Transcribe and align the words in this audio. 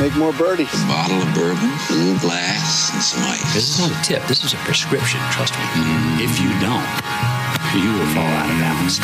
make 0.00 0.16
more 0.16 0.32
birdies. 0.32 0.72
A 0.72 0.86
bottle 0.86 1.20
of 1.20 1.34
bourbon, 1.34 1.70
a 1.90 1.92
little 1.92 2.18
glass, 2.20 2.90
and 2.94 3.02
some 3.02 3.22
ice. 3.22 3.52
This 3.52 3.68
is 3.68 3.80
not 3.80 4.00
a 4.00 4.02
tip. 4.02 4.26
This 4.26 4.42
is 4.42 4.54
a 4.54 4.56
prescription. 4.58 5.20
Trust 5.30 5.52
me. 5.52 5.60
Mm. 5.60 6.20
If 6.24 6.40
you 6.40 6.48
don't, 6.64 6.88
you 7.76 7.92
will 7.92 8.08
fall 8.14 8.24
out 8.24 8.48
of 8.48 8.56
balance. 8.64 8.98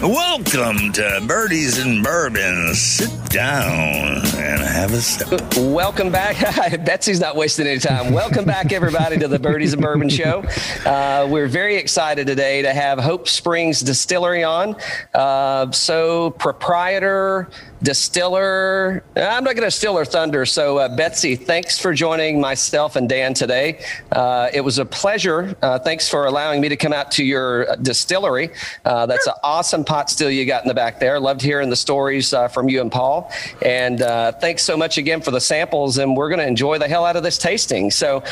Welcome 0.00 0.92
to 0.92 1.22
Birdies 1.26 1.78
and 1.78 2.02
Bourbon. 2.02 2.74
Sit 2.74 3.10
down 3.28 4.16
and 4.36 4.60
have 4.60 4.92
a 4.92 5.00
sip. 5.00 5.40
Welcome 5.56 6.10
back. 6.10 6.36
Betsy's 6.84 7.20
not 7.20 7.36
wasting 7.36 7.66
any 7.66 7.78
time. 7.78 8.12
Welcome 8.12 8.44
back, 8.44 8.72
everybody, 8.72 9.18
to 9.18 9.28
the 9.28 9.38
Birdies 9.38 9.72
and 9.72 9.82
Bourbon 9.82 10.08
Show. 10.08 10.44
Uh, 10.84 11.26
we're 11.30 11.48
very 11.48 11.76
excited 11.76 12.26
today 12.26 12.62
to 12.62 12.72
have 12.72 12.98
Hope 12.98 13.28
Springs 13.28 13.80
Distillery 13.80 14.44
on. 14.44 14.76
Uh, 15.14 15.70
so, 15.72 16.30
proprietor, 16.32 17.48
distiller. 17.82 19.04
I'm 19.16 19.44
not 19.44 19.54
going 19.54 19.66
to 19.66 19.70
steal 19.70 19.96
her 19.96 20.04
thunder. 20.04 20.46
So, 20.46 20.78
uh, 20.78 20.94
Betsy, 20.96 21.36
thanks 21.36 21.78
for 21.78 21.92
joining 21.92 22.40
myself 22.40 22.96
and 22.96 23.08
Dan 23.08 23.34
today. 23.34 23.84
Uh, 24.12 24.48
it 24.52 24.60
was 24.60 24.78
a 24.78 24.84
pleasure. 24.84 25.56
Uh, 25.62 25.78
thanks 25.78 26.08
for 26.08 26.26
allowing 26.26 26.60
me 26.60 26.68
to 26.68 26.76
come 26.76 26.92
out 26.92 27.10
to 27.12 27.24
your 27.24 27.76
distillery. 27.76 28.50
Uh, 28.84 29.06
that's 29.06 29.26
an 29.26 29.34
awesome 29.42 29.84
pot 29.84 30.10
still 30.10 30.30
you 30.30 30.44
got 30.46 30.62
in 30.62 30.68
the 30.68 30.74
back 30.74 31.00
there. 31.00 31.20
Loved 31.20 31.42
hearing 31.42 31.70
the 31.70 31.76
stories 31.76 32.32
uh, 32.32 32.48
from 32.48 32.68
you 32.68 32.80
and 32.80 32.90
Paul. 32.90 33.25
And 33.62 34.02
uh, 34.02 34.32
thanks 34.32 34.62
so 34.62 34.76
much 34.76 34.98
again 34.98 35.20
for 35.20 35.30
the 35.30 35.40
samples. 35.40 35.98
And 35.98 36.16
we're 36.16 36.28
going 36.28 36.40
to 36.40 36.46
enjoy 36.46 36.78
the 36.78 36.88
hell 36.88 37.04
out 37.04 37.16
of 37.16 37.22
this 37.22 37.38
tasting. 37.38 37.90
So, 37.90 38.22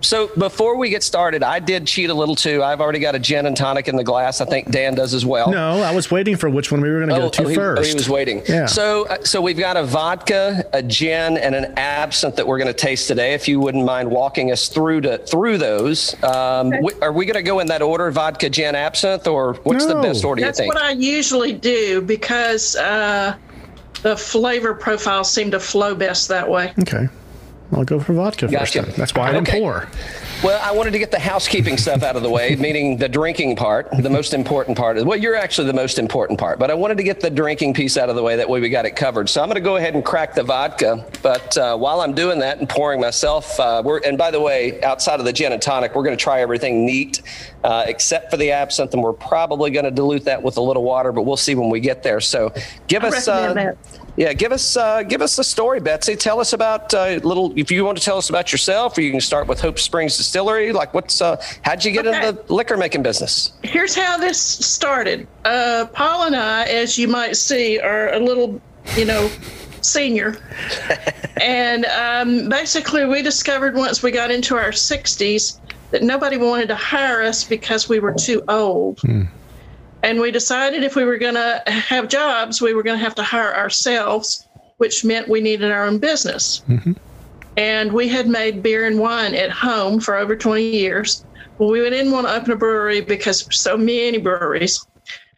so 0.00 0.28
before 0.38 0.76
we 0.76 0.90
get 0.90 1.02
started, 1.02 1.42
I 1.42 1.58
did 1.58 1.86
cheat 1.86 2.08
a 2.10 2.14
little 2.14 2.36
too. 2.36 2.62
I've 2.62 2.80
already 2.80 3.00
got 3.00 3.14
a 3.14 3.18
gin 3.18 3.46
and 3.46 3.56
tonic 3.56 3.88
in 3.88 3.96
the 3.96 4.04
glass. 4.04 4.40
I 4.40 4.44
think 4.44 4.70
Dan 4.70 4.94
does 4.94 5.12
as 5.14 5.26
well. 5.26 5.50
No, 5.50 5.82
I 5.82 5.94
was 5.94 6.10
waiting 6.10 6.36
for 6.36 6.48
which 6.48 6.70
one 6.70 6.80
we 6.80 6.88
were 6.88 6.98
going 7.04 7.08
to 7.10 7.16
go 7.16 7.28
to 7.28 7.44
oh, 7.44 7.48
he, 7.48 7.54
first. 7.54 7.82
Oh, 7.82 7.84
he 7.84 7.94
was 7.94 8.08
waiting. 8.08 8.42
Yeah. 8.48 8.66
So, 8.66 9.06
uh, 9.08 9.24
so 9.24 9.40
we've 9.40 9.58
got 9.58 9.76
a 9.76 9.84
vodka, 9.84 10.64
a 10.72 10.82
gin, 10.82 11.36
and 11.36 11.54
an 11.54 11.74
absinthe 11.76 12.36
that 12.36 12.46
we're 12.46 12.58
going 12.58 12.68
to 12.68 12.72
taste 12.74 13.08
today. 13.08 13.34
If 13.34 13.48
you 13.48 13.58
wouldn't 13.60 13.84
mind 13.84 14.10
walking 14.10 14.52
us 14.52 14.68
through 14.68 15.00
to 15.02 15.18
through 15.18 15.58
those, 15.58 16.14
um, 16.22 16.68
Okay. 16.68 16.76
w- 16.76 16.98
are 17.02 17.12
we 17.12 17.24
going 17.26 17.34
to 17.36 17.42
go 17.42 17.58
in 17.60 17.66
that 17.68 17.82
order: 17.82 18.10
vodka, 18.10 18.48
gin, 18.50 18.74
absinthe, 18.74 19.26
or 19.26 19.54
what's 19.64 19.86
the 19.86 19.94
best 19.96 20.24
order 20.24 20.42
That's 20.42 20.58
you 20.58 20.64
think? 20.64 20.74
what 20.74 20.82
I 20.82 20.90
usually 20.92 21.52
do 21.52 22.00
because 22.02 22.76
uh, 22.76 23.34
the 24.02 24.16
flavor 24.16 24.74
profile 24.74 25.24
seem 25.24 25.50
to 25.50 25.60
flow 25.60 25.94
best 25.94 26.28
that 26.28 26.48
way. 26.48 26.72
Okay. 26.80 27.08
I'll 27.70 27.84
go 27.84 28.00
for 28.00 28.14
vodka 28.14 28.46
Gotcha. 28.48 28.58
first. 28.60 28.74
then. 28.74 28.94
That's 28.96 29.14
why 29.14 29.28
I 29.28 29.32
didn't 29.32 29.48
Okay. 29.48 29.60
pour. 29.60 29.86
Well, 30.42 30.58
I 30.64 30.70
wanted 30.72 30.92
to 30.92 30.98
get 30.98 31.10
the 31.10 31.18
housekeeping 31.18 31.76
stuff 31.76 32.02
out 32.02 32.16
of 32.16 32.22
the 32.22 32.30
way, 32.30 32.56
meaning 32.56 32.96
the 32.96 33.08
drinking 33.10 33.56
part, 33.56 33.88
the 33.90 34.08
most 34.08 34.32
important 34.32 34.78
part. 34.78 35.04
Well, 35.04 35.18
you're 35.18 35.34
actually 35.34 35.66
the 35.66 35.74
most 35.74 35.98
important 35.98 36.38
part, 36.38 36.58
but 36.58 36.70
I 36.70 36.74
wanted 36.74 36.96
to 36.98 37.02
get 37.02 37.20
the 37.20 37.28
drinking 37.28 37.74
piece 37.74 37.98
out 37.98 38.08
of 38.08 38.16
the 38.16 38.22
way. 38.22 38.36
That 38.36 38.48
way 38.48 38.60
we 38.60 38.70
got 38.70 38.86
it 38.86 38.92
covered. 38.96 39.28
So 39.28 39.42
I'm 39.42 39.48
going 39.48 39.56
to 39.56 39.60
go 39.60 39.76
ahead 39.76 39.94
and 39.94 40.02
crack 40.04 40.34
the 40.34 40.44
vodka. 40.44 41.04
But 41.22 41.58
uh, 41.58 41.76
while 41.76 42.00
I'm 42.00 42.14
doing 42.14 42.38
that 42.38 42.58
and 42.58 42.66
pouring 42.68 43.00
myself, 43.02 43.58
uh, 43.60 43.82
we're, 43.84 43.98
and 43.98 44.16
by 44.16 44.30
the 44.30 44.40
way, 44.40 44.80
outside 44.82 45.18
of 45.18 45.26
the 45.26 45.32
gin 45.32 45.52
and 45.52 45.60
tonic, 45.60 45.94
we're 45.94 46.04
going 46.04 46.16
to 46.16 46.22
try 46.22 46.40
everything 46.40 46.86
neat, 46.86 47.20
uh, 47.64 47.84
except 47.86 48.30
for 48.30 48.36
the 48.36 48.52
absinthe, 48.52 48.92
and 48.94 49.02
we're 49.02 49.12
probably 49.12 49.70
going 49.70 49.84
to 49.84 49.90
dilute 49.90 50.24
that 50.24 50.42
with 50.42 50.56
a 50.56 50.60
little 50.60 50.82
water, 50.84 51.12
but 51.12 51.22
we'll 51.22 51.36
see 51.36 51.54
when 51.54 51.70
we 51.70 51.80
get 51.80 52.02
there. 52.02 52.20
So 52.20 52.52
give 52.86 53.04
I 53.04 53.08
us. 53.08 53.28
Uh, 53.28 53.52
that. 53.54 53.76
yeah, 54.16 54.32
give 54.32 54.52
us 54.52 54.76
uh, 54.76 55.02
give 55.02 55.22
us 55.22 55.36
the 55.36 55.44
story, 55.44 55.80
Betsy. 55.80 56.14
Tell 56.16 56.40
us 56.40 56.52
about 56.52 56.94
uh, 56.94 57.18
little. 57.22 57.52
If 57.58 57.70
you 57.70 57.84
want 57.84 57.98
to 57.98 58.04
tell 58.04 58.16
us 58.18 58.30
about 58.30 58.52
yourself, 58.52 58.96
or 58.96 59.00
you 59.00 59.10
can 59.10 59.20
start 59.20 59.46
with 59.48 59.60
Hope 59.60 59.78
Springs 59.78 60.16
Distillery. 60.16 60.72
Like, 60.72 60.94
what's 60.94 61.20
uh, 61.20 61.42
how'd 61.62 61.84
you 61.84 61.90
get 61.90 62.06
Okay. 62.06 62.28
into 62.28 62.42
the 62.42 62.52
liquor 62.54 62.76
making 62.76 63.02
business? 63.02 63.52
Here's 63.62 63.94
how 63.94 64.16
this 64.18 64.40
started. 64.40 65.26
Uh, 65.44 65.86
Paul 65.92 66.24
and 66.26 66.36
I, 66.36 66.64
as 66.64 66.96
you 66.96 67.08
might 67.08 67.36
see, 67.36 67.78
are 67.80 68.12
a 68.12 68.18
little, 68.20 68.60
you 68.96 69.04
know, 69.04 69.28
senior. 69.80 70.38
and 71.40 71.84
um, 71.86 72.48
basically, 72.48 73.04
we 73.04 73.22
discovered 73.22 73.74
once 73.74 74.02
we 74.02 74.10
got 74.12 74.30
into 74.30 74.56
our 74.56 74.70
60s 74.70 75.58
that 75.90 76.02
nobody 76.02 76.36
wanted 76.36 76.68
to 76.68 76.74
hire 76.74 77.22
us 77.22 77.44
because 77.44 77.88
we 77.88 78.00
were 78.00 78.12
too 78.12 78.42
old. 78.48 79.00
Hmm. 79.00 79.24
And 80.02 80.20
we 80.20 80.30
decided 80.30 80.84
if 80.84 80.94
we 80.94 81.04
were 81.04 81.18
going 81.18 81.34
to 81.34 81.62
have 81.66 82.08
jobs, 82.08 82.60
we 82.60 82.72
were 82.72 82.82
going 82.82 82.98
to 82.98 83.04
have 83.04 83.14
to 83.16 83.22
hire 83.22 83.54
ourselves, 83.54 84.46
which 84.76 85.04
meant 85.04 85.28
we 85.28 85.40
needed 85.40 85.72
our 85.72 85.84
own 85.84 85.98
business. 85.98 86.62
Mm-hmm. 86.68 86.92
And 87.56 87.92
we 87.92 88.06
had 88.06 88.28
made 88.28 88.62
beer 88.62 88.86
and 88.86 89.00
wine 89.00 89.34
at 89.34 89.50
home 89.50 89.98
for 89.98 90.14
over 90.16 90.36
20 90.36 90.62
years. 90.62 91.24
Well, 91.58 91.70
we 91.70 91.80
didn't 91.90 92.12
want 92.12 92.28
to 92.28 92.34
open 92.34 92.52
a 92.52 92.56
brewery 92.56 93.00
because 93.00 93.48
so 93.54 93.76
many 93.76 94.18
breweries. 94.18 94.86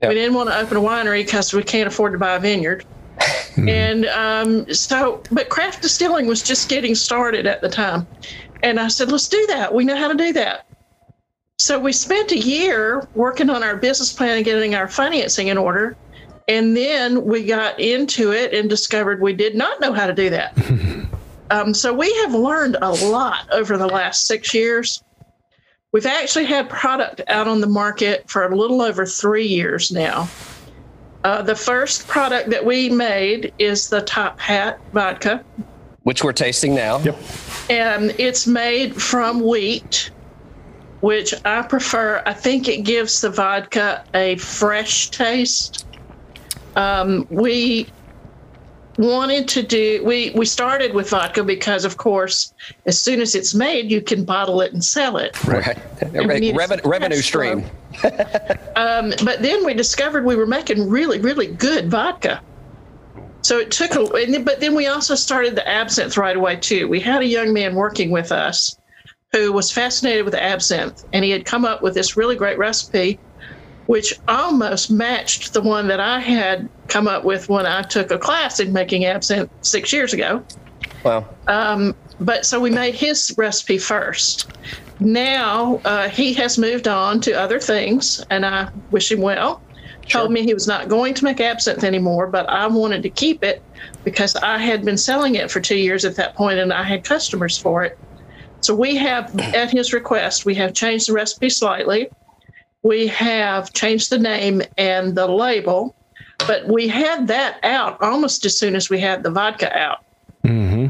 Yeah. 0.02 0.08
We 0.08 0.14
didn't 0.14 0.34
want 0.34 0.50
to 0.50 0.58
open 0.58 0.76
a 0.76 0.80
winery 0.80 1.24
because 1.24 1.54
we 1.54 1.62
can't 1.62 1.88
afford 1.88 2.12
to 2.12 2.18
buy 2.18 2.34
a 2.34 2.40
vineyard. 2.40 2.84
Hmm. 3.54 3.68
And 3.68 4.06
um, 4.06 4.72
so, 4.72 5.22
but 5.30 5.48
craft 5.48 5.82
distilling 5.82 6.26
was 6.26 6.42
just 6.42 6.68
getting 6.68 6.94
started 6.94 7.46
at 7.46 7.62
the 7.62 7.68
time. 7.68 8.06
And 8.62 8.78
I 8.78 8.88
said, 8.88 9.10
let's 9.10 9.28
do 9.28 9.44
that. 9.48 9.74
We 9.74 9.84
know 9.84 9.96
how 9.96 10.08
to 10.08 10.14
do 10.14 10.32
that. 10.34 10.66
So 11.58 11.78
we 11.78 11.92
spent 11.92 12.32
a 12.32 12.38
year 12.38 13.06
working 13.14 13.50
on 13.50 13.62
our 13.62 13.76
business 13.76 14.12
plan 14.12 14.36
and 14.36 14.44
getting 14.44 14.74
our 14.74 14.88
financing 14.88 15.48
in 15.48 15.58
order. 15.58 15.96
And 16.48 16.76
then 16.76 17.24
we 17.24 17.44
got 17.44 17.78
into 17.78 18.32
it 18.32 18.54
and 18.54 18.68
discovered 18.68 19.20
we 19.20 19.34
did 19.34 19.54
not 19.54 19.80
know 19.80 19.92
how 19.92 20.06
to 20.06 20.14
do 20.14 20.30
that. 20.30 20.56
um, 21.50 21.74
so 21.74 21.92
we 21.92 22.12
have 22.22 22.34
learned 22.34 22.76
a 22.80 22.90
lot 22.90 23.46
over 23.52 23.76
the 23.76 23.86
last 23.86 24.26
six 24.26 24.54
years. 24.54 25.02
We've 25.92 26.06
actually 26.06 26.46
had 26.46 26.68
product 26.70 27.20
out 27.28 27.46
on 27.46 27.60
the 27.60 27.66
market 27.66 28.28
for 28.28 28.44
a 28.44 28.56
little 28.56 28.80
over 28.80 29.04
three 29.04 29.46
years 29.46 29.90
now. 29.92 30.28
Uh, 31.24 31.42
the 31.42 31.54
first 31.54 32.08
product 32.08 32.48
that 32.50 32.64
we 32.64 32.88
made 32.88 33.52
is 33.58 33.90
the 33.90 34.00
Top 34.00 34.40
Hat 34.40 34.80
vodka, 34.92 35.44
Which 36.04 36.24
we're 36.24 36.32
tasting 36.32 36.74
now. 36.74 37.00
Yep. 37.00 37.18
And 37.68 38.14
it's 38.18 38.46
made 38.46 39.00
from 39.00 39.40
wheat, 39.40 40.10
which 41.00 41.34
I 41.44 41.62
prefer. 41.62 42.22
I 42.26 42.32
think 42.32 42.68
it 42.68 42.82
gives 42.82 43.20
the 43.20 43.30
vodka 43.30 44.04
a 44.14 44.36
fresh 44.36 45.10
taste. 45.10 45.86
Um, 46.76 47.26
we 47.30 47.88
wanted 48.98 49.48
to 49.48 49.62
do 49.62 50.02
we 50.04 50.30
we 50.36 50.44
started 50.44 50.92
with 50.92 51.08
vodka 51.08 51.42
because 51.42 51.86
of 51.86 51.96
course 51.96 52.52
as 52.84 53.00
soon 53.00 53.18
as 53.20 53.34
it's 53.34 53.54
made 53.54 53.90
you 53.90 54.02
can 54.02 54.24
bottle 54.26 54.60
it 54.60 54.74
and 54.74 54.84
sell 54.84 55.16
it 55.16 55.42
Right. 55.46 55.78
we 56.12 56.52
Reven- 56.52 56.84
revenue 56.84 57.22
stream. 57.22 57.64
um, 58.76 59.14
but 59.24 59.40
then 59.40 59.64
we 59.64 59.72
discovered 59.72 60.26
we 60.26 60.36
were 60.36 60.46
making 60.46 60.88
really, 60.90 61.18
really 61.18 61.46
good 61.46 61.90
vodka. 61.90 62.42
So 63.50 63.58
it 63.58 63.72
took 63.72 63.96
a, 63.96 64.38
but 64.44 64.60
then 64.60 64.76
we 64.76 64.86
also 64.86 65.16
started 65.16 65.56
the 65.56 65.68
absinthe 65.68 66.16
right 66.16 66.36
away 66.36 66.54
too. 66.54 66.86
We 66.86 67.00
had 67.00 67.20
a 67.20 67.26
young 67.26 67.52
man 67.52 67.74
working 67.74 68.12
with 68.12 68.30
us 68.30 68.78
who 69.32 69.52
was 69.52 69.72
fascinated 69.72 70.24
with 70.24 70.36
absinthe, 70.36 71.04
and 71.12 71.24
he 71.24 71.32
had 71.32 71.44
come 71.44 71.64
up 71.64 71.82
with 71.82 71.94
this 71.94 72.16
really 72.16 72.36
great 72.36 72.58
recipe, 72.58 73.18
which 73.86 74.14
almost 74.28 74.88
matched 74.88 75.52
the 75.52 75.60
one 75.60 75.88
that 75.88 75.98
I 75.98 76.20
had 76.20 76.68
come 76.86 77.08
up 77.08 77.24
with 77.24 77.48
when 77.48 77.66
I 77.66 77.82
took 77.82 78.12
a 78.12 78.18
class 78.18 78.60
in 78.60 78.72
making 78.72 79.04
absinthe 79.04 79.50
six 79.62 79.92
years 79.92 80.12
ago. 80.12 80.44
Wow. 81.04 81.26
Um, 81.48 81.96
but 82.20 82.46
so 82.46 82.60
we 82.60 82.70
made 82.70 82.94
his 82.94 83.34
recipe 83.36 83.78
first. 83.78 84.48
Now 85.00 85.80
uh, 85.84 86.08
he 86.08 86.34
has 86.34 86.56
moved 86.56 86.86
on 86.86 87.20
to 87.22 87.32
other 87.32 87.58
things, 87.58 88.24
and 88.30 88.46
I 88.46 88.70
wish 88.92 89.10
him 89.10 89.20
well. 89.20 89.60
Told 90.10 90.32
me 90.32 90.42
he 90.42 90.54
was 90.54 90.66
not 90.66 90.88
going 90.88 91.14
to 91.14 91.24
make 91.24 91.40
absinthe 91.40 91.84
anymore, 91.84 92.26
but 92.26 92.48
I 92.48 92.66
wanted 92.66 93.02
to 93.04 93.10
keep 93.10 93.44
it 93.44 93.62
because 94.04 94.36
I 94.36 94.58
had 94.58 94.84
been 94.84 94.98
selling 94.98 95.36
it 95.36 95.50
for 95.50 95.60
two 95.60 95.76
years 95.76 96.04
at 96.04 96.16
that 96.16 96.34
point, 96.34 96.58
and 96.58 96.72
I 96.72 96.82
had 96.82 97.04
customers 97.04 97.56
for 97.56 97.84
it. 97.84 97.98
So 98.60 98.74
we 98.74 98.96
have, 98.96 99.38
at 99.54 99.70
his 99.70 99.92
request, 99.92 100.44
we 100.44 100.54
have 100.56 100.74
changed 100.74 101.08
the 101.08 101.12
recipe 101.12 101.50
slightly. 101.50 102.08
We 102.82 103.06
have 103.08 103.72
changed 103.72 104.10
the 104.10 104.18
name 104.18 104.62
and 104.78 105.14
the 105.14 105.26
label, 105.26 105.94
but 106.46 106.66
we 106.66 106.88
had 106.88 107.28
that 107.28 107.60
out 107.62 108.02
almost 108.02 108.44
as 108.46 108.56
soon 108.58 108.74
as 108.74 108.88
we 108.88 108.98
had 108.98 109.22
the 109.22 109.30
vodka 109.30 109.76
out 109.76 110.04
mm-hmm. 110.44 110.86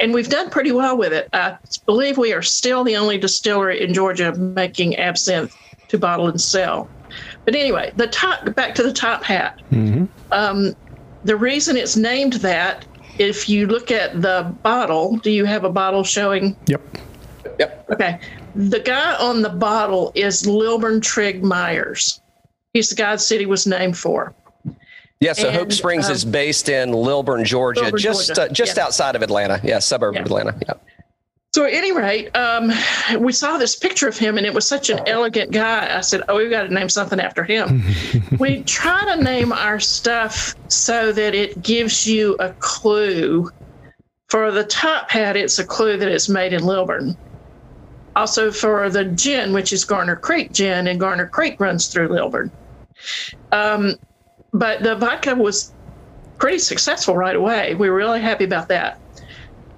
and 0.00 0.14
we've 0.14 0.28
done 0.28 0.50
pretty 0.50 0.72
well 0.72 0.96
with 0.96 1.12
it. 1.12 1.28
I 1.32 1.58
believe 1.86 2.18
we 2.18 2.32
are 2.32 2.42
still 2.42 2.84
the 2.84 2.96
only 2.96 3.18
distillery 3.18 3.82
in 3.82 3.94
Georgia 3.94 4.32
making 4.34 4.96
absinthe 4.96 5.54
to 5.88 5.98
bottle 5.98 6.28
and 6.28 6.40
sell. 6.40 6.88
But 7.48 7.54
anyway, 7.54 7.92
the 7.96 8.08
top 8.08 8.54
back 8.54 8.74
to 8.74 8.82
the 8.82 8.92
top 8.92 9.24
hat. 9.24 9.62
Um, 10.32 10.74
the 11.24 11.34
reason 11.34 11.78
it's 11.78 11.96
named 11.96 12.34
that, 12.34 12.84
if 13.18 13.48
you 13.48 13.66
look 13.66 13.90
at 13.90 14.20
the 14.20 14.54
bottle, 14.62 15.16
do 15.16 15.30
you 15.30 15.46
have 15.46 15.64
a 15.64 15.70
bottle 15.70 16.04
showing? 16.04 16.54
Yep. 16.66 16.82
Yep. 17.58 17.86
Okay, 17.90 18.20
the 18.54 18.80
guy 18.80 19.14
on 19.14 19.40
the 19.40 19.48
bottle 19.48 20.12
is 20.14 20.46
Lilburn 20.46 21.00
Trigg 21.00 21.42
Myers. 21.42 22.20
He's 22.74 22.90
the 22.90 22.96
guy 22.96 23.14
the 23.14 23.18
city 23.18 23.46
was 23.46 23.66
named 23.66 23.96
for. 23.96 24.34
Yeah. 25.20 25.32
So 25.32 25.50
Hope 25.50 25.72
Springs 25.72 26.08
um, 26.08 26.12
is 26.12 26.26
based 26.26 26.68
in 26.68 26.92
Lilburn, 26.92 27.46
Georgia, 27.46 27.80
Lilburn, 27.80 27.98
just 27.98 28.26
Georgia, 28.34 28.42
Uh, 28.42 28.48
just 28.52 28.76
yeah. 28.76 28.84
outside 28.84 29.16
of 29.16 29.22
Atlanta. 29.22 29.58
Yeah, 29.64 29.78
suburb 29.78 30.16
Yeah. 30.16 30.20
of 30.20 30.26
Atlanta. 30.26 30.54
Yeah. 30.68 30.74
So 31.58 31.64
at 31.64 31.74
any 31.74 31.90
rate, 31.90 32.30
um, 32.36 32.70
we 33.18 33.32
saw 33.32 33.58
this 33.58 33.74
picture 33.74 34.06
of 34.06 34.16
him, 34.16 34.38
and 34.38 34.46
it 34.46 34.54
was 34.54 34.64
such 34.64 34.90
an 34.90 35.00
elegant 35.08 35.50
guy. 35.50 35.92
I 35.92 36.02
said, 36.02 36.22
"Oh, 36.28 36.36
we've 36.36 36.50
got 36.50 36.62
to 36.62 36.72
name 36.72 36.88
something 36.88 37.18
after 37.18 37.42
him." 37.42 37.82
we 38.38 38.62
try 38.62 39.04
to 39.12 39.24
name 39.24 39.52
our 39.52 39.80
stuff 39.80 40.54
so 40.68 41.10
that 41.10 41.34
it 41.34 41.60
gives 41.60 42.06
you 42.06 42.36
a 42.38 42.54
clue. 42.60 43.50
For 44.28 44.52
the 44.52 44.62
top 44.62 45.10
hat, 45.10 45.36
it's 45.36 45.58
a 45.58 45.66
clue 45.66 45.96
that 45.96 46.06
it's 46.06 46.28
made 46.28 46.52
in 46.52 46.62
Lilburn. 46.62 47.18
Also, 48.14 48.52
for 48.52 48.88
the 48.88 49.06
gin, 49.06 49.52
which 49.52 49.72
is 49.72 49.84
Garner 49.84 50.14
Creek 50.14 50.52
gin, 50.52 50.86
and 50.86 51.00
Garner 51.00 51.26
Creek 51.26 51.58
runs 51.58 51.88
through 51.88 52.06
Lilburn. 52.06 52.52
Um, 53.50 53.96
but 54.52 54.84
the 54.84 54.94
vodka 54.94 55.34
was 55.34 55.74
pretty 56.38 56.60
successful 56.60 57.16
right 57.16 57.34
away. 57.34 57.74
We 57.74 57.90
were 57.90 57.96
really 57.96 58.20
happy 58.20 58.44
about 58.44 58.68
that. 58.68 59.00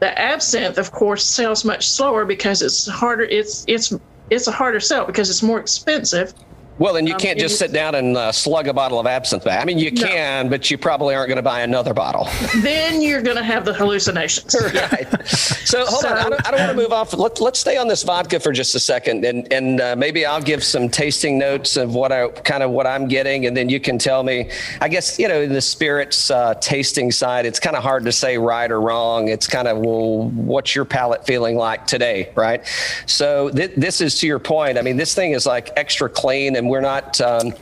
The 0.01 0.19
absinthe, 0.19 0.79
of 0.79 0.93
course, 0.93 1.27
sells 1.27 1.65
much 1.65 1.89
slower 1.89 2.25
because 2.25 2.63
it's 2.63 2.89
harder. 2.89 3.25
It's 3.25 3.65
it's 3.69 3.93
it's 4.31 4.47
a 4.47 4.53
harder 4.53 4.81
sell 4.81 5.07
because 5.07 5.31
it's 5.31 5.43
more 5.43 5.61
expensive. 5.61 6.35
Well, 6.81 6.97
and 6.97 7.07
you 7.07 7.13
Um, 7.15 7.21
can't 7.21 7.39
just 7.39 7.59
sit 7.59 7.73
down 7.73 7.95
and 7.95 8.17
uh, 8.17 8.33
slug 8.33 8.67
a 8.67 8.73
bottle 8.73 8.99
of 8.99 9.07
absinthe 9.07 9.45
back. 9.45 9.61
I 9.61 9.65
mean, 9.67 9.79
you 9.79 9.91
No. 9.91 10.07
can, 10.09 10.49
but 10.49 10.71
you 10.71 10.79
probably 10.79 11.15
aren't 11.15 11.29
going 11.29 11.37
to 11.37 11.43
buy 11.43 11.61
another 11.61 11.93
bottle. 11.93 12.27
then 12.63 13.03
you're 13.03 13.21
going 13.21 13.37
to 13.37 13.43
have 13.45 13.67
the 13.67 13.75
hallucinations. 13.75 14.57
right. 14.75 15.07
So 15.29 15.85
hold 15.85 16.07
on. 16.07 16.17
I 16.17 16.23
don't, 16.31 16.47
I 16.49 16.51
don't 16.51 16.61
want 16.61 16.71
to 16.73 16.77
move 16.83 16.93
off. 16.93 17.13
Let, 17.13 17.39
let's 17.39 17.61
stay 17.61 17.77
on 17.77 17.87
this 17.87 18.03
vodka 18.03 18.41
for 18.41 18.51
just 18.53 18.75
a 18.75 18.81
second, 18.81 19.25
and 19.27 19.47
and 19.53 19.81
uh, 19.81 19.95
maybe 19.95 20.25
I'll 20.25 20.41
give 20.41 20.65
some 20.65 20.89
tasting 20.89 21.39
notes 21.39 21.77
of 21.77 21.95
what 21.95 22.13
I 22.13 22.29
kind 22.29 22.63
of 22.63 22.71
what 22.71 22.87
I'm 22.87 23.07
getting, 23.09 23.45
and 23.47 23.55
then 23.57 23.69
you 23.69 23.79
can 23.79 23.99
tell 23.99 24.23
me. 24.23 24.51
I 24.81 24.89
guess 24.89 25.19
you 25.19 25.29
know 25.29 25.43
in 25.43 25.53
the 25.53 25.61
spirits 25.61 26.31
uh, 26.31 26.55
tasting 26.55 27.13
side, 27.13 27.45
it's 27.45 27.61
kind 27.61 27.77
of 27.77 27.83
hard 27.83 28.05
to 28.07 28.13
say 28.13 28.39
right 28.39 28.71
or 28.71 28.81
wrong. 28.81 29.29
It's 29.29 29.47
kind 29.47 29.69
of 29.69 29.79
well, 29.79 30.31
what's 30.31 30.75
your 30.75 30.87
palate 30.87 31.27
feeling 31.27 31.57
like 31.57 31.87
today, 31.87 32.31
right? 32.35 32.67
So 33.07 33.51
th- 33.51 33.73
this 33.77 34.01
is 34.01 34.19
to 34.21 34.27
your 34.27 34.39
point. 34.39 34.79
I 34.79 34.83
mean, 34.83 34.97
this 34.97 35.15
thing 35.15 35.33
is 35.33 35.45
like 35.47 35.71
extra 35.77 36.09
clean, 36.09 36.57
and 36.57 36.70
we're 36.71 36.81
not. 36.81 37.21
Um, 37.21 37.53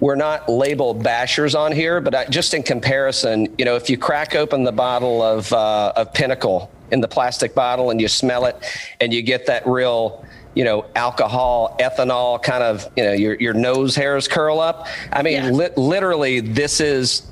we're 0.00 0.16
not 0.16 0.48
labeled 0.48 1.02
bashers 1.04 1.58
on 1.58 1.70
here, 1.72 2.00
but 2.00 2.14
I, 2.14 2.24
just 2.26 2.52
in 2.52 2.62
comparison, 2.64 3.46
you 3.56 3.64
know, 3.64 3.76
if 3.76 3.88
you 3.88 3.96
crack 3.96 4.34
open 4.34 4.64
the 4.64 4.72
bottle 4.72 5.22
of 5.22 5.52
uh, 5.52 5.92
of 5.96 6.12
Pinnacle 6.12 6.70
in 6.90 7.00
the 7.00 7.08
plastic 7.08 7.54
bottle 7.54 7.90
and 7.90 8.00
you 8.00 8.08
smell 8.08 8.44
it, 8.44 8.56
and 9.00 9.14
you 9.14 9.22
get 9.22 9.46
that 9.46 9.66
real, 9.66 10.24
you 10.54 10.64
know, 10.64 10.84
alcohol, 10.96 11.76
ethanol 11.80 12.42
kind 12.42 12.62
of, 12.62 12.86
you 12.96 13.04
know, 13.04 13.12
your 13.12 13.34
your 13.36 13.54
nose 13.54 13.94
hairs 13.96 14.28
curl 14.28 14.60
up. 14.60 14.86
I 15.12 15.22
mean, 15.22 15.34
Yeah. 15.34 15.50
li- 15.50 15.76
literally, 15.76 16.40
this 16.40 16.80
is. 16.80 17.22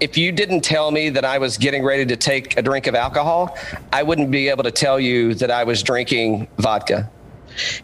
If 0.00 0.16
you 0.18 0.32
didn't 0.32 0.62
tell 0.62 0.90
me 0.90 1.10
that 1.10 1.24
I 1.24 1.38
was 1.38 1.56
getting 1.58 1.84
ready 1.84 2.04
to 2.06 2.16
take 2.16 2.56
a 2.58 2.62
drink 2.62 2.88
of 2.88 2.96
alcohol, 2.96 3.56
I 3.92 4.02
wouldn't 4.02 4.32
be 4.32 4.48
able 4.48 4.64
to 4.64 4.72
tell 4.72 4.98
you 4.98 5.34
that 5.34 5.50
I 5.50 5.62
was 5.62 5.80
drinking 5.82 6.48
vodka. 6.58 7.08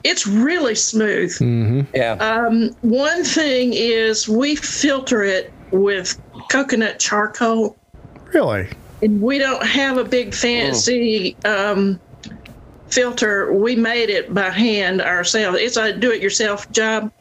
It's 0.05 0.27
really 0.27 0.75
smooth. 0.75 1.37
Yeah. 1.95 2.13
Um, 2.15 2.71
one 2.83 3.25
thing 3.25 3.73
is 3.75 4.29
we 4.29 4.57
filter 4.57 5.23
it 5.23 5.53
with 5.71 6.21
coconut 6.51 6.99
charcoal, 6.99 7.77
Really? 8.33 8.69
and 9.03 9.21
we 9.21 9.39
don't 9.39 9.65
have 9.67 9.99
a 9.99 10.05
big 10.05 10.35
fancy 10.35 11.37
um, 11.45 12.01
filter. 12.89 13.53
We 13.53 13.77
made 13.77 14.11
it 14.11 14.33
by 14.33 14.51
hand 14.51 15.01
ourselves. 15.03 15.59
It's 15.61 15.77
a 15.77 15.93
do-it-yourself 15.93 16.71
job. 16.73 17.13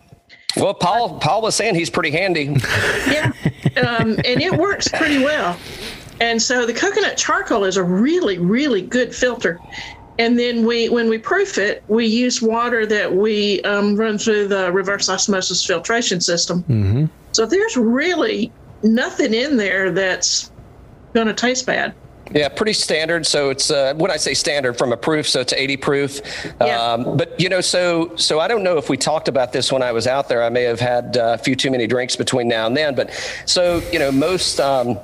well, 0.55 0.73
Paul 0.73 1.19
Paul 1.19 1.41
was 1.41 1.55
saying 1.55 1.75
he's 1.75 1.89
pretty 1.89 2.11
handy. 2.11 2.55
Yeah, 3.07 3.31
um, 3.77 4.11
and 4.25 4.41
it 4.41 4.53
works 4.57 4.87
pretty 4.87 5.19
well. 5.23 5.57
And 6.19 6.41
so 6.41 6.65
the 6.65 6.73
coconut 6.73 7.15
charcoal 7.17 7.63
is 7.63 7.77
a 7.77 7.83
really, 7.83 8.37
really 8.39 8.81
good 8.81 9.13
filter. 9.15 9.59
And 10.19 10.37
then 10.39 10.65
we, 10.65 10.89
when 10.89 11.09
we 11.09 11.17
proof 11.17 11.57
it, 11.57 11.83
we 11.87 12.05
use 12.05 12.41
water 12.41 12.85
that 12.85 13.13
we 13.13 13.61
um, 13.61 13.95
run 13.95 14.17
through 14.17 14.47
the 14.47 14.71
reverse 14.71 15.09
osmosis 15.09 15.63
filtration 15.63 16.21
system. 16.21 17.09
So 17.33 17.45
there's 17.45 17.77
really 17.77 18.51
nothing 18.83 19.33
in 19.33 19.57
there 19.57 19.91
that's 19.91 20.51
going 21.13 21.27
to 21.27 21.33
taste 21.33 21.65
bad. 21.65 21.93
Yeah, 22.31 22.49
pretty 22.49 22.73
standard. 22.73 23.25
So 23.25 23.49
it's 23.49 23.71
uh, 23.71 23.93
when 23.95 24.11
I 24.11 24.17
say 24.17 24.33
standard 24.33 24.77
from 24.77 24.91
a 24.91 24.97
proof, 24.97 25.27
so 25.29 25.39
it's 25.39 25.53
80 25.53 25.77
proof. 25.77 26.19
Yeah. 26.59 26.81
Um, 26.81 27.17
but 27.17 27.39
you 27.39 27.49
know, 27.49 27.61
so 27.61 28.15
so 28.15 28.39
I 28.39 28.47
don't 28.47 28.63
know 28.63 28.77
if 28.77 28.89
we 28.89 28.97
talked 28.97 29.27
about 29.27 29.53
this 29.53 29.71
when 29.71 29.81
I 29.81 29.91
was 29.91 30.07
out 30.07 30.27
there. 30.27 30.43
I 30.43 30.49
may 30.49 30.63
have 30.63 30.79
had 30.79 31.17
uh, 31.17 31.35
a 31.35 31.37
few 31.37 31.55
too 31.55 31.71
many 31.71 31.87
drinks 31.87 32.15
between 32.15 32.47
now 32.47 32.67
and 32.67 32.75
then. 32.75 32.95
But 32.95 33.11
so 33.45 33.81
you 33.91 33.99
know, 33.99 34.11
most. 34.11 34.59
Um, 34.59 34.97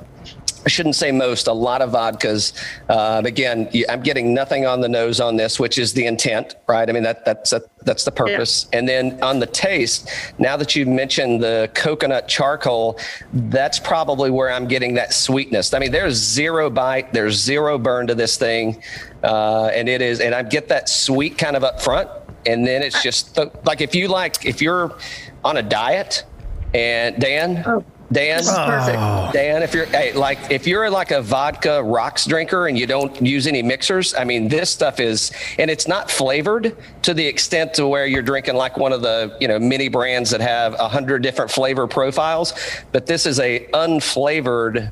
I 0.64 0.68
shouldn't 0.68 0.94
say 0.94 1.12
most, 1.12 1.46
a 1.46 1.52
lot 1.52 1.82
of 1.82 1.90
vodkas. 1.90 2.52
Uh, 2.88 3.22
again, 3.24 3.68
I'm 3.88 4.02
getting 4.02 4.32
nothing 4.32 4.66
on 4.66 4.80
the 4.80 4.88
nose 4.88 5.20
on 5.20 5.36
this, 5.36 5.60
which 5.60 5.78
is 5.78 5.92
the 5.92 6.06
intent, 6.06 6.54
right? 6.66 6.88
I 6.88 6.92
mean, 6.92 7.02
that, 7.02 7.24
that's, 7.24 7.52
that's 7.82 8.04
the 8.04 8.10
purpose. 8.10 8.66
And 8.72 8.88
then 8.88 9.22
on 9.22 9.40
the 9.40 9.46
taste, 9.46 10.10
now 10.38 10.56
that 10.56 10.74
you've 10.74 10.88
mentioned 10.88 11.42
the 11.42 11.70
coconut 11.74 12.28
charcoal, 12.28 12.98
that's 13.32 13.78
probably 13.78 14.30
where 14.30 14.50
I'm 14.50 14.66
getting 14.66 14.94
that 14.94 15.12
sweetness. 15.12 15.74
I 15.74 15.78
mean, 15.80 15.92
there's 15.92 16.14
zero 16.14 16.70
bite, 16.70 17.12
there's 17.12 17.34
zero 17.34 17.76
burn 17.76 18.06
to 18.06 18.14
this 18.14 18.36
thing. 18.36 18.82
Uh, 19.22 19.66
and 19.66 19.88
it 19.88 20.00
is, 20.00 20.20
and 20.20 20.34
I 20.34 20.42
get 20.42 20.68
that 20.68 20.88
sweet 20.88 21.36
kind 21.36 21.56
of 21.56 21.64
up 21.64 21.80
front. 21.80 22.08
And 22.46 22.66
then 22.66 22.82
it's 22.82 23.02
just 23.02 23.34
the, 23.34 23.50
like 23.64 23.80
if 23.80 23.94
you 23.94 24.08
like, 24.08 24.44
if 24.44 24.60
you're 24.60 24.96
on 25.44 25.58
a 25.58 25.62
diet 25.62 26.24
and 26.72 27.20
Dan, 27.20 27.84
Dan, 28.12 28.44
perfect. 28.44 28.98
Oh. 28.98 29.30
Dan, 29.32 29.62
if 29.62 29.74
you're 29.74 29.86
hey, 29.86 30.12
like 30.12 30.38
if 30.50 30.66
you're 30.66 30.90
like 30.90 31.10
a 31.10 31.22
vodka 31.22 31.82
rocks 31.82 32.26
drinker 32.26 32.66
and 32.66 32.78
you 32.78 32.86
don't 32.86 33.20
use 33.20 33.46
any 33.46 33.62
mixers, 33.62 34.14
I 34.14 34.24
mean 34.24 34.48
this 34.48 34.70
stuff 34.70 35.00
is 35.00 35.32
and 35.58 35.70
it's 35.70 35.88
not 35.88 36.10
flavored 36.10 36.76
to 37.02 37.14
the 37.14 37.26
extent 37.26 37.74
to 37.74 37.88
where 37.88 38.06
you're 38.06 38.22
drinking 38.22 38.56
like 38.56 38.76
one 38.76 38.92
of 38.92 39.00
the 39.00 39.36
you 39.40 39.48
know 39.48 39.58
mini 39.58 39.88
brands 39.88 40.30
that 40.30 40.42
have 40.42 40.74
a 40.74 40.88
hundred 40.88 41.22
different 41.22 41.50
flavor 41.50 41.86
profiles, 41.86 42.52
but 42.92 43.06
this 43.06 43.26
is 43.26 43.40
a 43.40 43.66
unflavored. 43.72 44.90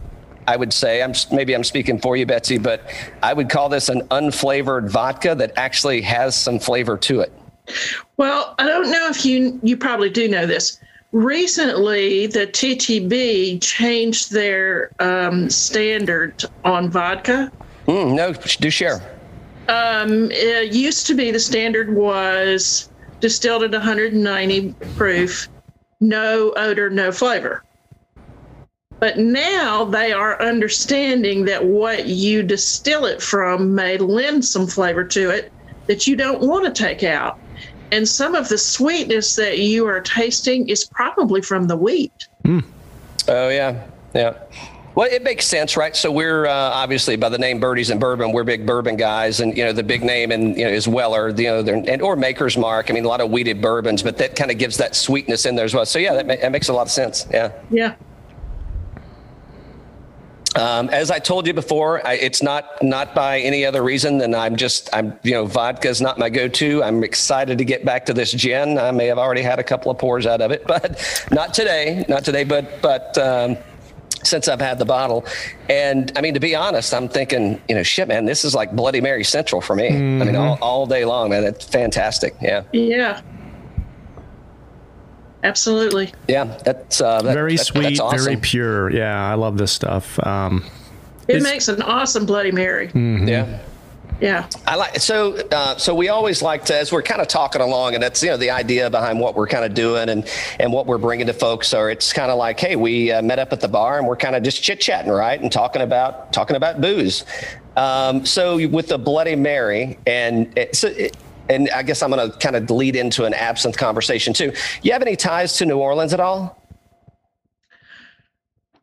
I 0.49 0.57
would 0.57 0.73
say 0.73 1.03
I'm 1.03 1.13
maybe 1.31 1.55
I'm 1.55 1.65
speaking 1.65 2.01
for 2.01 2.17
you, 2.17 2.25
Betsy, 2.27 2.59
but 2.59 2.83
I 3.23 3.35
would 3.35 3.51
call 3.51 3.69
this 3.69 3.89
an 3.89 4.01
unflavored 4.09 4.89
vodka 4.89 5.35
that 5.35 5.53
actually 5.57 6.01
has 6.01 6.35
some 6.35 6.59
flavor 6.59 6.97
to 6.99 7.21
it. 7.21 7.33
Well, 8.17 8.55
I 8.59 8.67
don't 8.67 8.91
know 8.91 9.09
if 9.09 9.25
you 9.25 9.61
you 9.63 9.77
probably 9.77 10.11
do 10.11 10.29
know 10.29 10.47
this. 10.47 10.81
Recently, 11.13 12.27
the 12.27 12.47
TTB 12.47 13.61
changed 13.61 14.33
their 14.33 14.91
um, 14.99 15.51
standard 15.51 16.43
on 16.65 16.91
vodka. 16.91 17.53
Mm, 17.87 18.15
no, 18.15 18.33
do 18.33 18.71
share. 18.71 19.01
Um, 19.69 20.31
it 20.31 20.73
used 20.73 21.07
to 21.09 21.15
be 21.15 21.31
the 21.31 21.39
standard 21.39 21.95
was 21.95 22.89
distilled 23.21 23.63
at 23.63 23.73
190 23.73 24.75
proof, 24.97 25.49
no 26.01 26.53
odor, 26.57 26.89
no 26.89 27.13
flavor. 27.13 27.63
But 28.99 29.19
now 29.19 29.85
they 29.85 30.13
are 30.13 30.41
understanding 30.41 31.45
that 31.45 31.65
what 31.65 32.07
you 32.07 32.43
distill 32.43 33.05
it 33.05 33.21
from 33.21 33.75
may 33.75 33.99
lend 33.99 34.45
some 34.45 34.67
flavor 34.67 35.05
to 35.05 35.31
it 35.31 35.53
that 35.89 36.07
you 36.07 36.17
don't 36.17 36.41
want 36.41 36.65
to 36.65 36.83
take 36.83 37.03
out. 37.03 37.39
And 37.93 38.09
some 38.09 38.35
of 38.35 38.49
the 38.49 38.57
sweetness 38.57 39.37
that 39.37 39.59
you 39.59 39.87
are 39.87 40.01
tasting 40.01 40.69
is 40.69 40.85
probably 40.85 41.43
from 41.43 41.69
the 41.69 41.77
wheat. 41.77 42.27
Oh 43.29 43.49
yeah, 43.51 43.87
yeah. 44.15 44.35
Well, 44.95 45.09
it 45.11 45.23
makes 45.23 45.47
sense, 45.47 45.77
right? 45.77 45.95
So 45.95 46.11
we're 46.11 46.47
uh, 46.47 46.53
obviously 46.53 47.17
by 47.17 47.29
the 47.29 47.39
name 47.39 47.61
Birdies 47.61 47.91
and 47.91 48.01
Bourbon, 48.01 48.33
we're 48.33 48.45
big 48.45 48.67
bourbon 48.67 48.97
guys, 48.97 49.41
and 49.41 49.57
you 49.57 49.65
know 49.65 49.73
the 49.73 49.83
big 49.83 50.03
name 50.03 50.33
and 50.33 50.57
you 50.57 50.65
know 50.65 50.71
is 50.71 50.89
Weller, 50.89 51.29
you 51.31 51.45
know, 51.45 51.61
and 51.61 52.03
or 52.03 52.17
Maker's 52.17 52.57
Mark. 52.57 52.91
I 52.91 52.95
mean, 52.95 53.05
a 53.05 53.09
lot 53.09 53.21
of 53.21 53.31
wheated 53.31 53.61
bourbons, 53.61 54.03
but 54.03 54.17
that 54.19 54.37
kind 54.37 54.51
of 54.51 54.59
gives 54.59 54.79
that 54.79 54.97
sweetness 54.97 55.47
in 55.47 55.55
there 55.55 55.65
as 55.65 55.75
well. 55.75 55.87
So 55.87 55.99
yeah, 55.99 56.15
that, 56.15 56.27
ma- 56.27 56.37
that 56.37 56.51
makes 56.51 56.69
a 56.69 56.73
lot 56.73 56.83
of 56.83 56.91
sense. 56.91 57.27
Yeah. 57.31 57.53
Yeah. 57.71 57.95
Um, 60.55 60.91
as 60.91 61.11
I 61.11 61.19
told 61.19 61.47
you 61.47 61.55
before, 61.55 62.07
I, 62.07 62.15
it's 62.15 62.43
not 62.43 62.83
not 62.83 63.15
by 63.15 63.41
any 63.41 63.65
other 63.65 63.83
reason 63.83 64.19
than 64.19 64.35
I'm 64.35 64.57
just 64.57 64.91
I'm 64.93 65.19
you 65.23 65.33
know 65.33 65.47
vodka 65.47 65.89
is 65.89 66.01
not 66.01 66.19
my 66.19 66.29
go-to. 66.29 66.83
I'm 66.83 67.03
excited 67.05 67.59
to 67.59 67.65
get 67.65 67.85
back 67.85 68.07
to 68.07 68.15
this 68.15 68.33
gin. 68.33 68.79
I 68.79 68.91
may 68.91 69.07
have 69.07 69.19
already 69.19 69.43
had 69.43 69.59
a 69.59 69.65
couple 69.65 69.91
of 69.91 69.99
pours 69.99 70.27
out 70.27 70.41
of 70.43 70.51
it, 70.51 70.67
but 70.67 71.01
not 71.31 71.55
today, 71.55 72.05
not 72.09 72.25
today. 72.25 72.45
But 72.45 72.83
but 72.83 73.17
um, 73.17 73.57
since 74.25 74.47
I've 74.47 74.61
had 74.61 74.79
the 74.79 74.85
bottle, 74.85 75.25
and 75.71 76.13
I 76.17 76.21
mean 76.21 76.35
to 76.35 76.41
be 76.41 76.55
honest, 76.55 76.93
I'm 76.93 77.09
thinking 77.09 77.61
you 77.69 77.75
know 77.75 77.83
shit, 77.83 78.09
man, 78.09 78.27
this 78.27 78.45
is 78.45 78.55
like 78.55 78.73
Bloody 78.73 79.01
Mary 79.01 79.25
Central 79.25 79.63
for 79.63 79.75
me. 79.75 79.89
I 79.89 80.25
mean 80.25 80.37
all, 80.37 80.59
all 80.61 80.87
day 80.87 81.07
long, 81.07 81.31
man. 81.31 81.45
It's 81.45 81.65
fantastic. 81.65 82.35
Yeah, 82.43 82.65
Yeah. 82.73 83.23
Absolutely. 85.45 86.13
yeah. 86.29 86.45
That's 86.65 87.01
uh, 87.01 87.21
that- 87.23 87.35
Very 87.35 87.57
that- 87.57 87.65
sweet, 87.65 87.83
that's 87.83 88.01
awesome. 88.01 88.25
very 88.25 88.37
pure. 88.37 88.91
Yeah, 88.91 89.31
I 89.31 89.35
love 89.35 89.59
this 89.59 89.73
stuff. 89.73 90.19
Um, 90.27 90.65
It 91.29 91.43
makes 91.43 91.69
an 91.69 91.83
awesome 91.83 92.27
Bloody 92.27 92.53
Mary. 92.53 92.91
Yeah. 92.95 93.59
Yeah. 94.21 94.49
I 94.69 94.77
like 94.77 95.01
so. 95.01 95.35
Uh, 95.51 95.77
so 95.79 95.97
we 95.97 96.09
always 96.09 96.43
like 96.43 96.65
to, 96.67 96.77
as 96.77 96.93
we're 96.93 97.03
kind 97.03 97.21
of 97.21 97.27
talking 97.27 97.61
along, 97.61 97.95
and 97.95 98.03
that's 98.03 98.23
you 98.23 98.31
know 98.31 98.37
the 98.37 98.51
idea 98.51 98.89
behind 98.89 99.19
what 99.19 99.35
we're 99.35 99.49
kind 99.49 99.65
of 99.65 99.75
doing 99.75 100.09
and 100.11 100.29
and 100.61 100.73
what 100.73 100.87
we're 100.87 100.99
bringing 100.99 101.27
to 101.27 101.33
folks. 101.33 101.75
Or 101.75 101.91
it's 101.91 102.13
kind 102.13 102.31
of 102.31 102.39
like, 102.39 102.61
hey, 102.61 102.77
we 102.77 103.11
uh, 103.11 103.21
met 103.21 103.41
up 103.41 103.53
at 103.53 103.61
the 103.61 103.67
bar 103.67 103.99
and 103.99 104.07
we're 104.07 104.15
kind 104.17 104.37
of 104.37 104.45
just 104.45 104.63
chit 104.63 104.81
chatting, 104.81 105.11
right, 105.11 105.41
and 105.41 105.51
talking 105.51 105.83
about 105.83 106.33
talking 106.33 106.55
about 106.55 106.81
booze. 106.81 107.25
Um, 107.77 108.25
so 108.25 108.65
with 108.69 108.89
the 108.89 108.99
Bloody 108.99 109.35
Mary, 109.35 109.99
and 110.07 110.57
it, 110.57 110.77
so. 110.77 110.89
It, 110.89 111.17
and 111.49 111.69
I 111.71 111.83
guess 111.83 112.03
I'm 112.03 112.11
going 112.11 112.31
to 112.31 112.37
kind 112.39 112.57
of 112.57 112.71
lead 112.71 112.97
into 112.97 113.25
an 113.25 113.35
absinthe 113.35 113.77
conversation 113.77 114.33
too. 114.33 114.53
You 114.83 114.93
have 114.93 115.03
any 115.03 115.17
ties 115.17 115.57
to 115.57 115.67
New 115.67 115.79
Orleans 115.79 116.13
at 116.13 116.21
all? 116.21 116.59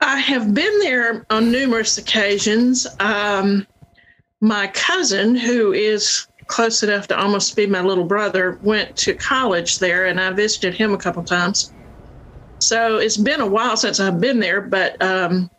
I 0.01 0.19
have 0.19 0.53
been 0.53 0.79
there 0.79 1.25
on 1.29 1.51
numerous 1.51 1.97
occasions. 1.97 2.87
Um, 2.99 3.67
my 4.39 4.67
cousin, 4.67 5.35
who 5.35 5.73
is 5.73 6.27
close 6.47 6.83
enough 6.83 7.07
to 7.07 7.19
almost 7.19 7.55
be 7.55 7.67
my 7.67 7.81
little 7.81 8.05
brother, 8.05 8.59
went 8.63 8.95
to 8.97 9.13
college 9.13 9.79
there, 9.79 10.05
and 10.05 10.19
I 10.19 10.31
visited 10.31 10.73
him 10.73 10.93
a 10.93 10.97
couple 10.97 11.23
times. 11.23 11.73
So 12.59 12.97
it's 12.97 13.17
been 13.17 13.41
a 13.41 13.47
while 13.47 13.77
since 13.77 13.99
I've 13.99 14.19
been 14.19 14.39
there, 14.39 14.61
but 14.61 15.01
um, 15.01 15.49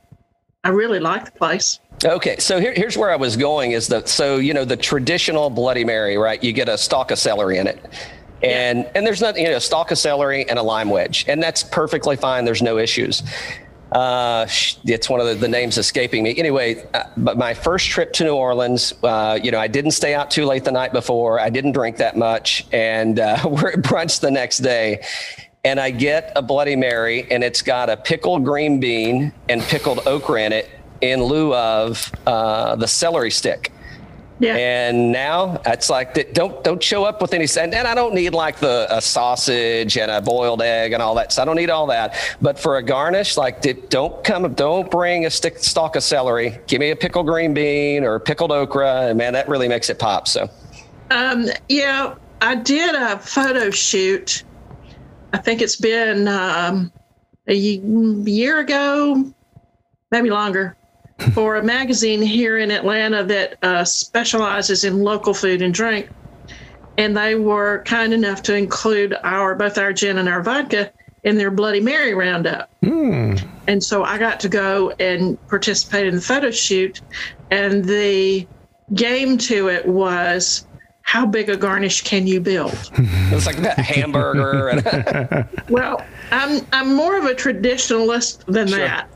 I 0.64 0.70
really 0.70 1.00
like 1.00 1.26
the 1.26 1.32
place. 1.32 1.80
Okay, 2.04 2.36
so 2.38 2.58
here, 2.58 2.72
here's 2.74 2.96
where 2.96 3.10
I 3.10 3.16
was 3.16 3.36
going 3.36 3.72
is 3.72 3.88
that 3.88 4.08
so 4.08 4.38
you 4.38 4.54
know 4.54 4.64
the 4.64 4.76
traditional 4.76 5.50
Bloody 5.50 5.84
Mary, 5.84 6.16
right? 6.16 6.42
You 6.42 6.52
get 6.52 6.68
a 6.68 6.78
stalk 6.78 7.10
of 7.10 7.18
celery 7.18 7.58
in 7.58 7.66
it, 7.66 7.78
and 8.42 8.80
yeah. 8.80 8.92
and 8.94 9.06
there's 9.06 9.20
nothing 9.20 9.44
you 9.44 9.50
know 9.50 9.56
a 9.56 9.60
stalk 9.60 9.90
of 9.90 9.98
celery 9.98 10.48
and 10.48 10.58
a 10.58 10.62
lime 10.62 10.88
wedge, 10.88 11.26
and 11.28 11.42
that's 11.42 11.62
perfectly 11.62 12.16
fine. 12.16 12.46
There's 12.46 12.62
no 12.62 12.78
issues. 12.78 13.22
Uh, 13.92 14.46
it's 14.84 15.10
one 15.10 15.20
of 15.20 15.26
the, 15.26 15.34
the, 15.34 15.48
names 15.48 15.76
escaping 15.76 16.22
me. 16.22 16.38
Anyway, 16.38 16.86
uh, 16.94 17.02
but 17.16 17.36
my 17.36 17.52
first 17.52 17.88
trip 17.88 18.12
to 18.12 18.22
New 18.22 18.36
Orleans, 18.36 18.94
uh, 19.02 19.36
you 19.42 19.50
know, 19.50 19.58
I 19.58 19.66
didn't 19.66 19.90
stay 19.90 20.14
out 20.14 20.30
too 20.30 20.44
late 20.44 20.62
the 20.62 20.70
night 20.70 20.92
before. 20.92 21.40
I 21.40 21.50
didn't 21.50 21.72
drink 21.72 21.96
that 21.96 22.16
much, 22.16 22.66
and 22.72 23.18
uh, 23.18 23.38
we're 23.44 23.72
at 23.72 23.80
brunch 23.80 24.20
the 24.20 24.30
next 24.30 24.58
day. 24.58 25.04
And 25.64 25.78
I 25.78 25.90
get 25.90 26.32
a 26.36 26.40
Bloody 26.40 26.76
Mary, 26.76 27.30
and 27.30 27.44
it's 27.44 27.60
got 27.60 27.90
a 27.90 27.96
pickled 27.96 28.44
green 28.44 28.80
bean 28.80 29.32
and 29.50 29.60
pickled 29.60 30.06
okra 30.06 30.44
in 30.44 30.52
it 30.52 30.70
in 31.00 31.22
lieu 31.22 31.54
of 31.54 32.10
uh, 32.26 32.76
the 32.76 32.86
celery 32.86 33.30
stick. 33.30 33.72
Yeah. 34.40 34.56
And 34.56 35.12
now 35.12 35.60
it's 35.66 35.90
like 35.90 36.32
don't 36.32 36.64
don't 36.64 36.82
show 36.82 37.04
up 37.04 37.20
with 37.20 37.34
any 37.34 37.46
and, 37.58 37.74
and 37.74 37.86
I 37.86 37.94
don't 37.94 38.14
need 38.14 38.32
like 38.32 38.58
the 38.58 38.86
a 38.88 39.00
sausage 39.00 39.98
and 39.98 40.10
a 40.10 40.22
boiled 40.22 40.62
egg 40.62 40.94
and 40.94 41.02
all 41.02 41.14
that. 41.16 41.30
So 41.32 41.42
I 41.42 41.44
don't 41.44 41.56
need 41.56 41.68
all 41.68 41.86
that. 41.88 42.16
But 42.40 42.58
for 42.58 42.78
a 42.78 42.82
garnish, 42.82 43.36
like 43.36 43.62
don't 43.90 44.24
come 44.24 44.54
don't 44.54 44.90
bring 44.90 45.26
a 45.26 45.30
stick 45.30 45.58
stalk 45.58 45.94
of 45.94 46.02
celery. 46.02 46.58
Give 46.66 46.80
me 46.80 46.90
a 46.90 46.96
pickled 46.96 47.26
green 47.26 47.52
bean 47.52 48.02
or 48.02 48.18
pickled 48.18 48.50
okra, 48.50 49.08
and 49.08 49.18
man, 49.18 49.34
that 49.34 49.46
really 49.46 49.68
makes 49.68 49.90
it 49.90 49.98
pop. 49.98 50.26
So. 50.26 50.48
Um, 51.10 51.46
yeah, 51.68 52.14
I 52.40 52.54
did 52.54 52.94
a 52.94 53.18
photo 53.18 53.70
shoot. 53.70 54.44
I 55.34 55.38
think 55.38 55.60
it's 55.60 55.76
been 55.76 56.28
um, 56.28 56.90
a 57.46 57.54
year 57.54 58.60
ago, 58.60 59.30
maybe 60.10 60.30
longer 60.30 60.78
for 61.34 61.56
a 61.56 61.62
magazine 61.62 62.22
here 62.22 62.58
in 62.58 62.70
Atlanta 62.70 63.24
that 63.24 63.58
uh, 63.62 63.84
specializes 63.84 64.84
in 64.84 65.02
local 65.02 65.34
food 65.34 65.62
and 65.62 65.72
drink. 65.72 66.08
And 66.98 67.16
they 67.16 67.34
were 67.34 67.82
kind 67.84 68.12
enough 68.12 68.42
to 68.42 68.54
include 68.54 69.16
our 69.22 69.54
both 69.54 69.78
our 69.78 69.92
gin 69.92 70.18
and 70.18 70.28
our 70.28 70.42
vodka 70.42 70.92
in 71.22 71.36
their 71.36 71.50
Bloody 71.50 71.80
Mary 71.80 72.14
roundup. 72.14 72.70
Mm. 72.82 73.42
And 73.66 73.82
so 73.82 74.04
I 74.04 74.18
got 74.18 74.40
to 74.40 74.48
go 74.48 74.90
and 74.98 75.38
participate 75.48 76.06
in 76.06 76.16
the 76.16 76.20
photo 76.20 76.50
shoot. 76.50 77.00
And 77.50 77.84
the 77.84 78.46
game 78.94 79.38
to 79.38 79.68
it 79.68 79.86
was 79.86 80.66
how 81.02 81.26
big 81.26 81.48
a 81.48 81.56
garnish 81.56 82.02
can 82.02 82.26
you 82.26 82.40
build? 82.40 82.72
it's 82.94 83.46
like 83.46 83.56
that 83.58 83.78
hamburger. 83.78 85.48
well, 85.68 86.04
I'm 86.30 86.66
I'm 86.72 86.94
more 86.94 87.18
of 87.18 87.24
a 87.24 87.34
traditionalist 87.34 88.44
than 88.46 88.68
sure. 88.68 88.78
that. 88.78 89.10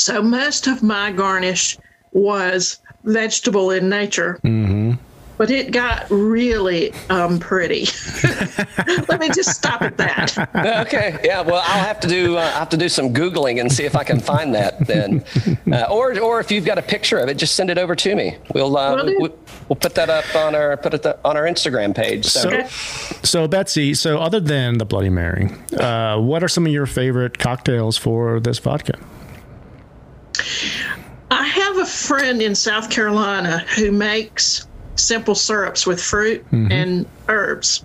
So 0.00 0.22
most 0.22 0.66
of 0.66 0.82
my 0.82 1.12
garnish 1.12 1.78
was 2.12 2.78
vegetable 3.04 3.70
in 3.70 3.88
nature. 3.88 4.40
Mm-hmm. 4.44 4.92
But 5.36 5.50
it 5.50 5.70
got 5.70 6.04
really 6.10 6.92
um, 7.08 7.38
pretty. 7.38 7.86
Let 9.08 9.20
me 9.20 9.30
just 9.30 9.50
stop 9.56 9.80
at 9.80 9.96
that. 9.96 10.36
Okay. 10.80 11.18
Yeah. 11.24 11.40
Well, 11.40 11.62
I'll 11.64 11.84
have 11.84 11.98
to 12.00 12.08
do. 12.08 12.36
Uh, 12.36 12.40
I 12.40 12.58
have 12.58 12.68
to 12.70 12.76
do 12.76 12.90
some 12.90 13.14
googling 13.14 13.58
and 13.60 13.72
see 13.72 13.84
if 13.84 13.96
I 13.96 14.04
can 14.04 14.20
find 14.20 14.54
that 14.54 14.86
then, 14.86 15.24
uh, 15.72 15.86
or 15.90 16.18
or 16.20 16.40
if 16.40 16.50
you've 16.50 16.64
got 16.64 16.76
a 16.76 16.82
picture 16.82 17.18
of 17.18 17.28
it, 17.28 17.38
just 17.38 17.54
send 17.54 17.70
it 17.70 17.78
over 17.78 17.94
to 17.94 18.14
me. 18.14 18.36
We'll 18.54 18.76
uh, 18.76 19.02
we, 19.04 19.16
will 19.16 19.38
we'll 19.68 19.76
put 19.76 19.94
that 19.94 20.10
up 20.10 20.24
on 20.34 20.54
our 20.54 20.76
put 20.76 20.94
it 20.94 21.06
on 21.06 21.36
our 21.36 21.44
Instagram 21.44 21.94
page. 21.94 22.26
So, 22.26 22.40
so, 22.40 22.48
okay. 22.48 22.68
so 23.22 23.48
Betsy. 23.48 23.94
So 23.94 24.18
other 24.18 24.40
than 24.40 24.78
the 24.78 24.84
Bloody 24.84 25.10
Mary, 25.10 25.50
uh, 25.78 26.18
what 26.18 26.42
are 26.42 26.48
some 26.48 26.66
of 26.66 26.72
your 26.72 26.86
favorite 26.86 27.38
cocktails 27.38 27.96
for 27.96 28.40
this 28.40 28.58
vodka? 28.58 28.98
I 31.30 31.44
have 31.44 31.78
a 31.78 31.86
friend 31.86 32.42
in 32.42 32.54
South 32.54 32.90
Carolina 32.90 33.58
who 33.76 33.92
makes 33.92 34.66
simple 34.96 35.34
syrups 35.34 35.86
with 35.86 36.02
fruit 36.02 36.44
mm-hmm. 36.46 36.72
and 36.72 37.06
herbs. 37.28 37.84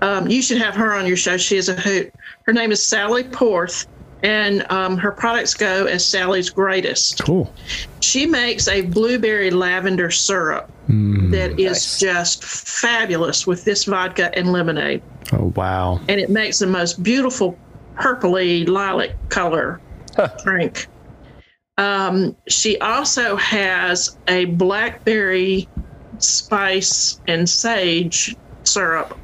Um, 0.00 0.28
you 0.28 0.42
should 0.42 0.58
have 0.58 0.74
her 0.76 0.94
on 0.94 1.06
your 1.06 1.16
show. 1.16 1.36
She 1.36 1.56
is 1.56 1.68
a 1.68 1.74
hoot. 1.74 2.14
Her 2.42 2.52
name 2.52 2.70
is 2.70 2.86
Sally 2.86 3.24
Porth, 3.24 3.86
and 4.22 4.70
um, 4.70 4.96
her 4.96 5.10
products 5.10 5.54
go 5.54 5.86
as 5.86 6.04
Sally's 6.04 6.50
Greatest. 6.50 7.24
Cool. 7.24 7.52
She 8.00 8.26
makes 8.26 8.68
a 8.68 8.82
blueberry 8.82 9.50
lavender 9.50 10.10
syrup 10.10 10.70
mm, 10.88 11.30
that 11.32 11.58
is 11.58 11.72
nice. 11.72 12.00
just 12.00 12.44
fabulous 12.44 13.46
with 13.46 13.64
this 13.64 13.84
vodka 13.84 14.36
and 14.38 14.52
lemonade. 14.52 15.02
Oh, 15.32 15.52
wow. 15.56 16.00
And 16.08 16.20
it 16.20 16.30
makes 16.30 16.60
the 16.60 16.66
most 16.66 17.02
beautiful 17.02 17.58
purpley 17.96 18.68
lilac 18.68 19.10
color 19.30 19.80
huh. 20.16 20.28
drink. 20.44 20.86
Um, 21.78 22.36
she 22.48 22.76
also 22.78 23.36
has 23.36 24.18
a 24.26 24.46
blackberry 24.46 25.68
spice 26.18 27.20
and 27.28 27.48
sage 27.48 28.36
syrup, 28.64 29.16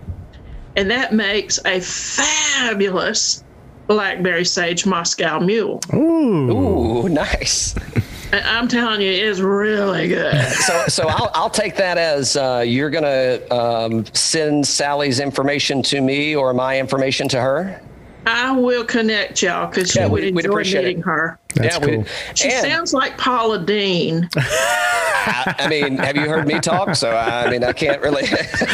and 0.76 0.90
that 0.90 1.12
makes 1.12 1.58
a 1.66 1.80
fabulous 1.80 3.44
blackberry 3.88 4.44
sage 4.44 4.86
Moscow 4.86 5.40
Mule. 5.40 5.80
Ooh, 5.92 6.50
Ooh 6.50 7.08
nice. 7.08 7.74
I'm 8.32 8.68
telling 8.68 9.00
you, 9.00 9.10
it's 9.10 9.40
really 9.40 10.08
good. 10.08 10.34
so, 10.48 10.84
so 10.88 11.08
I'll, 11.08 11.30
I'll 11.34 11.50
take 11.50 11.76
that 11.76 11.98
as 11.98 12.36
uh, 12.36 12.64
you're 12.66 12.90
going 12.90 13.04
to 13.04 13.54
um, 13.54 14.06
send 14.12 14.66
Sally's 14.66 15.20
information 15.20 15.82
to 15.84 16.00
me 16.00 16.34
or 16.34 16.52
my 16.52 16.78
information 16.78 17.28
to 17.28 17.40
her. 17.40 17.80
I 18.26 18.52
will 18.52 18.84
connect 18.84 19.42
y'all 19.42 19.68
because 19.68 19.94
yeah, 19.94 20.06
you 20.06 20.12
would 20.12 20.24
enjoy 20.24 20.64
meeting 20.64 20.98
it. 20.98 21.04
her. 21.04 21.38
That's 21.54 21.78
yeah, 21.78 21.86
cool. 21.86 22.04
she 22.34 22.50
and, 22.50 22.66
sounds 22.66 22.92
like 22.92 23.16
Paula 23.16 23.64
Deen. 23.64 24.28
I, 25.26 25.54
I, 25.60 25.68
mean, 25.68 25.96
have 25.98 26.16
you 26.16 26.28
heard 26.28 26.46
me 26.46 26.60
talk? 26.60 26.94
So 26.96 27.10
I 27.10 27.50
mean, 27.50 27.64
I 27.64 27.72
can't 27.72 28.00
really. 28.02 28.22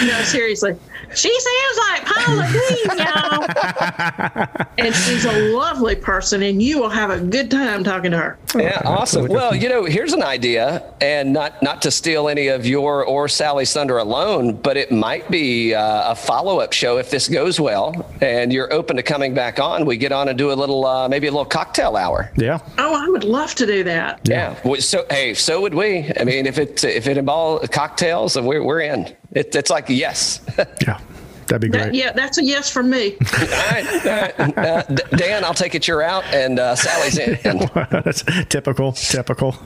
no, 0.06 0.22
seriously, 0.22 0.76
she 1.14 1.40
sounds 1.40 1.78
like 1.90 2.04
Paula 2.04 2.48
Deen, 2.52 2.98
y'all. 2.98 4.66
and 4.78 4.94
she's 4.94 5.24
a 5.24 5.52
lovely 5.52 5.94
person, 5.94 6.42
and 6.42 6.60
you 6.62 6.80
will 6.80 6.88
have 6.88 7.10
a 7.10 7.20
good 7.20 7.50
time 7.50 7.84
talking 7.84 8.10
to 8.10 8.18
her. 8.18 8.38
Yeah, 8.54 8.82
awesome. 8.84 9.26
Well, 9.26 9.54
you 9.54 9.68
know, 9.68 9.84
here's 9.84 10.12
an 10.12 10.22
idea, 10.22 10.92
and 11.00 11.32
not 11.32 11.62
not 11.62 11.82
to 11.82 11.90
steal 11.90 12.28
any 12.28 12.48
of 12.48 12.66
your 12.66 13.04
or 13.04 13.28
Sally's 13.28 13.72
thunder 13.72 13.98
alone, 13.98 14.54
but 14.56 14.76
it 14.76 14.90
might 14.90 15.30
be 15.30 15.74
uh, 15.74 16.12
a 16.12 16.14
follow 16.14 16.58
up 16.58 16.72
show 16.72 16.98
if 16.98 17.10
this 17.10 17.28
goes 17.28 17.60
well, 17.60 18.10
and 18.20 18.52
you're 18.52 18.72
open 18.72 18.96
to 18.96 19.02
coming 19.02 19.34
back 19.34 19.60
on. 19.60 19.86
We 19.86 19.96
get 19.96 20.12
on 20.12 20.28
and 20.28 20.36
do 20.36 20.52
a 20.52 20.54
little, 20.54 20.84
uh, 20.84 21.08
maybe 21.08 21.26
a 21.26 21.30
little 21.30 21.44
cocktail 21.44 21.96
hour. 21.96 22.32
Yeah. 22.36 22.58
Oh, 22.78 22.94
I 22.94 23.08
would 23.08 23.24
love 23.24 23.54
to 23.56 23.66
do 23.66 23.84
that. 23.84 24.20
Yeah. 24.24 24.56
yeah. 24.64 24.74
So 24.76 25.04
hey, 25.10 25.34
so 25.34 25.60
would 25.60 25.74
we. 25.74 26.10
I 26.18 26.24
mean, 26.24 26.46
if 26.46 26.58
it 26.58 26.82
if 26.84 27.06
it 27.06 27.16
involves 27.16 27.68
cocktails, 27.68 28.38
we're 28.38 28.64
we're 28.64 28.80
in. 28.80 29.14
It, 29.32 29.54
it's 29.54 29.70
like 29.70 29.88
yes. 29.88 30.40
yeah. 30.86 31.00
That'd 31.46 31.62
be 31.62 31.68
great. 31.68 31.86
That, 31.86 31.94
yeah, 31.94 32.12
that's 32.12 32.38
a 32.38 32.44
yes 32.44 32.70
from 32.70 32.90
me. 32.90 33.16
all 33.40 33.46
right, 33.72 34.06
all 34.06 34.12
right. 34.12 34.58
Uh, 34.58 34.82
Dan, 35.16 35.44
I'll 35.44 35.52
take 35.52 35.74
it 35.74 35.88
you're 35.88 36.00
out, 36.00 36.22
and 36.26 36.60
uh, 36.60 36.76
Sally's 36.76 37.18
in. 37.18 37.38
that's 37.90 38.22
typical. 38.48 38.92
Typical. 38.92 39.56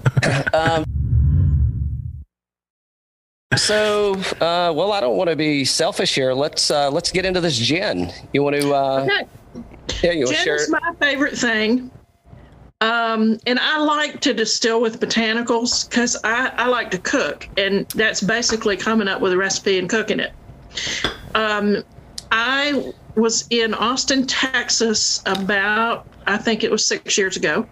um, 0.55 0.85
so, 3.55 4.15
uh, 4.41 4.73
well, 4.75 4.93
I 4.93 5.01
don't 5.01 5.19
want 5.19 5.29
to 5.29 5.37
be 5.37 5.67
selfish 5.67 6.15
here. 6.15 6.33
Let's 6.33 6.71
uh, 6.71 6.91
let's 6.91 7.13
get 7.13 7.27
into 7.27 7.43
this 7.43 7.59
gin. 7.59 8.11
You 8.33 8.43
want 8.43 8.57
to? 8.57 8.75
Uh, 8.75 9.03
okay. 9.03 9.29
Yeah, 10.03 10.13
you 10.13 10.25
want 10.25 10.39
to 10.39 10.43
share? 10.43 10.57
Gin 10.57 10.65
is 10.65 10.71
my 10.71 10.93
favorite 10.99 11.37
thing. 11.37 11.91
Um, 12.85 13.39
and 13.47 13.59
I 13.59 13.79
like 13.79 14.21
to 14.21 14.35
distill 14.35 14.79
with 14.79 15.01
botanicals 15.01 15.89
because 15.89 16.19
I, 16.23 16.49
I 16.49 16.69
like 16.69 16.91
to 16.91 16.99
cook, 16.99 17.49
and 17.57 17.89
that's 17.89 18.21
basically 18.21 18.77
coming 18.77 19.09
up 19.09 19.23
with 19.23 19.33
a 19.33 19.39
recipe 19.39 19.79
and 19.79 19.89
cooking 19.89 20.21
it. 20.21 20.35
Um, 21.35 21.83
I 22.31 22.93
was 23.15 23.47
in 23.49 23.73
Austin, 23.73 24.27
Texas 24.27 25.23
about, 25.25 26.07
I 26.27 26.37
think 26.37 26.63
it 26.63 26.71
was 26.71 26.87
six 26.87 27.17
years 27.17 27.39
ago, 27.39 27.67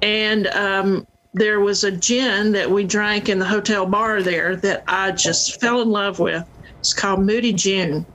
and 0.00 0.46
um, 0.48 1.08
there 1.34 1.58
was 1.58 1.82
a 1.82 1.90
gin 1.90 2.52
that 2.52 2.70
we 2.70 2.84
drank 2.84 3.28
in 3.28 3.40
the 3.40 3.46
hotel 3.46 3.84
bar 3.84 4.22
there 4.22 4.54
that 4.54 4.84
I 4.86 5.10
just 5.10 5.60
fell 5.60 5.82
in 5.82 5.90
love 5.90 6.20
with. 6.20 6.46
It's 6.78 6.94
called 6.94 7.18
Moody 7.18 7.52
June. 7.52 8.06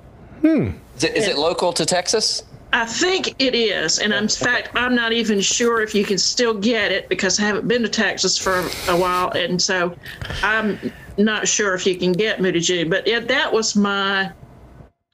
Is 0.95 1.03
it, 1.03 1.13
is 1.13 1.27
it 1.27 1.38
local 1.38 1.73
to 1.73 1.85
Texas? 1.85 2.43
I 2.73 2.85
think 2.85 3.35
it 3.39 3.53
is. 3.53 3.99
And 3.99 4.13
in 4.13 4.27
fact, 4.27 4.69
I'm 4.75 4.95
not 4.95 5.11
even 5.11 5.41
sure 5.41 5.81
if 5.81 5.93
you 5.93 6.05
can 6.05 6.17
still 6.17 6.53
get 6.53 6.91
it 6.91 7.09
because 7.09 7.39
I 7.39 7.43
haven't 7.43 7.67
been 7.67 7.81
to 7.83 7.89
Texas 7.89 8.37
for 8.37 8.59
a 8.87 8.97
while. 8.97 9.29
And 9.31 9.61
so 9.61 9.95
I'm 10.41 10.79
not 11.17 11.47
sure 11.47 11.73
if 11.73 11.85
you 11.85 11.95
can 11.95 12.13
get 12.13 12.41
Moody 12.41 12.61
June. 12.61 12.89
But 12.89 13.07
yeah, 13.07 13.19
that 13.19 13.51
was 13.51 13.75
my 13.75 14.31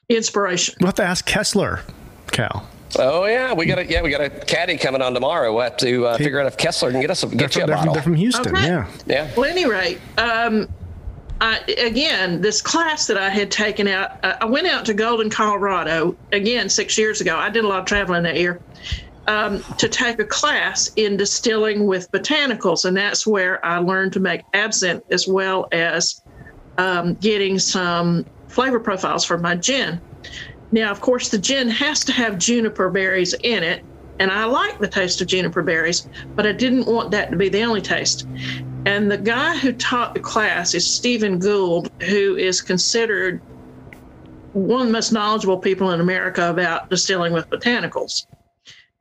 inspiration. 0.10 0.76
We'll 0.80 0.88
have 0.88 0.96
to 0.96 1.04
ask 1.04 1.26
Kessler, 1.26 1.82
Cal. 2.32 2.68
Oh 2.98 3.26
yeah, 3.26 3.54
we 3.54 3.66
got 3.66 3.80
a 3.80 3.86
yeah 3.86 4.02
we 4.02 4.10
got 4.10 4.22
a 4.22 4.30
caddy 4.30 4.78
coming 4.78 5.02
on 5.02 5.14
tomorrow. 5.14 5.54
We'll 5.54 5.64
have 5.64 5.78
to 5.78 6.06
uh, 6.08 6.18
figure 6.18 6.40
out 6.40 6.46
if 6.48 6.56
Kessler 6.56 6.92
can 6.92 7.02
get 7.02 7.12
us 7.12 7.22
a, 7.24 7.28
They're 7.28 7.38
get 7.38 7.56
you 7.56 7.62
from, 7.62 7.64
a 7.64 7.68
they're, 7.68 7.78
from, 7.78 7.86
bottle. 7.88 7.94
they're 7.96 8.04
from 8.04 8.16
Houston. 8.16 8.56
Okay. 8.56 8.66
Yeah. 8.66 8.92
Yeah. 9.06 9.32
Well, 9.36 9.46
at 9.46 9.52
any 9.52 9.66
rate, 9.70 10.00
um, 10.18 10.70
I, 11.40 11.60
again, 11.78 12.42
this 12.42 12.62
class 12.62 13.06
that 13.08 13.18
I 13.18 13.30
had 13.30 13.52
taken 13.52 13.88
out, 13.88 14.24
I 14.24 14.46
went 14.46 14.68
out 14.68 14.86
to 14.86 14.94
Golden, 14.94 15.30
Colorado, 15.30 16.16
again, 16.32 16.70
six 16.70 16.98
years 16.98 17.22
ago. 17.22 17.38
I 17.38 17.50
did 17.50 17.64
a 17.64 17.68
lot 17.68 17.80
of 17.80 17.86
traveling 17.86 18.24
that 18.24 18.38
year 18.38 18.60
um, 19.28 19.64
to 19.78 19.88
take 19.88 20.20
a 20.20 20.26
class 20.26 20.90
in 20.96 21.18
distilling 21.18 21.86
with 21.86 22.12
botanicals. 22.12 22.86
And 22.86 22.98
that's 22.98 23.28
where 23.28 23.64
I 23.64 23.78
learned 23.78 24.14
to 24.14 24.20
make 24.20 24.42
absinthe 24.54 25.04
as 25.12 25.28
well 25.28 25.68
as 25.72 26.24
um, 26.78 27.14
getting 27.16 27.60
some 27.60 28.26
flavor 28.48 28.80
profiles 28.80 29.26
for 29.26 29.38
my 29.38 29.56
gin. 29.56 30.02
Now, 30.72 30.92
of 30.92 31.02
course, 31.02 31.30
the 31.30 31.38
gin 31.38 31.70
has 31.70 32.04
to 32.06 32.12
have 32.14 32.38
juniper 32.38 32.90
berries 32.90 33.34
in 33.44 33.64
it. 33.64 33.84
And 34.20 34.32
I 34.32 34.46
like 34.46 34.80
the 34.80 34.88
taste 34.88 35.22
of 35.22 35.28
juniper 35.28 35.62
berries, 35.62 36.08
but 36.36 36.48
I 36.48 36.52
didn't 36.52 36.88
want 36.88 37.12
that 37.12 37.30
to 37.30 37.38
be 37.38 37.50
the 37.50 37.62
only 37.62 37.82
taste. 37.82 38.28
And 38.88 39.12
the 39.12 39.18
guy 39.18 39.58
who 39.58 39.74
taught 39.74 40.14
the 40.14 40.22
class 40.22 40.74
is 40.74 40.88
Stephen 40.88 41.40
Gould, 41.40 41.92
who 42.04 42.38
is 42.38 42.62
considered 42.62 43.42
one 44.54 44.82
of 44.82 44.88
the 44.88 44.94
most 44.94 45.12
knowledgeable 45.12 45.58
people 45.58 45.92
in 45.92 46.00
America 46.00 46.50
about 46.50 46.90
distilling 46.90 47.34
with 47.34 47.50
botanicals. 47.50 48.26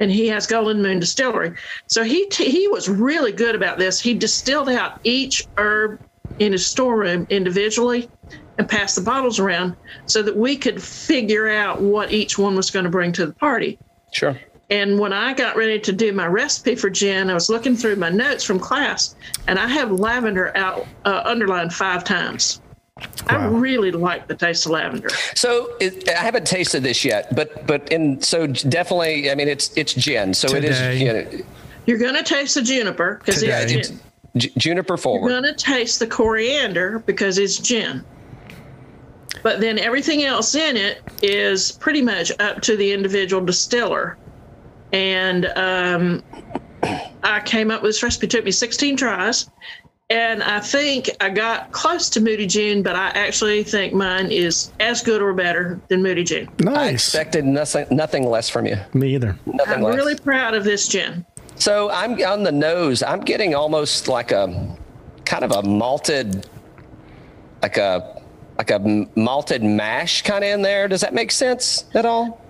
And 0.01 0.11
he 0.11 0.27
has 0.27 0.49
Golden 0.49 0.83
Moon 0.83 0.99
Distillery. 0.99 1.55
So 1.87 2.03
he 2.03 2.27
t- 2.31 2.51
he 2.51 2.67
was 2.67 2.89
really 2.89 3.31
good 3.31 3.55
about 3.55 3.79
this. 3.79 4.01
He 4.01 4.13
distilled 4.13 4.69
out 4.69 4.95
each 5.05 5.47
herb 5.57 6.01
in 6.41 6.51
his 6.51 6.67
storeroom 6.67 7.25
individually 7.31 8.11
and 8.59 8.69
passed 8.69 8.97
the 8.97 9.03
bottles 9.03 9.39
around 9.39 9.77
so 10.07 10.21
that 10.21 10.37
we 10.37 10.57
could 10.57 10.83
figure 10.83 11.49
out 11.49 11.81
what 11.81 12.13
each 12.13 12.37
one 12.37 12.57
was 12.57 12.73
going 12.73 12.85
to 12.85 12.91
bring 12.91 13.13
to 13.13 13.25
the 13.25 13.35
party. 13.35 13.79
Sure. 14.11 14.37
And 14.69 14.99
when 14.99 15.13
I 15.13 15.33
got 15.33 15.57
ready 15.57 15.79
to 15.81 15.93
do 15.93 16.13
my 16.13 16.27
recipe 16.27 16.75
for 16.75 16.91
gin, 16.91 17.31
I 17.31 17.35
was 17.35 17.49
looking 17.49 17.77
through 17.77 17.97
my 17.97 18.11
notes 18.11 18.43
from 18.43 18.59
class, 18.59 19.15
and 19.47 19.59
I 19.59 19.69
have 19.69 19.93
lavender 19.93 20.57
out 20.57 20.87
uh, 21.05 21.23
underlined 21.25 21.73
five 21.73 22.03
times. 22.03 22.61
I 23.29 23.47
really 23.47 23.93
like 23.93 24.27
the 24.27 24.35
taste 24.35 24.67
of 24.67 24.73
lavender. 24.73 25.11
So 25.35 25.77
it, 25.81 26.09
I 26.09 26.23
haven't 26.23 26.47
tasted 26.47 26.83
this 26.83 27.05
yet, 27.05 27.35
but 27.37 27.67
but 27.67 27.91
in 27.93 28.21
so 28.23 28.47
definitely, 28.47 29.31
I 29.31 29.35
mean 29.35 29.49
it's 29.49 29.71
it's 29.77 29.93
gin, 29.95 30.35
so 30.35 30.49
it 30.57 30.65
is 30.65 30.79
Today. 30.79 30.99
you 30.99 31.13
know, 31.13 31.45
You're 31.85 31.99
going 31.99 32.15
to 32.15 32.23
taste 32.23 32.55
the 32.55 32.63
juniper 32.63 33.21
because 33.25 33.43
it's 33.43 33.89
gin. 33.89 34.01
J- 34.37 34.53
juniper 34.57 34.97
forward. 34.97 35.31
You're 35.31 35.41
going 35.41 35.55
to 35.55 35.65
taste 35.65 35.99
the 35.99 36.07
coriander 36.07 37.01
because 37.01 37.39
it's 37.39 37.59
gin. 37.59 38.05
But 39.43 39.61
then 39.61 39.79
everything 39.79 40.25
else 40.25 40.55
in 40.55 40.77
it 40.77 41.03
is 41.23 41.73
pretty 41.73 42.03
much 42.03 42.33
up 42.41 42.63
to 42.63 42.77
the 42.77 42.93
individual 42.93 43.45
distiller. 43.45 44.17
And 44.93 45.47
um, 45.57 46.23
I 47.23 47.41
came 47.45 47.71
up 47.71 47.83
with 47.83 47.91
this 47.91 48.03
recipe. 48.03 48.27
It 48.27 48.31
took 48.31 48.45
me 48.45 48.51
16 48.51 48.97
tries. 48.97 49.51
And 50.09 50.41
I 50.43 50.61
think 50.61 51.11
I 51.21 51.31
got 51.31 51.73
close 51.73 52.09
to 52.11 52.21
Moody 52.21 52.47
June, 52.47 52.83
but 52.85 52.95
I 52.95 53.09
actually 53.09 53.65
think 53.65 53.93
mine 53.93 54.31
is 54.31 54.71
as 54.79 55.03
good 55.03 55.21
or 55.21 55.33
better 55.33 55.81
than 55.89 56.01
Moody 56.01 56.23
June. 56.23 56.49
Nice. 56.61 56.77
I 56.77 56.89
expected 56.91 57.45
nothing 57.45 57.87
nothing 57.91 58.25
less 58.25 58.49
from 58.49 58.67
you. 58.67 58.77
Me 58.95 59.15
either. 59.15 59.37
Nothing 59.47 59.75
I'm 59.75 59.83
less. 59.83 59.97
really 59.97 60.15
proud 60.15 60.55
of 60.55 60.63
this 60.63 60.87
gin. 60.87 61.27
So 61.57 61.91
I'm 61.91 62.13
on 62.23 62.45
the 62.45 62.53
nose. 62.53 63.03
I'm 63.03 63.21
getting 63.21 63.57
almost 63.57 64.07
like 64.07 64.31
a 64.31 64.77
kind 65.25 65.43
of 65.43 65.51
a 65.51 65.63
malted, 65.65 66.47
like 67.63 67.77
a 67.77 68.23
like 68.59 68.71
a 68.71 68.79
malted 69.17 69.65
mash 69.65 70.23
kind 70.23 70.45
of 70.45 70.51
in 70.51 70.63
there. 70.63 70.87
Does 70.87 71.01
that 71.01 71.15
make 71.15 71.33
sense 71.33 71.85
at 71.95 72.07
all? 72.07 72.41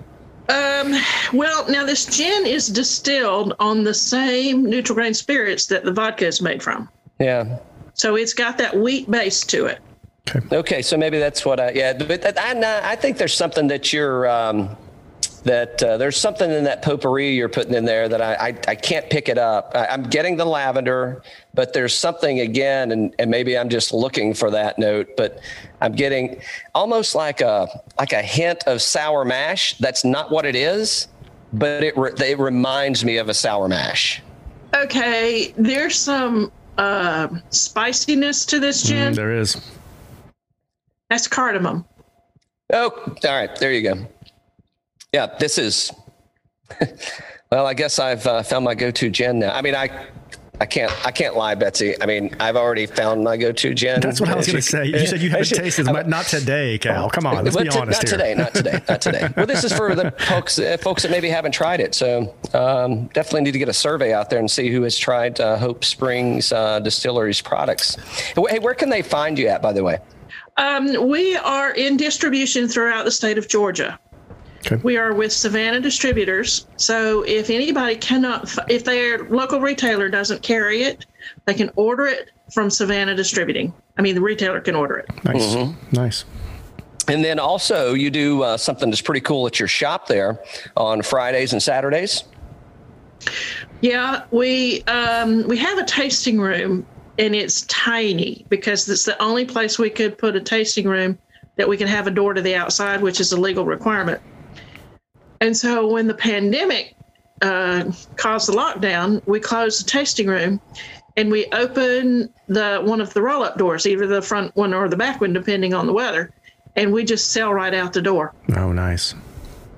Um, 0.48 0.94
well, 1.32 1.68
now 1.68 1.84
this 1.84 2.06
gin 2.06 2.46
is 2.46 2.68
distilled 2.68 3.54
on 3.58 3.82
the 3.82 3.94
same 3.94 4.64
neutral 4.64 4.94
grain 4.94 5.14
spirits 5.14 5.66
that 5.66 5.84
the 5.84 5.92
vodka 5.92 6.26
is 6.26 6.40
made 6.40 6.62
from. 6.62 6.88
Yeah. 7.18 7.58
So 7.94 8.16
it's 8.16 8.34
got 8.34 8.58
that 8.58 8.76
wheat 8.76 9.10
base 9.10 9.44
to 9.46 9.66
it. 9.66 9.80
Okay, 10.28 10.56
okay 10.56 10.82
so 10.82 10.96
maybe 10.96 11.18
that's 11.18 11.44
what 11.44 11.58
I 11.58 11.70
yeah. 11.70 11.92
But 11.92 12.38
I 12.38 12.92
I 12.92 12.96
think 12.96 13.16
there's 13.16 13.34
something 13.34 13.68
that 13.68 13.92
you're 13.92 14.28
um, 14.28 14.76
that 15.44 15.80
uh, 15.82 15.96
there's 15.96 16.16
something 16.16 16.50
in 16.50 16.64
that 16.64 16.82
potpourri 16.82 17.34
you're 17.34 17.48
putting 17.48 17.74
in 17.74 17.84
there 17.84 18.08
that 18.08 18.20
I 18.20 18.34
I, 18.34 18.46
I 18.68 18.74
can't 18.74 19.08
pick 19.08 19.28
it 19.28 19.38
up. 19.38 19.72
I, 19.74 19.86
I'm 19.86 20.02
getting 20.02 20.36
the 20.36 20.44
lavender, 20.44 21.22
but 21.54 21.72
there's 21.72 21.96
something 21.96 22.40
again, 22.40 22.92
and, 22.92 23.14
and 23.18 23.30
maybe 23.30 23.56
I'm 23.56 23.68
just 23.68 23.92
looking 23.92 24.34
for 24.34 24.50
that 24.50 24.78
note. 24.78 25.16
But 25.16 25.40
I'm 25.80 25.92
getting 25.92 26.40
almost 26.74 27.14
like 27.14 27.40
a 27.40 27.68
like 27.98 28.12
a 28.12 28.22
hint 28.22 28.64
of 28.66 28.80
sour 28.82 29.24
mash. 29.24 29.76
That's 29.78 30.04
not 30.04 30.30
what 30.30 30.46
it 30.46 30.56
is, 30.56 31.08
but 31.52 31.82
it 31.82 31.96
re- 31.96 32.12
it 32.18 32.38
reminds 32.38 33.04
me 33.04 33.18
of 33.18 33.28
a 33.28 33.34
sour 33.34 33.68
mash. 33.68 34.22
Okay, 34.74 35.54
there's 35.56 35.96
some 35.96 36.50
uh, 36.78 37.28
spiciness 37.50 38.44
to 38.46 38.60
this 38.60 38.82
gin. 38.82 39.12
There 39.14 39.36
is. 39.36 39.60
That's 41.10 41.28
cardamom. 41.28 41.84
Oh, 42.72 42.90
all 43.06 43.14
right. 43.24 43.54
There 43.56 43.72
you 43.72 43.82
go. 43.82 44.06
Yeah, 45.12 45.26
this 45.38 45.56
is. 45.56 45.92
well, 47.50 47.66
I 47.66 47.74
guess 47.74 47.98
I've 47.98 48.26
uh, 48.26 48.42
found 48.42 48.64
my 48.64 48.74
go-to 48.74 49.08
gin 49.08 49.38
now. 49.38 49.54
I 49.54 49.62
mean, 49.62 49.74
I, 49.74 49.88
I 50.58 50.66
can't, 50.66 50.90
I 51.06 51.10
can't 51.10 51.36
lie, 51.36 51.54
Betsy. 51.54 52.00
I 52.00 52.06
mean, 52.06 52.34
I've 52.40 52.56
already 52.56 52.86
found 52.86 53.22
my 53.22 53.36
go-to 53.36 53.74
gin. 53.74 54.00
That's 54.00 54.20
what 54.20 54.30
I 54.30 54.36
was 54.36 54.46
going 54.46 54.56
to 54.56 54.62
say. 54.62 54.86
You 54.86 55.06
said 55.06 55.20
you 55.20 55.28
haven't 55.28 55.46
Actually, 55.52 55.62
tasted, 55.64 55.86
but 55.86 56.08
not 56.08 56.24
today, 56.26 56.78
Cal. 56.78 57.10
Come 57.10 57.26
on, 57.26 57.44
let's 57.44 57.56
be 57.56 57.64
to- 57.64 57.78
honest 57.78 58.02
not 58.02 58.08
here. 58.08 58.18
today, 58.18 58.34
not 58.34 58.54
today, 58.54 58.82
not 58.88 59.00
today. 59.02 59.28
Well, 59.36 59.46
this 59.46 59.64
is 59.64 59.72
for 59.72 59.94
the 59.94 60.12
folks, 60.12 60.58
uh, 60.58 60.78
folks 60.80 61.02
that 61.02 61.10
maybe 61.10 61.28
haven't 61.28 61.52
tried 61.52 61.80
it. 61.80 61.94
So 61.94 62.34
um, 62.54 63.06
definitely 63.08 63.42
need 63.42 63.52
to 63.52 63.58
get 63.58 63.68
a 63.68 63.72
survey 63.74 64.14
out 64.14 64.30
there 64.30 64.38
and 64.38 64.50
see 64.50 64.70
who 64.70 64.82
has 64.82 64.96
tried 64.96 65.38
uh, 65.40 65.58
Hope 65.58 65.84
Springs 65.84 66.52
uh, 66.52 66.80
Distillery's 66.80 67.42
products. 67.42 67.96
Hey, 68.34 68.58
where 68.58 68.74
can 68.74 68.88
they 68.88 69.02
find 69.02 69.38
you 69.38 69.48
at, 69.48 69.60
by 69.60 69.72
the 69.72 69.84
way? 69.84 69.98
Um, 70.56 71.08
we 71.08 71.36
are 71.36 71.72
in 71.72 71.98
distribution 71.98 72.66
throughout 72.66 73.04
the 73.04 73.10
state 73.10 73.36
of 73.36 73.46
Georgia. 73.46 73.98
Okay. 74.66 74.80
We 74.82 74.96
are 74.96 75.14
with 75.14 75.32
Savannah 75.32 75.80
Distributors. 75.80 76.66
So 76.76 77.22
if 77.22 77.50
anybody 77.50 77.96
cannot, 77.96 78.52
if 78.68 78.84
their 78.84 79.24
local 79.28 79.60
retailer 79.60 80.08
doesn't 80.08 80.42
carry 80.42 80.82
it, 80.82 81.06
they 81.44 81.54
can 81.54 81.70
order 81.76 82.06
it 82.06 82.32
from 82.52 82.70
Savannah 82.70 83.14
Distributing. 83.14 83.72
I 83.96 84.02
mean, 84.02 84.14
the 84.14 84.20
retailer 84.20 84.60
can 84.60 84.74
order 84.74 84.96
it. 84.96 85.24
Nice. 85.24 85.54
Mm-hmm. 85.54 85.96
Nice. 85.96 86.24
And 87.08 87.24
then 87.24 87.38
also, 87.38 87.94
you 87.94 88.10
do 88.10 88.42
uh, 88.42 88.56
something 88.56 88.90
that's 88.90 89.00
pretty 89.00 89.20
cool 89.20 89.46
at 89.46 89.60
your 89.60 89.68
shop 89.68 90.08
there 90.08 90.40
on 90.76 91.02
Fridays 91.02 91.52
and 91.52 91.62
Saturdays. 91.62 92.24
Yeah, 93.80 94.24
we 94.32 94.82
um, 94.84 95.46
we 95.46 95.56
have 95.58 95.78
a 95.78 95.84
tasting 95.84 96.40
room, 96.40 96.84
and 97.18 97.34
it's 97.34 97.62
tiny 97.62 98.44
because 98.48 98.88
it's 98.88 99.04
the 99.04 99.20
only 99.22 99.44
place 99.44 99.78
we 99.78 99.90
could 99.90 100.18
put 100.18 100.34
a 100.34 100.40
tasting 100.40 100.88
room 100.88 101.16
that 101.54 101.68
we 101.68 101.76
can 101.76 101.86
have 101.86 102.06
a 102.08 102.10
door 102.10 102.34
to 102.34 102.42
the 102.42 102.56
outside, 102.56 103.00
which 103.00 103.20
is 103.20 103.32
a 103.32 103.40
legal 103.40 103.64
requirement. 103.64 104.20
And 105.40 105.56
so 105.56 105.86
when 105.86 106.06
the 106.06 106.14
pandemic 106.14 106.94
uh, 107.42 107.90
caused 108.16 108.48
the 108.48 108.52
lockdown, 108.52 109.22
we 109.26 109.40
closed 109.40 109.84
the 109.84 109.90
tasting 109.90 110.26
room, 110.26 110.60
and 111.16 111.30
we 111.30 111.46
open 111.52 112.32
the 112.48 112.80
one 112.84 113.00
of 113.00 113.12
the 113.14 113.22
roll-up 113.22 113.58
doors, 113.58 113.86
either 113.86 114.06
the 114.06 114.22
front 114.22 114.54
one 114.56 114.72
or 114.74 114.88
the 114.88 114.96
back 114.96 115.20
one, 115.20 115.32
depending 115.32 115.74
on 115.74 115.86
the 115.86 115.92
weather, 115.92 116.32
and 116.76 116.92
we 116.92 117.04
just 117.04 117.32
sell 117.32 117.52
right 117.52 117.74
out 117.74 117.92
the 117.92 118.02
door. 118.02 118.32
Oh, 118.56 118.72
nice. 118.72 119.14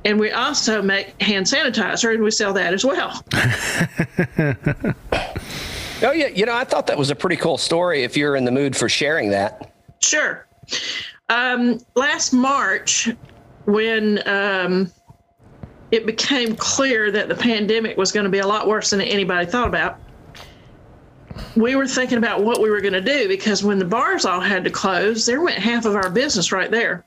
And 0.05 0.19
we 0.21 0.31
also 0.31 0.81
make 0.81 1.21
hand 1.21 1.47
sanitizer, 1.47 2.15
and 2.15 2.23
we 2.23 2.31
sell 2.31 2.53
that 2.55 2.73
as 2.75 2.85
well. 2.85 3.25
Oh 6.01 6.13
yeah, 6.13 6.29
you 6.29 6.47
know, 6.47 6.55
I 6.55 6.63
thought 6.63 6.87
that 6.87 6.97
was 6.97 7.11
a 7.11 7.17
pretty 7.17 7.35
cool 7.37 7.59
story. 7.59 8.05
If 8.05 8.17
you're 8.17 8.37
in 8.37 8.45
the 8.45 8.53
mood 8.53 8.77
for 8.77 8.89
sharing 8.89 9.31
that, 9.31 9.73
Sure. 10.01 10.47
Um, 11.29 11.81
last 11.97 12.33
March, 12.33 13.11
when 13.65 14.27
um, 14.29 14.93
it 15.91 16.07
became 16.07 16.55
clear 16.57 17.11
that 17.11 17.29
the 17.29 17.35
pandemic 17.35 17.97
was 17.97 18.13
going 18.13 18.25
to 18.25 18.31
be 18.31 18.41
a 18.41 18.47
lot 18.47 18.67
worse 18.67 18.91
than 18.91 19.01
anybody 19.01 19.47
thought 19.47 19.69
about, 19.69 19.99
we 21.57 21.77
were 21.77 21.87
thinking 21.87 22.19
about 22.19 22.43
what 22.43 22.61
we 22.61 22.71
were 22.71 22.81
going 22.81 22.93
to 22.93 23.01
do 23.01 23.29
because 23.29 23.63
when 23.63 23.79
the 23.79 23.85
bars 23.85 24.25
all 24.25 24.41
had 24.41 24.65
to 24.65 24.71
close, 24.71 25.25
there 25.25 25.41
went 25.41 25.59
half 25.59 25.85
of 25.85 25.95
our 25.95 26.11
business 26.11 26.53
right 26.53 26.71
there. 26.71 27.05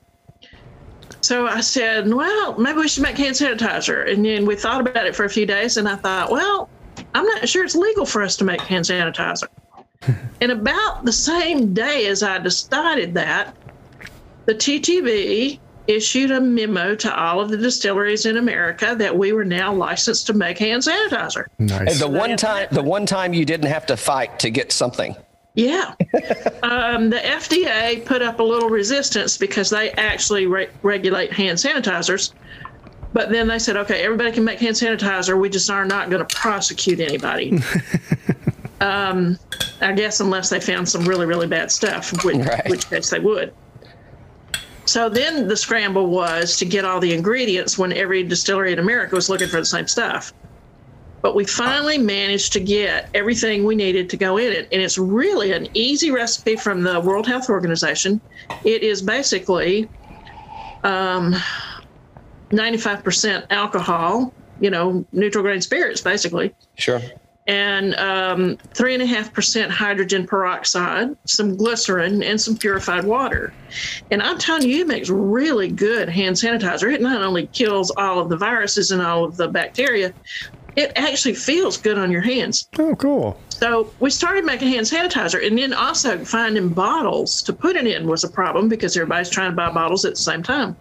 So 1.20 1.46
I 1.46 1.60
said, 1.60 2.12
well, 2.12 2.58
maybe 2.58 2.78
we 2.78 2.88
should 2.88 3.04
make 3.04 3.16
hand 3.16 3.36
sanitizer. 3.36 4.12
And 4.12 4.24
then 4.24 4.44
we 4.44 4.56
thought 4.56 4.80
about 4.80 5.06
it 5.06 5.14
for 5.14 5.24
a 5.24 5.30
few 5.30 5.46
days, 5.46 5.76
and 5.76 5.88
I 5.88 5.94
thought, 5.94 6.30
well, 6.30 6.68
I'm 7.14 7.24
not 7.24 7.48
sure 7.48 7.64
it's 7.64 7.76
legal 7.76 8.04
for 8.04 8.22
us 8.22 8.36
to 8.38 8.44
make 8.44 8.60
hand 8.60 8.84
sanitizer. 8.84 9.46
and 10.40 10.50
about 10.50 11.04
the 11.04 11.12
same 11.12 11.72
day 11.72 12.06
as 12.06 12.24
I 12.24 12.38
decided 12.38 13.14
that, 13.14 13.54
the 14.46 14.54
TTB 14.54 15.60
issued 15.88 16.30
a 16.30 16.40
memo 16.40 16.94
to 16.94 17.14
all 17.18 17.40
of 17.40 17.50
the 17.50 17.56
distilleries 17.56 18.26
in 18.26 18.36
America 18.36 18.94
that 18.98 19.16
we 19.16 19.32
were 19.32 19.44
now 19.44 19.72
licensed 19.72 20.26
to 20.28 20.32
make 20.32 20.58
hand 20.58 20.82
sanitizer. 20.82 21.46
Nice. 21.58 21.98
The 21.98 22.08
one 22.08 22.36
time, 22.36 22.68
the 22.70 22.82
one 22.82 23.06
time 23.06 23.32
you 23.34 23.44
didn't 23.44 23.68
have 23.68 23.86
to 23.86 23.96
fight 23.96 24.38
to 24.40 24.50
get 24.50 24.72
something. 24.72 25.16
Yeah. 25.54 25.94
um, 26.62 27.10
the 27.10 27.18
FDA 27.18 28.04
put 28.06 28.22
up 28.22 28.40
a 28.40 28.42
little 28.42 28.68
resistance 28.70 29.36
because 29.36 29.68
they 29.70 29.90
actually 29.92 30.46
re- 30.46 30.68
regulate 30.82 31.32
hand 31.32 31.58
sanitizers. 31.58 32.32
But 33.12 33.28
then 33.30 33.46
they 33.48 33.58
said, 33.58 33.76
okay, 33.76 34.02
everybody 34.02 34.32
can 34.32 34.44
make 34.44 34.58
hand 34.58 34.74
sanitizer. 34.74 35.38
We 35.38 35.50
just 35.50 35.68
are 35.68 35.84
not 35.84 36.08
going 36.08 36.26
to 36.26 36.34
prosecute 36.34 37.00
anybody. 37.00 37.58
um, 38.80 39.38
I 39.82 39.92
guess 39.92 40.20
unless 40.20 40.48
they 40.48 40.60
found 40.60 40.88
some 40.88 41.04
really, 41.04 41.26
really 41.26 41.46
bad 41.46 41.70
stuff, 41.70 42.12
which, 42.24 42.36
Right. 42.36 42.70
which 42.70 42.88
case 42.88 43.10
they 43.10 43.18
would. 43.18 43.52
So 44.86 45.08
then 45.08 45.48
the 45.48 45.56
scramble 45.56 46.08
was 46.08 46.56
to 46.58 46.64
get 46.64 46.84
all 46.84 47.00
the 47.00 47.12
ingredients 47.12 47.78
when 47.78 47.92
every 47.92 48.22
distillery 48.22 48.72
in 48.72 48.78
America 48.78 49.14
was 49.14 49.28
looking 49.28 49.48
for 49.48 49.58
the 49.58 49.66
same 49.66 49.86
stuff. 49.86 50.32
But 51.22 51.36
we 51.36 51.44
finally 51.44 51.98
managed 51.98 52.52
to 52.54 52.60
get 52.60 53.08
everything 53.14 53.64
we 53.64 53.76
needed 53.76 54.10
to 54.10 54.16
go 54.16 54.38
in 54.38 54.52
it. 54.52 54.68
And 54.72 54.82
it's 54.82 54.98
really 54.98 55.52
an 55.52 55.68
easy 55.72 56.10
recipe 56.10 56.56
from 56.56 56.82
the 56.82 57.00
World 57.00 57.28
Health 57.28 57.48
Organization. 57.48 58.20
It 58.64 58.82
is 58.82 59.02
basically 59.02 59.88
um, 60.82 61.36
95% 62.52 63.46
alcohol, 63.50 64.34
you 64.60 64.70
know, 64.70 65.04
neutral 65.12 65.42
grain 65.42 65.60
spirits, 65.60 66.00
basically 66.00 66.52
Sure. 66.76 67.00
And 67.46 67.94
um, 67.96 68.56
three 68.74 68.94
and 68.94 69.02
a 69.02 69.06
half 69.06 69.32
percent 69.32 69.70
hydrogen 69.70 70.26
peroxide, 70.26 71.16
some 71.26 71.56
glycerin, 71.56 72.22
and 72.22 72.40
some 72.40 72.56
purified 72.56 73.04
water. 73.04 73.52
And 74.10 74.22
I'm 74.22 74.38
telling 74.38 74.68
you, 74.68 74.82
it 74.82 74.86
makes 74.86 75.10
really 75.10 75.68
good 75.68 76.08
hand 76.08 76.36
sanitizer. 76.36 76.92
It 76.92 77.00
not 77.00 77.22
only 77.22 77.46
kills 77.48 77.90
all 77.96 78.20
of 78.20 78.28
the 78.28 78.36
viruses 78.36 78.90
and 78.90 79.02
all 79.02 79.24
of 79.24 79.36
the 79.36 79.48
bacteria, 79.48 80.14
it 80.76 80.92
actually 80.96 81.34
feels 81.34 81.76
good 81.76 81.98
on 81.98 82.10
your 82.10 82.22
hands. 82.22 82.68
oh, 82.78 82.94
cool. 82.96 83.38
So 83.50 83.92
we 84.00 84.10
started 84.10 84.44
making 84.44 84.68
hand 84.68 84.86
sanitizer, 84.86 85.44
and 85.46 85.58
then 85.58 85.72
also 85.72 86.24
finding 86.24 86.68
bottles 86.68 87.42
to 87.42 87.52
put 87.52 87.76
it 87.76 87.86
in 87.86 88.06
was 88.06 88.24
a 88.24 88.28
problem 88.28 88.68
because 88.68 88.96
everybody's 88.96 89.30
trying 89.30 89.50
to 89.50 89.56
buy 89.56 89.70
bottles 89.70 90.04
at 90.04 90.12
the 90.12 90.20
same 90.20 90.42
time. 90.42 90.76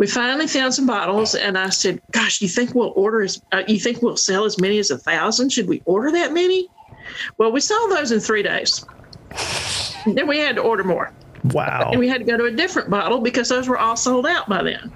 We 0.00 0.06
finally 0.06 0.46
found 0.46 0.72
some 0.72 0.86
bottles, 0.86 1.34
and 1.34 1.58
I 1.58 1.68
said, 1.68 2.00
"Gosh, 2.10 2.40
you 2.40 2.48
think 2.48 2.74
we'll 2.74 2.94
order? 2.96 3.20
As, 3.20 3.42
uh, 3.52 3.64
you 3.68 3.78
think 3.78 4.00
we'll 4.00 4.16
sell 4.16 4.46
as 4.46 4.58
many 4.58 4.78
as 4.78 4.90
a 4.90 4.96
thousand? 4.96 5.50
Should 5.50 5.68
we 5.68 5.82
order 5.84 6.10
that 6.12 6.32
many?" 6.32 6.70
Well, 7.36 7.52
we 7.52 7.60
sold 7.60 7.90
those 7.90 8.10
in 8.10 8.18
three 8.18 8.42
days. 8.42 8.82
then 10.06 10.26
we 10.26 10.38
had 10.38 10.56
to 10.56 10.62
order 10.62 10.84
more, 10.84 11.12
Wow. 11.52 11.90
and 11.90 12.00
we 12.00 12.08
had 12.08 12.18
to 12.20 12.24
go 12.24 12.38
to 12.38 12.44
a 12.46 12.50
different 12.50 12.88
bottle 12.88 13.20
because 13.20 13.50
those 13.50 13.68
were 13.68 13.76
all 13.76 13.94
sold 13.94 14.26
out 14.26 14.48
by 14.48 14.62
then. 14.62 14.90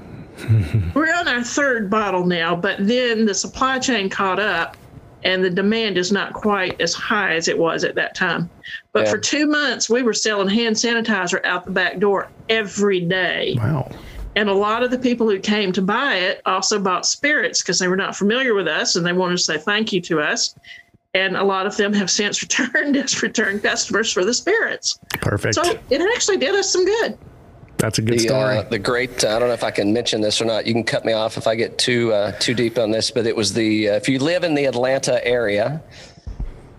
We're 0.95 1.15
on 1.15 1.29
our 1.29 1.45
third 1.45 1.91
bottle 1.91 2.25
now, 2.25 2.57
but 2.57 2.77
then 2.81 3.27
the 3.27 3.35
supply 3.35 3.79
chain 3.79 4.09
caught 4.09 4.41
up 4.41 4.77
and 5.23 5.45
the 5.45 5.51
demand 5.51 5.99
is 5.99 6.13
not 6.13 6.33
quite 6.33 6.81
as 6.81 6.95
high 6.95 7.35
as 7.35 7.47
it 7.49 7.59
was 7.59 7.85
at 7.85 7.95
that 7.97 8.15
time. 8.15 8.49
But 8.93 9.05
Yeah. 9.05 9.11
for 9.11 9.19
two 9.19 9.47
months, 9.47 9.91
we 9.91 10.03
were 10.03 10.15
selling 10.15 10.49
hand 10.49 10.77
sanitizer 10.77 11.45
out 11.45 11.67
the 11.67 11.71
back 11.73 11.99
door 11.99 12.29
every 12.49 13.01
day. 13.01 13.55
Wow. 13.59 13.91
And 14.37 14.49
a 14.49 14.55
lot 14.55 14.83
of 14.83 14.91
the 14.91 14.99
people 14.99 15.29
who 15.31 15.39
came 15.39 15.73
to 15.73 15.83
buy 15.83 16.17
it 16.17 16.43
also 16.45 16.79
bought 16.79 17.07
spirits 17.07 17.63
because 17.63 17.79
they 17.79 17.89
were 17.89 17.97
not 17.97 18.17
familiar 18.17 18.55
with 18.55 18.67
us 18.67 18.97
and 18.97 19.07
they 19.07 19.13
wanted 19.13 19.37
to 19.37 19.43
say 19.43 19.59
thank 19.59 19.93
you 19.93 20.01
to 20.03 20.21
us. 20.21 20.55
And 21.15 21.37
a 21.37 21.45
lot 21.45 21.67
of 21.67 21.77
them 21.77 21.93
have 21.93 22.11
since 22.11 22.43
returned 22.61 22.97
as 22.97 23.23
return 23.23 23.61
customers 23.61 24.13
for 24.13 24.25
the 24.25 24.35
spirits. 24.35 24.99
Perfect. 25.21 25.55
So 25.55 25.79
it 25.91 26.01
actually 26.15 26.39
did 26.39 26.55
us 26.55 26.71
some 26.71 26.85
good. 26.85 27.17
That's 27.77 27.99
a 27.99 28.03
good 28.03 28.15
The, 28.15 28.19
story. 28.21 28.59
uh, 28.59 28.63
the 28.63 28.79
great, 28.79 29.25
I 29.25 29.39
don't 29.39 29.49
know 29.49 29.55
if 29.55 29.65
I 29.65 29.71
can 29.71 29.93
mention 29.93 30.21
this 30.21 30.41
or 30.41 30.45
not. 30.47 30.67
You 30.67 30.73
can 30.73 30.85
cut 30.85 31.05
me 31.05 31.13
off 31.13 31.37
if 31.37 31.47
I 31.47 31.55
get 31.55 31.77
too 31.77 32.13
uh, 32.13 32.33
too 32.39 32.55
deep 32.55 32.79
on 32.79 32.91
this, 32.91 33.11
but 33.11 33.27
it 33.27 33.37
was 33.37 33.53
the 33.53 33.91
uh, 33.91 33.95
if 33.95 34.09
you 34.09 34.19
live 34.21 34.43
in 34.45 34.55
the 34.55 34.65
Atlanta 34.65 35.25
area 35.27 35.83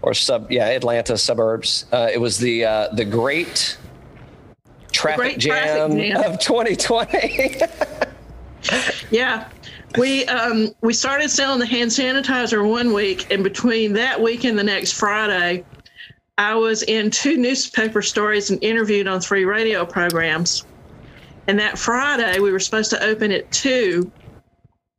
or 0.02 0.14
sub, 0.14 0.50
yeah, 0.52 0.68
Atlanta 0.68 1.18
suburbs, 1.18 1.86
uh, 1.92 2.10
it 2.12 2.20
was 2.20 2.38
the 2.38 2.64
uh, 2.66 2.88
the 2.94 3.04
great 3.06 3.78
traffic, 4.96 5.38
jam, 5.38 5.92
traffic 5.92 6.14
jam. 6.14 6.34
of 6.34 6.40
2020. 6.40 7.62
Yeah. 9.12 9.48
We 9.98 10.26
um, 10.26 10.74
we 10.82 10.94
started 10.94 11.30
selling 11.30 11.60
the 11.60 11.66
hand 11.66 11.92
sanitizer 11.92 12.68
one 12.68 12.94
week, 12.94 13.32
and 13.32 13.44
between 13.44 13.94
that 13.94 14.20
week 14.22 14.44
and 14.44 14.58
the 14.60 14.64
next 14.64 14.94
Friday, 14.94 15.64
I 16.38 16.56
was 16.56 16.84
in 16.84 17.12
two 17.12 17.38
newspaper 17.38 18.02
stories 18.02 18.50
and 18.50 18.62
interviewed 18.62 19.08
on 19.08 19.22
three 19.22 19.46
radio 19.46 19.86
programs. 19.86 20.66
And 21.48 21.60
that 21.60 21.78
Friday, 21.78 22.40
we 22.40 22.52
were 22.52 22.60
supposed 22.60 22.90
to 22.90 23.02
open 23.04 23.32
at 23.32 23.50
two, 23.52 24.12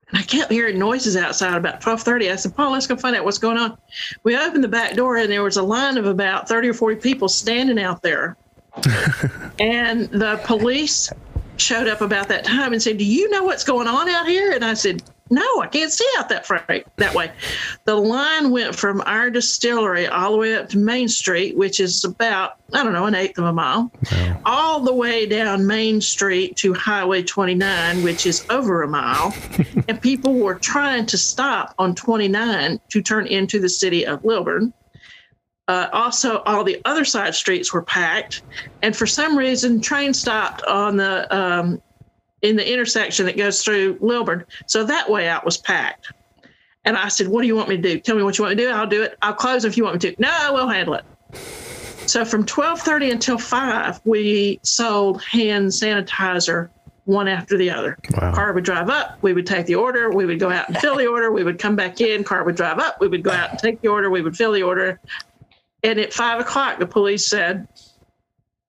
and 0.08 0.18
I 0.18 0.22
kept 0.22 0.50
hearing 0.50 0.78
noises 0.78 1.16
outside 1.16 1.56
about 1.56 1.82
twelve 1.82 2.00
thirty. 2.00 2.30
I 2.30 2.36
said, 2.36 2.56
"Paul, 2.56 2.72
let's 2.72 2.86
go 2.86 2.96
find 2.96 3.16
out 3.16 3.24
what's 3.24 3.38
going 3.38 3.58
on." 3.58 3.76
We 4.22 4.38
opened 4.38 4.64
the 4.64 4.68
back 4.68 4.94
door, 4.94 5.16
and 5.16 5.30
there 5.30 5.42
was 5.42 5.58
a 5.58 5.62
line 5.62 5.98
of 5.98 6.06
about 6.06 6.48
thirty 6.48 6.68
or 6.68 6.74
forty 6.74 6.96
people 6.96 7.28
standing 7.28 7.78
out 7.78 8.00
there. 8.00 8.36
And 9.58 10.08
the 10.10 10.40
police 10.44 11.10
showed 11.56 11.88
up 11.88 12.00
about 12.00 12.28
that 12.28 12.44
time 12.44 12.72
and 12.72 12.82
said, 12.82 12.98
"Do 12.98 13.04
you 13.04 13.30
know 13.30 13.44
what's 13.44 13.64
going 13.64 13.88
on 13.88 14.08
out 14.08 14.28
here?" 14.28 14.52
And 14.52 14.64
I 14.64 14.74
said, 14.74 15.02
"No, 15.30 15.46
I 15.60 15.66
can't 15.66 15.90
see 15.90 16.06
out 16.18 16.28
that 16.28 16.46
far, 16.46 16.64
that 16.96 17.14
way." 17.14 17.32
The 17.84 17.94
line 17.94 18.50
went 18.50 18.76
from 18.76 19.02
our 19.06 19.30
distillery 19.30 20.06
all 20.06 20.32
the 20.32 20.38
way 20.38 20.54
up 20.54 20.68
to 20.70 20.78
Main 20.78 21.08
Street, 21.08 21.56
which 21.56 21.80
is 21.80 22.04
about 22.04 22.56
I 22.72 22.82
don't 22.82 22.92
know 22.92 23.06
an 23.06 23.14
eighth 23.14 23.38
of 23.38 23.44
a 23.44 23.52
mile, 23.52 23.90
all 24.44 24.80
the 24.80 24.92
way 24.92 25.26
down 25.26 25.66
Main 25.66 26.00
Street 26.00 26.56
to 26.56 26.74
Highway 26.74 27.22
29, 27.22 28.02
which 28.02 28.26
is 28.26 28.44
over 28.50 28.82
a 28.82 28.88
mile, 28.88 29.34
and 29.88 30.00
people 30.00 30.34
were 30.34 30.56
trying 30.56 31.06
to 31.06 31.18
stop 31.18 31.74
on 31.78 31.94
29 31.94 32.80
to 32.90 33.02
turn 33.02 33.26
into 33.26 33.58
the 33.58 33.68
city 33.68 34.04
of 34.04 34.24
Lilburn. 34.24 34.72
Uh, 35.68 35.88
also, 35.92 36.42
all 36.42 36.62
the 36.62 36.80
other 36.84 37.04
side 37.04 37.34
streets 37.34 37.72
were 37.72 37.82
packed, 37.82 38.42
and 38.82 38.96
for 38.96 39.06
some 39.06 39.36
reason, 39.36 39.80
train 39.80 40.14
stopped 40.14 40.62
on 40.64 40.96
the 40.96 41.36
um, 41.36 41.82
in 42.42 42.54
the 42.54 42.72
intersection 42.72 43.26
that 43.26 43.36
goes 43.36 43.62
through 43.62 43.98
Lilburn. 44.00 44.44
So 44.66 44.84
that 44.84 45.10
way 45.10 45.28
out 45.28 45.44
was 45.44 45.56
packed. 45.56 46.12
And 46.84 46.96
I 46.96 47.08
said, 47.08 47.26
"What 47.26 47.42
do 47.42 47.48
you 47.48 47.56
want 47.56 47.68
me 47.68 47.76
to 47.76 47.82
do? 47.82 47.98
Tell 47.98 48.14
me 48.14 48.22
what 48.22 48.38
you 48.38 48.44
want 48.44 48.56
me 48.56 48.62
to 48.62 48.68
do. 48.70 48.74
I'll 48.74 48.86
do 48.86 49.02
it. 49.02 49.18
I'll 49.22 49.34
close 49.34 49.64
if 49.64 49.76
you 49.76 49.82
want 49.82 50.02
me 50.02 50.10
to. 50.10 50.20
No, 50.20 50.50
we'll 50.52 50.68
handle 50.68 50.94
it." 50.94 51.04
So 52.06 52.24
from 52.24 52.46
12:30 52.46 53.10
until 53.10 53.36
five, 53.36 54.00
we 54.04 54.60
sold 54.62 55.20
hand 55.24 55.68
sanitizer 55.68 56.68
one 57.06 57.28
after 57.28 57.56
the 57.56 57.70
other. 57.70 57.96
Wow. 58.20 58.34
Car 58.34 58.52
would 58.52 58.64
drive 58.64 58.90
up, 58.90 59.18
we 59.22 59.32
would 59.32 59.46
take 59.46 59.66
the 59.66 59.76
order, 59.76 60.10
we 60.10 60.26
would 60.26 60.40
go 60.40 60.50
out 60.50 60.68
and 60.68 60.76
fill 60.78 60.96
the 60.96 61.06
order, 61.06 61.30
we 61.30 61.44
would 61.44 61.58
come 61.58 61.76
back 61.76 62.00
in, 62.00 62.24
car 62.24 62.44
would 62.44 62.56
drive 62.56 62.78
up, 62.78 63.00
we 63.00 63.06
would 63.08 63.22
go 63.22 63.30
out 63.30 63.50
and 63.50 63.58
take 63.58 63.80
the 63.80 63.88
order, 63.88 64.10
we 64.10 64.22
would 64.22 64.36
fill 64.36 64.52
the 64.52 64.62
order. 64.62 65.00
And 65.86 66.00
at 66.00 66.12
five 66.12 66.40
o'clock, 66.40 66.80
the 66.80 66.86
police 66.86 67.24
said, 67.24 67.68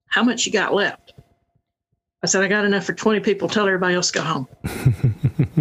How 0.06 0.23
much 0.23 0.45
you 0.45 0.51
got 0.51 0.73
left? 0.73 1.13
I 2.21 2.27
said, 2.27 2.43
I 2.43 2.47
got 2.47 2.63
enough 2.63 2.86
for 2.86 2.93
20 2.93 3.21
people. 3.21 3.49
Tell 3.49 3.65
everybody 3.65 3.95
else 3.95 4.12
to 4.12 4.19
go 4.19 4.23
home. 4.23 4.47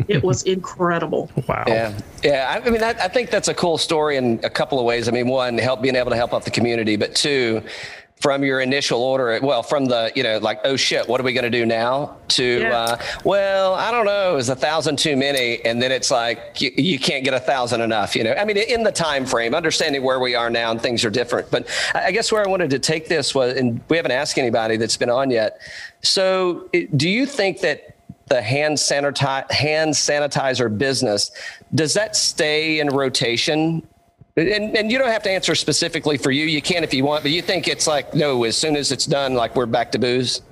it 0.08 0.22
was 0.22 0.42
incredible. 0.42 1.30
wow. 1.48 1.64
Yeah, 1.66 1.98
yeah. 2.22 2.46
I, 2.50 2.66
I 2.66 2.70
mean, 2.70 2.82
I, 2.82 2.90
I 2.90 3.08
think 3.08 3.30
that's 3.30 3.48
a 3.48 3.54
cool 3.54 3.78
story 3.78 4.16
in 4.16 4.40
a 4.42 4.50
couple 4.50 4.78
of 4.78 4.84
ways. 4.84 5.08
I 5.08 5.12
mean, 5.12 5.28
one, 5.28 5.56
help 5.56 5.80
being 5.80 5.96
able 5.96 6.10
to 6.10 6.16
help 6.16 6.34
out 6.34 6.44
the 6.44 6.50
community, 6.50 6.96
but 6.96 7.14
two, 7.14 7.62
from 8.20 8.42
your 8.42 8.60
initial 8.60 9.02
order, 9.02 9.38
well, 9.42 9.62
from 9.62 9.84
the 9.84 10.10
you 10.16 10.22
know, 10.22 10.38
like, 10.38 10.60
oh 10.64 10.74
shit, 10.74 11.06
what 11.06 11.20
are 11.20 11.24
we 11.24 11.34
going 11.34 11.44
to 11.44 11.50
do 11.50 11.66
now? 11.66 12.16
To, 12.28 12.60
Yeah. 12.60 12.76
uh, 12.78 12.98
well, 13.24 13.74
I 13.74 13.90
don't 13.90 14.06
know, 14.06 14.36
is 14.36 14.48
a 14.48 14.56
thousand 14.56 14.98
too 14.98 15.16
many? 15.16 15.62
And 15.64 15.82
then 15.82 15.92
it's 15.92 16.10
like 16.10 16.60
you, 16.60 16.70
you 16.76 16.98
can't 16.98 17.24
get 17.24 17.34
a 17.34 17.40
thousand 17.40 17.82
enough. 17.82 18.16
You 18.16 18.24
know, 18.24 18.32
I 18.32 18.44
mean, 18.44 18.56
in 18.56 18.82
the 18.84 18.92
time 18.92 19.26
frame, 19.26 19.54
understanding 19.54 20.02
where 20.02 20.18
we 20.18 20.34
are 20.34 20.48
now 20.48 20.70
and 20.70 20.80
things 20.80 21.04
are 21.04 21.10
different. 21.10 21.50
But 21.50 21.68
I 21.94 22.10
guess 22.10 22.32
where 22.32 22.42
I 22.44 22.48
wanted 22.48 22.70
to 22.70 22.78
take 22.78 23.08
this 23.08 23.34
was, 23.34 23.54
and 23.56 23.80
we 23.90 23.96
haven't 23.98 24.12
asked 24.12 24.38
anybody 24.38 24.78
that's 24.78 24.96
been 24.96 25.10
on 25.10 25.30
yet. 25.30 25.60
So, 26.02 26.68
do 26.96 27.08
you 27.10 27.26
think 27.26 27.60
that 27.60 27.96
the 28.28 28.42
hand 28.42 28.76
sanitize 28.76 29.48
hand 29.52 29.92
sanitizer 29.92 30.76
business 30.76 31.30
does 31.74 31.94
that 31.94 32.16
stay 32.16 32.80
in 32.80 32.88
rotation 32.88 33.86
and, 34.36 34.76
and 34.76 34.90
you 34.92 34.98
don't 34.98 35.08
have 35.10 35.22
to 35.22 35.30
answer 35.30 35.54
specifically 35.54 36.18
for 36.18 36.30
you 36.30 36.44
you 36.44 36.60
can 36.60 36.84
if 36.84 36.92
you 36.92 37.04
want 37.04 37.22
but 37.22 37.32
you 37.32 37.40
think 37.42 37.68
it's 37.68 37.86
like 37.86 38.14
no 38.14 38.44
as 38.44 38.56
soon 38.56 38.76
as 38.76 38.92
it's 38.92 39.06
done 39.06 39.34
like 39.34 39.56
we're 39.56 39.66
back 39.66 39.90
to 39.92 39.98
booze 39.98 40.42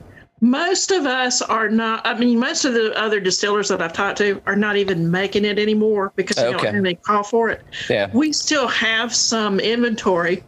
Most 0.40 0.90
of 0.90 1.07
us 1.07 1.40
are 1.40 1.70
not, 1.70 2.05
I 2.07 2.18
mean, 2.18 2.38
most 2.38 2.66
of 2.66 2.75
the 2.75 2.92
other 3.01 3.18
distillers 3.18 3.68
that 3.68 3.81
I've 3.81 3.94
talked 3.94 4.18
to 4.18 4.42
are 4.47 4.57
not 4.57 4.77
even 4.77 5.11
making 5.11 5.44
it 5.47 5.59
anymore 5.59 6.12
because 6.16 6.37
they 6.37 6.47
Okay. 6.49 6.53
don't 6.53 6.64
have 6.66 6.85
any 6.85 6.97
call 6.97 7.23
for 7.23 7.49
it. 7.51 7.62
yeah 7.88 8.11
We 8.12 8.33
still 8.33 8.66
have 8.68 9.14
some 9.14 9.59
inventory, 9.61 10.42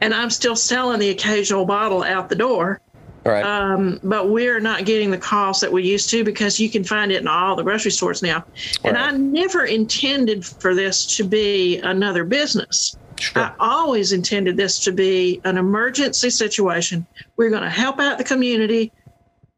and 0.00 0.12
I'm 0.12 0.30
still 0.30 0.56
selling 0.56 0.98
the 0.98 1.10
occasional 1.10 1.64
bottle 1.64 2.02
out 2.02 2.28
the 2.28 2.34
door. 2.34 2.80
All 3.26 3.32
right 3.32 3.44
Um, 3.44 3.98
but 4.04 4.30
we're 4.30 4.60
not 4.60 4.84
getting 4.84 5.10
the 5.10 5.18
costs 5.18 5.60
that 5.60 5.72
we 5.72 5.82
used 5.82 6.08
to 6.10 6.22
because 6.24 6.58
you 6.60 6.70
can 6.70 6.84
find 6.84 7.10
it 7.12 7.20
in 7.20 7.28
all 7.28 7.56
the 7.56 7.62
grocery 7.62 7.90
stores 7.90 8.22
now. 8.22 8.44
And 8.84 8.96
Right. 8.96 9.08
I 9.08 9.16
never 9.16 9.64
intended 9.64 10.44
for 10.44 10.74
this 10.74 11.04
to 11.16 11.24
be 11.24 11.78
another 11.78 12.24
business. 12.24 12.96
I 13.34 13.52
always 13.58 14.12
intended 14.12 14.56
this 14.56 14.78
to 14.80 14.92
be 14.92 15.40
an 15.44 15.56
emergency 15.58 16.30
situation. 16.30 17.06
We're 17.36 17.50
going 17.50 17.62
to 17.62 17.70
help 17.70 17.98
out 17.98 18.18
the 18.18 18.24
community 18.24 18.92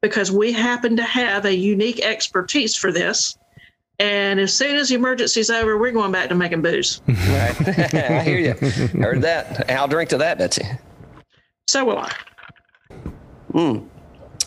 because 0.00 0.30
we 0.30 0.52
happen 0.52 0.96
to 0.96 1.02
have 1.02 1.44
a 1.44 1.54
unique 1.54 2.00
expertise 2.04 2.76
for 2.76 2.92
this. 2.92 3.36
And 3.98 4.38
as 4.38 4.54
soon 4.54 4.76
as 4.76 4.90
the 4.90 4.94
emergency's 4.94 5.50
over, 5.50 5.76
we're 5.76 5.90
going 5.90 6.12
back 6.12 6.28
to 6.28 6.36
making 6.36 6.62
booze. 6.62 7.02
Right. 7.08 7.68
I 7.94 8.22
hear 8.22 8.38
you. 8.38 8.52
Heard 9.02 9.22
that. 9.22 9.68
I'll 9.68 9.88
drink 9.88 10.10
to 10.10 10.18
that, 10.18 10.38
Betsy. 10.38 10.64
So 11.66 11.84
will 11.84 11.98
I. 11.98 12.12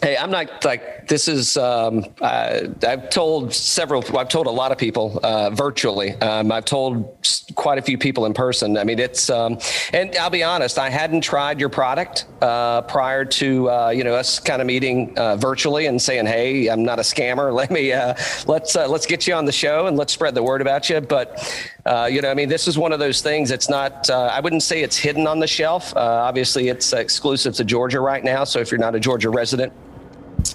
Hey, 0.02 0.18
I'm 0.18 0.32
not 0.32 0.66
like 0.66 1.08
this 1.08 1.28
is. 1.28 1.58
Um, 1.58 2.06
uh, 2.22 2.62
I've 2.88 3.12
told 3.12 3.54
several. 3.54 4.04
I've 4.18 4.30
told 4.30 4.48
a 4.48 4.52
lot 4.52 4.72
of 4.72 4.80
people 4.80 5.20
uh, 5.22 5.52
virtually. 5.52 6.14
Um, 6.14 6.52
I've 6.52 6.66
told 6.66 7.18
quite 7.54 7.78
a 7.78 7.84
few 7.84 8.00
people 8.00 8.26
in 8.26 8.34
person. 8.34 8.78
I 8.78 8.84
mean, 8.84 8.98
it's. 8.98 9.30
Um, 9.30 9.60
and 9.94 10.16
I'll 10.16 10.32
be 10.32 10.42
honest. 10.42 10.80
I 10.80 10.90
hadn't 10.90 11.22
tried 11.22 11.60
your 11.60 11.70
product 11.70 12.26
uh, 12.42 12.82
prior 12.82 13.26
to 13.26 13.70
uh, 13.70 13.90
you 13.90 14.04
know 14.04 14.16
us 14.16 14.40
kind 14.40 14.60
of 14.60 14.66
meeting 14.66 15.16
uh, 15.20 15.36
virtually 15.36 15.86
and 15.86 16.02
saying, 16.02 16.26
"Hey, 16.26 16.68
I'm 16.68 16.84
not 16.84 16.98
a 16.98 17.04
scammer. 17.04 17.54
Let 17.62 17.70
me 17.70 17.94
uh, 17.94 18.16
let's 18.48 18.76
let's 18.76 19.06
get 19.06 19.28
you 19.28 19.36
on 19.36 19.46
the 19.46 19.52
show 19.52 19.86
and 19.86 19.98
let's 19.98 20.14
spread 20.14 20.34
the 20.34 20.42
word 20.42 20.62
about 20.62 20.90
you." 20.90 21.00
But 21.02 21.38
uh, 21.86 22.08
you 22.12 22.22
know, 22.22 22.30
I 22.30 22.34
mean, 22.34 22.50
this 22.50 22.68
is 22.68 22.78
one 22.78 22.92
of 22.92 23.00
those 23.00 23.22
things. 23.22 23.52
It's 23.52 23.70
not. 23.70 24.10
Uh, 24.10 24.30
I 24.32 24.40
wouldn't 24.40 24.64
say 24.64 24.84
it's 24.84 24.98
hidden 24.98 25.26
on 25.28 25.40
the 25.40 25.48
shelf. 25.48 25.96
Uh, 25.96 26.00
obviously, 26.00 26.68
it's 26.68 26.94
exclusive 26.94 27.56
to 27.56 27.64
Georgia 27.64 28.00
right 28.00 28.24
now. 28.24 28.44
So 28.44 28.60
if 28.60 28.72
you're 28.72 28.80
not 28.80 28.96
a 28.96 29.00
Georgia 29.00 29.30
resident. 29.30 29.74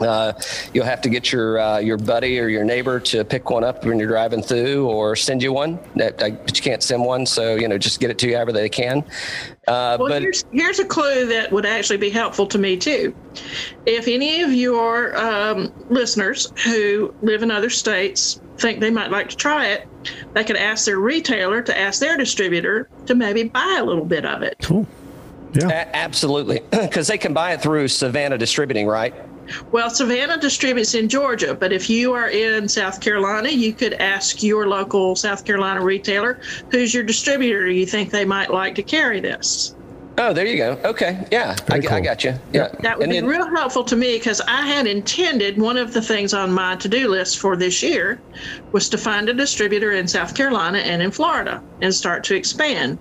Uh, 0.01 0.33
you'll 0.72 0.85
have 0.85 1.01
to 1.03 1.09
get 1.09 1.33
your 1.33 1.59
uh, 1.59 1.79
your 1.79 1.96
buddy 1.96 2.38
or 2.38 2.49
your 2.49 2.64
neighbor 2.64 3.01
to 3.01 3.25
pick 3.25 3.51
one 3.51 3.64
up 3.64 3.85
when 3.85 3.99
you're 3.99 4.09
driving 4.09 4.42
through, 4.42 4.87
or 4.88 5.16
send 5.16 5.42
you 5.42 5.53
one. 5.53 5.79
That, 5.96 6.22
I, 6.22 6.31
but 6.31 6.57
you 6.57 6.62
can't 6.62 6.83
send 6.83 7.05
one, 7.05 7.27
so 7.27 7.57
you 7.57 7.68
know 7.68 7.79
just 7.79 8.01
get 8.01 8.11
it 8.11 8.18
to 8.20 8.29
you 8.29 8.37
however 8.37 8.53
they 8.53 8.68
can. 8.68 9.05
Uh, 9.68 9.96
Well, 9.99 10.09
but 10.09 10.22
here's, 10.22 10.44
here's 10.53 10.79
a 10.79 10.85
clue 10.85 11.27
that 11.27 11.51
would 11.51 11.66
actually 11.66 11.96
be 11.96 12.11
helpful 12.11 12.46
to 12.46 12.59
me, 12.59 12.77
too. 12.77 13.14
If 13.85 14.07
any 14.07 14.42
of 14.42 14.53
your 14.53 15.16
um, 15.16 15.72
listeners 15.88 16.53
who 16.64 17.12
live 17.22 17.42
in 17.42 17.51
other 17.51 17.70
states 17.70 18.40
think 18.59 18.81
they 18.81 18.90
might 18.90 19.11
like 19.11 19.29
to 19.31 19.37
try 19.37 19.66
it, 19.66 19.88
they 20.35 20.44
could 20.44 20.57
ask 20.57 20.87
their 20.87 20.99
retailer 20.99 21.62
to 21.62 21.77
ask 21.77 22.01
their 22.01 22.16
distributor 22.16 22.88
to 23.07 23.14
maybe 23.14 23.44
buy 23.44 23.77
a 23.81 23.85
little 23.85 24.05
bit 24.05 24.25
of 24.25 24.42
it. 24.42 24.57
Cool. 24.62 24.87
Yeah. 25.53 25.68
a- 25.68 25.96
absolutely, 25.96 26.61
because 26.70 27.09
they 27.09 27.18
can 27.18 27.35
buy 27.35 27.53
it 27.53 27.61
through 27.61 27.88
Savannah 27.88 28.38
Distributing, 28.38 28.87
right? 28.87 29.14
Well, 29.73 29.91
Savannah 29.91 30.39
distributes 30.39 30.95
in 30.95 31.09
Georgia, 31.09 31.55
but 31.55 31.73
if 31.73 31.89
you 31.91 32.13
are 32.13 32.29
in 32.29 32.69
South 32.69 33.01
Carolina, 33.01 33.49
you 33.51 33.73
could 33.73 33.95
ask 33.95 34.43
your 34.43 34.67
local 34.69 35.17
South 35.17 35.45
Carolina 35.45 35.81
retailer 35.83 36.41
who's 36.71 36.93
your 36.95 37.03
distributor 37.05 37.67
you 37.69 37.87
think 37.87 38.11
they 38.11 38.25
might 38.25 38.51
like 38.51 38.75
to 38.77 38.83
carry 38.83 39.21
this. 39.21 39.75
Oh, 40.19 40.33
there 40.33 40.47
you 40.47 40.57
go. 40.57 40.79
Okay, 40.83 41.27
yeah, 41.31 41.55
I, 41.69 41.79
Very 41.79 41.89
I 41.89 42.01
got 42.01 42.25
you. 42.25 42.35
Yeah, 42.51 42.69
That 42.81 42.97
would 42.97 43.05
And 43.05 43.13
be 43.13 43.21
then- 43.21 43.27
real 43.29 43.47
helpful 43.55 43.85
to 43.85 43.97
me 43.97 44.17
because 44.17 44.41
I 44.49 44.63
had 44.67 44.87
intended 44.87 45.59
one 45.59 45.77
of 45.77 45.93
the 45.93 46.01
things 46.01 46.33
on 46.33 46.51
my 46.53 46.77
to 46.77 46.89
do 46.89 47.09
list 47.09 47.39
for 47.39 47.55
this 47.55 47.83
year 47.83 48.19
was 48.73 48.89
to 48.89 48.97
find 48.99 49.29
a 49.29 49.35
distributor 49.35 49.93
in 49.93 50.09
South 50.09 50.35
Carolina 50.35 50.79
and 50.79 51.03
in 51.03 51.11
Florida 51.11 51.63
and 51.83 51.95
start 51.95 52.25
to 52.25 52.35
expand. 52.35 52.97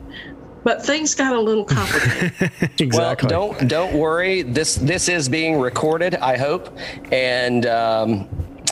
But 0.65 0.83
things 0.83 1.13
got 1.13 1.35
a 1.35 1.39
little 1.39 1.63
complicated. 1.63 2.51
Exactly. 2.79 3.27
Well, 3.29 3.53
don't 3.53 3.67
don't 3.69 3.93
worry. 3.93 4.41
This 4.41 4.75
this 4.75 5.07
is 5.07 5.29
being 5.29 5.59
recorded. 5.59 6.15
I 6.15 6.37
hope, 6.37 6.75
and 7.11 7.65
um, 7.67 8.27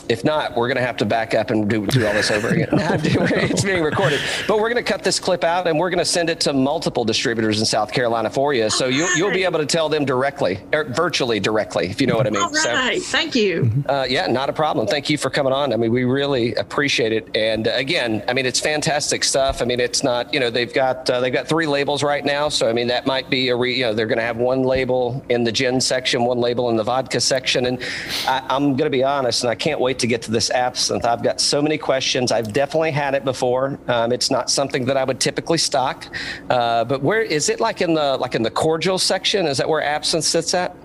if 0.08 0.24
not, 0.24 0.56
we're 0.56 0.68
going 0.68 0.76
to 0.76 0.82
have 0.82 0.96
to 0.98 1.04
back 1.04 1.34
up 1.34 1.50
and 1.50 1.68
do, 1.68 1.86
do 1.86 2.06
all 2.06 2.12
this 2.12 2.30
over 2.30 2.48
again. 2.48 2.68
it's 2.72 3.64
being 3.64 3.82
recorded, 3.82 4.20
but 4.46 4.58
we're 4.58 4.70
going 4.70 4.82
to 4.82 4.90
cut 4.90 5.02
this 5.02 5.18
clip 5.18 5.44
out 5.44 5.66
and 5.66 5.78
we're 5.78 5.90
going 5.90 5.98
to 5.98 6.04
send 6.04 6.30
it 6.30 6.40
to 6.40 6.52
multiple 6.52 7.04
distributors 7.04 7.60
in 7.60 7.66
South 7.66 7.92
Carolina 7.92 8.30
for 8.30 8.54
you, 8.54 8.70
so 8.70 8.86
you, 8.86 9.08
you'll 9.16 9.32
be 9.32 9.44
able 9.44 9.58
to 9.58 9.66
tell 9.66 9.88
them 9.88 10.04
directly 10.04 10.58
or 10.72 10.84
virtually 10.84 11.40
directly, 11.40 11.86
if 11.86 12.00
you 12.00 12.06
know 12.06 12.16
what 12.16 12.26
I 12.26 12.30
mean. 12.30 12.42
All 12.42 12.50
right. 12.50 13.02
Thank 13.02 13.34
you. 13.34 13.70
Uh, 13.86 14.06
yeah, 14.08 14.26
not 14.26 14.48
a 14.48 14.52
problem. 14.52 14.86
Thank 14.86 15.10
you 15.10 15.18
for 15.18 15.30
coming 15.30 15.52
on. 15.52 15.72
I 15.72 15.76
mean, 15.76 15.92
we 15.92 16.04
really 16.04 16.54
appreciate 16.54 17.12
it. 17.12 17.34
And 17.36 17.66
again, 17.66 18.22
I 18.28 18.32
mean, 18.32 18.46
it's 18.46 18.60
fantastic 18.60 19.24
stuff. 19.24 19.62
I 19.62 19.64
mean, 19.64 19.80
it's 19.80 20.02
not, 20.02 20.32
you 20.32 20.40
know, 20.40 20.50
they've 20.50 20.72
got 20.72 21.08
uh, 21.08 21.20
they've 21.20 21.32
got 21.32 21.48
three 21.48 21.66
labels 21.66 22.02
right 22.02 22.24
now. 22.24 22.48
So 22.48 22.68
I 22.68 22.72
mean, 22.72 22.86
that 22.88 23.06
might 23.06 23.30
be 23.30 23.48
a, 23.48 23.56
re, 23.56 23.74
you 23.74 23.84
know, 23.84 23.94
they're 23.94 24.06
going 24.06 24.18
to 24.18 24.24
have 24.24 24.36
one 24.36 24.62
label 24.62 25.24
in 25.28 25.44
the 25.44 25.52
gin 25.52 25.80
section, 25.80 26.24
one 26.24 26.38
label 26.38 26.70
in 26.70 26.76
the 26.76 26.84
vodka 26.84 27.20
section. 27.20 27.66
And 27.66 27.82
I, 28.26 28.44
I'm 28.48 28.76
going 28.76 28.90
to 28.90 28.90
be 28.90 29.04
honest, 29.04 29.44
and 29.44 29.50
I 29.50 29.54
can't 29.54 29.80
wait 29.80 29.93
to 30.00 30.06
get 30.06 30.22
to 30.22 30.30
this 30.30 30.50
absinthe. 30.50 31.04
I've 31.04 31.22
got 31.22 31.40
so 31.40 31.60
many 31.62 31.78
questions. 31.78 32.32
I've 32.32 32.52
definitely 32.52 32.90
had 32.90 33.14
it 33.14 33.24
before. 33.24 33.78
Um, 33.88 34.12
it's 34.12 34.30
not 34.30 34.50
something 34.50 34.84
that 34.86 34.96
I 34.96 35.04
would 35.04 35.20
typically 35.20 35.58
stock. 35.58 36.06
Uh, 36.50 36.84
but 36.84 37.02
where 37.02 37.22
is 37.22 37.48
it? 37.48 37.60
Like 37.60 37.80
in 37.80 37.94
the 37.94 38.16
like 38.16 38.34
in 38.34 38.42
the 38.42 38.50
cordial 38.50 38.98
section? 38.98 39.46
Is 39.46 39.58
that 39.58 39.68
where 39.68 39.82
absinthe 39.82 40.24
sits 40.24 40.54
at? 40.54 40.76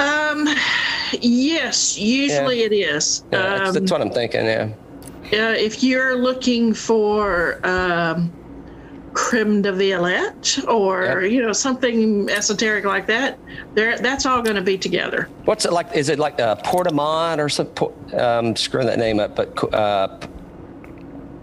Um, 0.00 0.48
yes, 1.20 1.98
usually 1.98 2.62
it 2.62 2.72
is. 2.72 3.24
Yeah, 3.32 3.42
that's, 3.58 3.68
Um, 3.70 3.74
that's 3.74 3.90
what 3.92 4.00
I'm 4.00 4.10
thinking. 4.10 4.44
Yeah. 4.46 4.68
uh, 5.32 5.52
if 5.52 5.82
you're 5.82 6.14
looking 6.16 6.72
for 6.72 7.60
um, 7.66 8.32
creme 9.18 9.60
de 9.62 9.72
violette 9.72 10.58
or 10.68 11.22
Yep. 11.22 11.32
you 11.32 11.42
know 11.42 11.52
something 11.52 12.30
esoteric 12.30 12.84
like 12.84 13.06
that, 13.08 13.36
there 13.74 13.98
that's 13.98 14.24
all 14.26 14.40
going 14.42 14.54
to 14.56 14.62
be 14.72 14.78
together. 14.78 15.28
What's 15.44 15.64
it 15.64 15.72
like? 15.72 15.88
Is 15.94 16.08
it 16.08 16.18
like 16.20 16.38
uh, 16.40 16.54
Portamont 16.56 17.40
or 17.40 17.48
something? 17.48 17.88
Um, 18.14 18.54
screwing 18.54 18.86
that 18.86 18.98
name 18.98 19.18
up, 19.18 19.34
but 19.34 19.48
uh, 19.74 20.18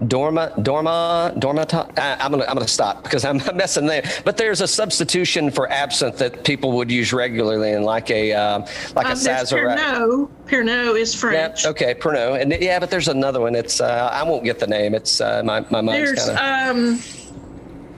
Dorma, 0.03 0.53
Dorma, 0.63 1.33
Dormata. 1.39 1.87
Uh, 1.97 2.17
I'm 2.19 2.31
gonna, 2.31 2.45
I'm 2.45 2.53
gonna 2.55 2.67
stop 2.67 3.03
because 3.03 3.23
I'm 3.25 3.37
messing 3.55 3.85
there. 3.87 4.03
But 4.23 4.37
there's 4.37 4.61
a 4.61 4.67
substitution 4.67 5.49
for 5.51 5.69
absinthe 5.71 6.17
that 6.19 6.43
people 6.43 6.71
would 6.73 6.91
use 6.91 7.11
regularly, 7.13 7.71
and 7.73 7.83
like 7.85 8.09
a, 8.11 8.33
um, 8.33 8.61
like 8.95 9.07
a 9.07 9.11
Um, 9.11 9.19
there's 9.23 9.51
Sazerac. 9.51 9.77
Pernod. 9.77 10.29
Pernod 10.47 10.99
is 10.99 11.13
Yeah, 11.13 11.19
French. 11.19 11.65
okay, 11.65 11.93
Pernod, 11.95 12.41
and 12.41 12.51
yeah, 12.61 12.79
but 12.79 12.89
there's 12.89 13.07
another 13.07 13.39
one. 13.41 13.55
It's 13.55 13.79
uh, 13.81 14.09
I 14.11 14.23
won't 14.23 14.43
get 14.43 14.59
the 14.59 14.67
name. 14.67 14.93
It's 14.95 15.19
uh, 15.21 15.41
my 15.43 15.59
my 15.71 15.81
mind's 15.81 16.13
kind 16.13 16.29
of. 16.31 16.77
um, 16.77 16.99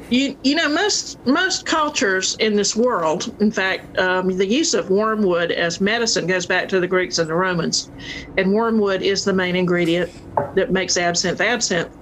you 0.09 0.37
you 0.43 0.55
know 0.55 0.69
most 0.69 1.17
most 1.25 1.65
cultures 1.65 2.35
in 2.39 2.55
this 2.55 2.75
world, 2.75 3.33
in 3.39 3.51
fact, 3.51 3.97
um, 3.99 4.29
the 4.37 4.47
use 4.47 4.73
of 4.73 4.89
wormwood 4.89 5.51
as 5.51 5.81
medicine 5.81 6.27
goes 6.27 6.45
back 6.45 6.69
to 6.69 6.79
the 6.79 6.87
Greeks 6.87 7.17
and 7.17 7.29
the 7.29 7.33
Romans, 7.33 7.91
and 8.37 8.53
wormwood 8.53 9.01
is 9.01 9.23
the 9.23 9.33
main 9.33 9.55
ingredient 9.55 10.11
that 10.55 10.71
makes 10.71 10.97
absinthe 10.97 11.41
absinthe. 11.41 11.95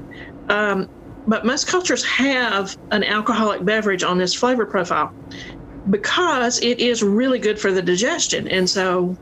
Um, 0.50 0.88
but 1.28 1.46
most 1.46 1.68
cultures 1.68 2.06
have 2.06 2.78
an 2.92 3.04
alcoholic 3.04 3.66
beverage 3.66 4.04
on 4.04 4.20
this 4.20 4.36
flavor 4.36 4.66
profile 4.66 5.12
because 5.90 6.62
it 6.62 6.80
is 6.80 7.02
really 7.02 7.40
good 7.40 7.60
for 7.60 7.72
the 7.72 7.82
digestion, 7.82 8.48
and 8.48 8.70
so. 8.70 9.18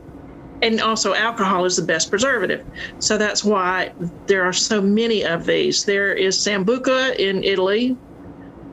And 0.62 0.80
also, 0.80 1.12
alcohol 1.12 1.66
is 1.66 1.76
the 1.76 1.82
best 1.82 2.08
preservative. 2.08 2.64
So 2.98 3.18
that's 3.18 3.44
why 3.44 3.92
there 4.26 4.44
are 4.44 4.52
so 4.52 4.80
many 4.80 5.22
of 5.22 5.44
these. 5.44 5.84
There 5.84 6.14
is 6.14 6.38
Sambuca 6.38 7.14
in 7.16 7.44
Italy, 7.44 7.98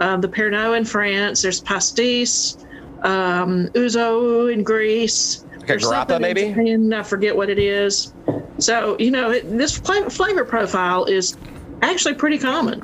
uh, 0.01 0.17
the 0.17 0.27
Pernod 0.27 0.77
in 0.77 0.83
France, 0.83 1.43
there's 1.43 1.61
Pastis, 1.61 2.57
um, 3.03 3.67
Ouzo 3.69 4.51
in 4.51 4.63
Greece. 4.63 5.45
There's 5.67 5.83
grappa, 5.83 6.19
maybe? 6.19 6.49
Japan, 6.49 6.91
I 6.91 7.03
forget 7.03 7.35
what 7.35 7.49
it 7.49 7.59
is. 7.59 8.13
So, 8.57 8.97
you 8.99 9.11
know, 9.11 9.29
it, 9.29 9.47
this 9.47 9.77
flavor, 9.77 10.09
flavor 10.09 10.43
profile 10.43 11.05
is 11.05 11.37
actually 11.83 12.15
pretty 12.15 12.39
common. 12.39 12.81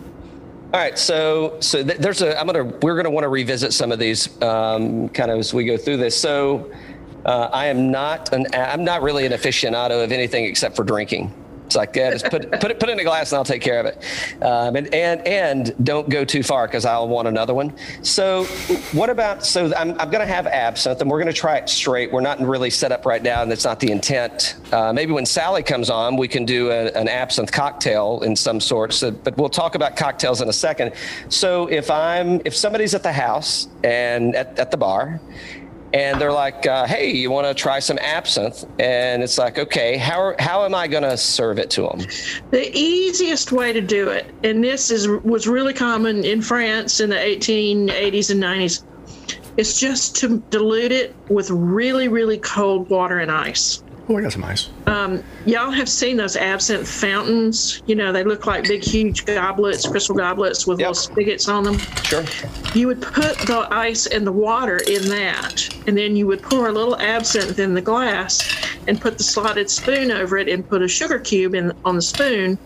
All 0.73 0.79
right, 0.79 0.97
so 0.97 1.57
so 1.59 1.83
th- 1.83 1.97
there's 1.97 2.21
a 2.21 2.37
I'm 2.37 2.45
gonna 2.45 2.65
we're 2.81 2.97
gonna 2.97 3.09
want 3.09 3.23
to 3.23 3.29
revisit 3.29 3.71
some 3.71 3.91
of 3.91 3.99
these 3.99 4.39
um, 4.41 5.07
kind 5.09 5.31
of 5.31 5.39
as 5.39 5.53
we 5.53 5.63
go 5.63 5.77
through 5.77 5.95
this. 5.95 6.19
So 6.19 6.71
uh, 7.25 7.49
I 7.53 7.67
am 7.67 7.89
not 7.89 8.33
an 8.33 8.47
I'm 8.53 8.83
not 8.83 9.01
really 9.01 9.25
an 9.25 9.31
aficionado 9.31 10.03
of 10.03 10.11
anything 10.11 10.43
except 10.43 10.75
for 10.75 10.83
drinking. 10.83 11.33
It's 11.67 11.75
like 11.75 11.97
yeah, 11.97 12.11
just 12.11 12.29
put 12.29 12.49
put 12.61 12.71
it 12.71 12.79
put 12.79 12.87
it 12.87 12.93
in 12.93 12.99
a 12.99 13.03
glass 13.03 13.33
and 13.33 13.37
I'll 13.37 13.43
take 13.43 13.61
care 13.61 13.81
of 13.81 13.85
it. 13.85 14.41
Um, 14.41 14.77
and 14.77 14.93
and 14.93 15.27
and 15.27 15.85
don't 15.85 16.09
go 16.09 16.23
too 16.23 16.41
far 16.41 16.65
because 16.65 16.85
I'll 16.85 17.09
want 17.09 17.27
another 17.27 17.53
one. 17.53 17.73
So 18.03 18.45
what 18.93 19.09
about 19.09 19.45
so 19.45 19.73
I'm 19.75 19.99
I'm 19.99 20.09
gonna 20.09 20.25
have 20.25 20.47
absinthe 20.47 21.01
and 21.01 21.11
we're 21.11 21.19
gonna 21.19 21.33
try 21.33 21.57
it 21.57 21.67
straight. 21.67 22.09
We're 22.09 22.21
not 22.21 22.39
really 22.39 22.69
set 22.69 22.93
up 22.93 23.05
right 23.05 23.21
now 23.21 23.41
and 23.41 23.51
that's 23.51 23.65
not 23.65 23.81
the 23.81 23.91
intent. 23.91 24.55
Uh, 24.71 24.93
maybe 24.93 25.11
when 25.11 25.25
Sally 25.25 25.61
comes 25.61 25.89
on, 25.89 26.15
we 26.15 26.29
can 26.29 26.45
do 26.45 26.71
a, 26.71 26.87
an 26.93 27.09
absinthe 27.09 27.51
cocktail 27.51 28.21
in 28.23 28.33
some 28.33 28.61
sort. 28.61 28.93
So, 28.93 29.11
but 29.11 29.37
we'll 29.37 29.49
talk 29.49 29.75
about 29.75 29.97
cocktails 29.97 30.39
in 30.39 30.47
a 30.47 30.53
second. 30.53 30.93
So 31.27 31.67
if 31.67 31.91
I'm 31.91 32.41
if 32.45 32.55
somebody's 32.55 32.95
at 32.95 33.03
the 33.03 33.11
house 33.11 33.67
and 33.83 34.37
at, 34.37 34.57
at 34.57 34.71
the 34.71 34.77
bar 34.77 35.19
and 35.93 36.19
they're 36.19 36.31
like, 36.31 36.65
uh, 36.65 36.85
"Hey, 36.85 37.11
you 37.11 37.31
want 37.31 37.47
to 37.47 37.53
try 37.53 37.79
some 37.79 37.97
absinthe?" 37.99 38.65
And 38.79 39.23
it's 39.23 39.37
like, 39.37 39.57
"Okay, 39.57 39.97
how 39.97 40.35
how 40.39 40.65
am 40.65 40.75
I 40.75 40.87
going 40.87 41.03
to 41.03 41.17
serve 41.17 41.59
it 41.59 41.69
to 41.71 41.83
them?" 41.83 41.99
The 42.51 42.69
easiest 42.77 43.51
way 43.51 43.73
to 43.73 43.81
do 43.81 44.09
it, 44.09 44.25
and 44.43 44.63
this 44.63 44.91
is 44.91 45.07
was 45.07 45.47
really 45.47 45.73
common 45.73 46.23
in 46.23 46.41
France 46.41 46.99
in 46.99 47.09
the 47.09 47.15
1880s 47.15 48.31
and 48.31 48.41
90s, 48.41 48.83
is 49.57 49.79
just 49.79 50.15
to 50.17 50.37
dilute 50.49 50.91
it 50.91 51.15
with 51.29 51.49
really, 51.49 52.07
really 52.07 52.37
cold 52.37 52.89
water 52.89 53.19
and 53.19 53.31
ice. 53.31 53.83
Oh, 54.09 54.17
I 54.17 54.21
got 54.21 54.31
some 54.31 54.45
ice. 54.45 54.69
Um, 54.85 55.21
y'all 55.45 55.69
have 55.71 55.89
seen 55.89 56.15
those 56.15 56.37
absinthe 56.37 56.87
fountains. 56.87 57.81
You 57.87 57.95
know, 57.95 58.13
they 58.13 58.23
look 58.23 58.47
like 58.47 58.63
big, 58.65 58.81
huge 58.81 59.25
goblets, 59.25 59.85
crystal 59.85 60.15
goblets 60.15 60.65
with 60.65 60.79
Yep. 60.79 60.87
little 60.87 60.93
spigots 61.03 61.49
on 61.49 61.63
them. 61.65 61.77
Sure. 62.03 62.23
You 62.73 62.87
would 62.87 63.01
put 63.01 63.37
the 63.39 63.67
ice 63.69 64.05
and 64.05 64.25
the 64.25 64.31
water 64.31 64.77
in 64.87 65.09
that, 65.09 65.67
and 65.87 65.97
then 65.97 66.15
you 66.15 66.25
would 66.27 66.41
pour 66.41 66.69
a 66.69 66.71
little 66.71 66.97
absinthe 67.01 67.59
in 67.59 67.73
the 67.73 67.81
glass 67.81 68.47
and 68.87 68.99
put 69.01 69.17
the 69.17 69.23
slotted 69.25 69.69
spoon 69.69 70.09
over 70.11 70.37
it 70.37 70.47
and 70.47 70.67
put 70.67 70.81
a 70.81 70.87
sugar 70.87 71.19
cube 71.19 71.53
in 71.53 71.73
on 71.83 71.95
the 71.97 72.01
spoon 72.01 72.57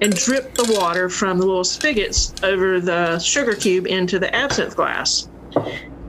and 0.00 0.14
drip 0.14 0.54
the 0.54 0.72
water 0.80 1.10
from 1.10 1.38
the 1.38 1.44
little 1.44 1.64
spigots 1.64 2.32
over 2.42 2.80
the 2.80 3.18
sugar 3.18 3.54
cube 3.54 3.86
into 3.86 4.18
the 4.18 4.34
absinthe 4.34 4.74
glass. 4.74 5.28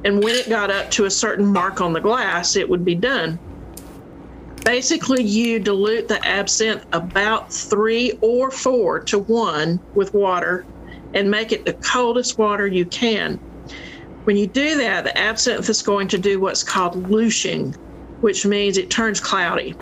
And 0.05 0.23
when 0.23 0.35
it 0.35 0.47
got 0.47 0.71
up 0.71 0.89
to 0.91 1.03
a 1.05 1.11
certain 1.11 1.45
mark 1.45 1.81
on 1.81 1.91
the 1.91 1.99
glass, 1.99 2.55
it 2.55 2.69
would 2.69 2.85
be 2.85 2.95
done. 2.95 3.37
Basically, 4.63 5.23
you 5.23 5.59
dilute 5.59 6.07
the 6.07 6.25
absinthe 6.25 6.85
about 6.91 7.51
three 7.51 8.17
or 8.21 8.51
four 8.51 8.99
to 9.01 9.19
one 9.19 9.79
with 9.95 10.13
water 10.13 10.65
and 11.13 11.29
make 11.29 11.51
it 11.51 11.65
the 11.65 11.73
coldest 11.73 12.37
water 12.37 12.67
you 12.67 12.85
can. 12.85 13.39
When 14.25 14.37
you 14.37 14.47
do 14.47 14.77
that, 14.77 15.05
the 15.05 15.17
absinthe 15.17 15.69
is 15.69 15.81
going 15.81 16.07
to 16.09 16.17
do 16.17 16.39
what's 16.39 16.61
called 16.61 17.09
louching, 17.09 17.73
which 18.21 18.45
means 18.45 18.77
it 18.77 18.89
turns 18.89 19.19
cloudy. 19.19 19.75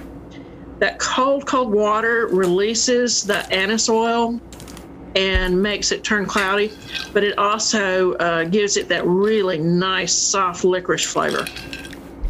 That 0.80 1.00
cold, 1.00 1.48
cold 1.48 1.72
water 1.72 2.28
releases 2.28 3.24
the 3.24 3.40
anise 3.52 3.90
oil 3.90 4.40
and 5.16 5.62
makes 5.62 5.92
it 5.92 6.04
turn 6.04 6.28
cloudy, 6.28 6.72
but 7.12 7.24
it 7.24 7.38
also 7.40 8.14
uh, 8.14 8.44
gives 8.44 8.78
it 8.78 8.88
that 8.90 9.06
really 9.06 9.58
nice, 9.58 10.14
soft 10.14 10.64
licorice 10.64 11.04
flavor. 11.04 11.46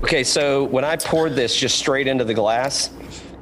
Okay, 0.03 0.23
so 0.23 0.63
when 0.65 0.85
I 0.85 0.95
poured 0.95 1.35
this 1.35 1.55
just 1.55 1.77
straight 1.77 2.07
into 2.07 2.23
the 2.23 2.33
glass, 2.33 2.91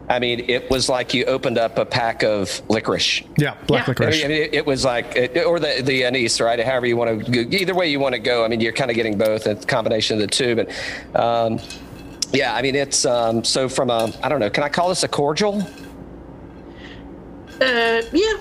I 0.07 0.19
mean, 0.19 0.45
it 0.47 0.69
was 0.69 0.87
like 0.87 1.13
you 1.13 1.25
opened 1.25 1.57
up 1.57 1.77
a 1.77 1.85
pack 1.85 2.23
of 2.23 2.61
licorice. 2.69 3.23
Yeah, 3.37 3.57
black 3.67 3.87
Yeah. 3.87 3.91
licorice. 3.91 4.23
I 4.23 4.27
mean, 4.27 4.37
it, 4.37 4.53
it 4.53 4.65
was 4.65 4.85
like, 4.85 5.15
it, 5.15 5.45
or 5.45 5.59
the 5.59 5.81
the 5.81 6.05
anise, 6.05 6.39
right? 6.39 6.59
However 6.63 6.85
you 6.85 6.95
want 6.95 7.25
to, 7.25 7.31
go, 7.31 7.57
either 7.57 7.73
way 7.73 7.89
you 7.89 7.99
want 7.99 8.13
to 8.13 8.19
go. 8.19 8.45
I 8.45 8.47
mean, 8.47 8.61
you're 8.61 8.71
kind 8.71 8.91
of 8.91 8.95
getting 8.95 9.17
both, 9.17 9.47
a 9.47 9.55
combination 9.55 10.15
of 10.15 10.21
the 10.21 10.27
two. 10.27 10.55
But 10.55 11.19
um, 11.19 11.59
yeah, 12.31 12.55
I 12.55 12.61
mean, 12.61 12.75
it's 12.75 13.05
um, 13.05 13.43
so 13.43 13.67
from 13.67 13.89
a, 13.89 14.11
I 14.23 14.29
don't 14.29 14.39
know, 14.39 14.49
can 14.49 14.63
I 14.63 14.69
call 14.69 14.89
this 14.89 15.03
a 15.03 15.07
cordial? 15.07 15.61
Uh, 17.61 18.01
yeah, 18.13 18.37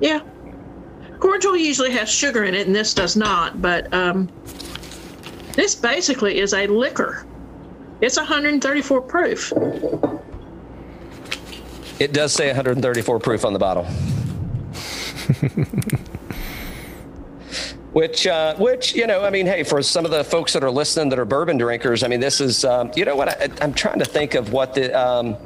yeah. 0.00 0.20
Cordial 1.20 1.56
usually 1.56 1.90
has 1.92 2.08
sugar 2.10 2.44
in 2.44 2.54
it, 2.54 2.66
and 2.66 2.74
this 2.74 2.92
does 2.92 3.16
not. 3.16 3.62
But 3.62 3.92
um, 3.94 4.28
this 5.54 5.74
basically 5.74 6.38
is 6.38 6.54
a 6.54 6.66
liquor. 6.66 7.24
It's 8.00 8.16
134 8.16 9.00
proof. 9.02 9.52
It 11.98 12.12
does 12.12 12.32
say 12.32 12.46
134 12.46 13.18
proof 13.18 13.44
on 13.44 13.52
the 13.52 13.58
bottle. 13.58 13.84
which, 17.92 18.28
uh, 18.28 18.54
which 18.56 18.94
you 18.94 19.08
know, 19.08 19.24
I 19.24 19.30
mean, 19.30 19.46
hey, 19.46 19.64
for 19.64 19.82
some 19.82 20.04
of 20.04 20.12
the 20.12 20.22
folks 20.22 20.52
that 20.52 20.62
are 20.62 20.70
listening 20.70 21.08
that 21.08 21.18
are 21.18 21.24
bourbon 21.24 21.58
drinkers, 21.58 22.04
I 22.04 22.08
mean, 22.08 22.20
this 22.20 22.40
is, 22.40 22.64
um, 22.64 22.92
you 22.94 23.04
know, 23.04 23.16
what 23.16 23.28
I, 23.28 23.48
I'm 23.60 23.74
trying 23.74 23.98
to 23.98 24.04
think 24.04 24.34
of 24.34 24.52
what 24.52 24.74
the. 24.74 24.92
Um, 24.98 25.36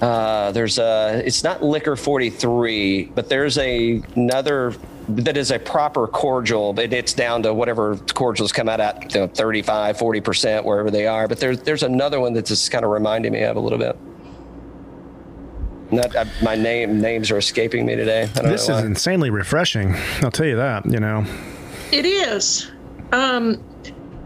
uh, 0.00 0.50
there's 0.50 0.78
a, 0.78 1.22
it's 1.24 1.44
not 1.44 1.60
Licor 1.60 1.96
43, 1.96 3.12
but 3.14 3.28
there's 3.28 3.56
a 3.58 4.02
another 4.16 4.74
that 5.16 5.36
is 5.36 5.50
a 5.50 5.58
proper 5.58 6.06
cordial, 6.06 6.72
but 6.72 6.92
it's 6.92 7.12
down 7.12 7.42
to 7.42 7.54
whatever 7.54 7.96
cordials 8.14 8.52
come 8.52 8.68
out 8.68 8.80
at, 8.80 9.14
you 9.14 9.20
know, 9.20 9.26
35, 9.28 9.96
40%, 9.96 10.64
wherever 10.64 10.90
they 10.90 11.06
are. 11.06 11.28
But 11.28 11.40
there's, 11.40 11.60
there's 11.60 11.82
another 11.82 12.20
one 12.20 12.32
that's 12.32 12.48
just 12.48 12.70
kind 12.70 12.84
of 12.84 12.90
reminding 12.90 13.32
me 13.32 13.42
of 13.42 13.56
a 13.56 13.60
little 13.60 13.78
bit. 13.78 13.96
Not, 15.90 16.16
uh, 16.16 16.24
my 16.42 16.54
name 16.54 17.00
names 17.00 17.30
are 17.30 17.36
escaping 17.38 17.84
me 17.84 17.96
today. 17.96 18.22
I 18.22 18.40
don't 18.40 18.50
This 18.50 18.68
know 18.68 18.78
is 18.78 18.84
insanely 18.84 19.28
refreshing. 19.30 19.94
I'll 20.22 20.30
tell 20.30 20.46
you 20.46 20.56
that. 20.56 20.86
You 20.86 21.00
know, 21.00 21.26
It 21.92 22.06
is. 22.06 22.70
Um, 23.12 23.62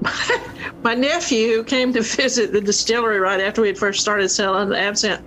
my 0.83 0.95
nephew 0.95 1.65
came 1.65 1.93
to 1.93 2.03
visit 2.03 2.53
the 2.53 2.61
distillery 2.61 3.19
right 3.19 3.41
after 3.41 3.63
we 3.63 3.69
had 3.69 3.79
first 3.79 4.01
started 4.01 4.29
selling 4.29 4.69
the 4.69 4.79
absinthe, 4.79 5.23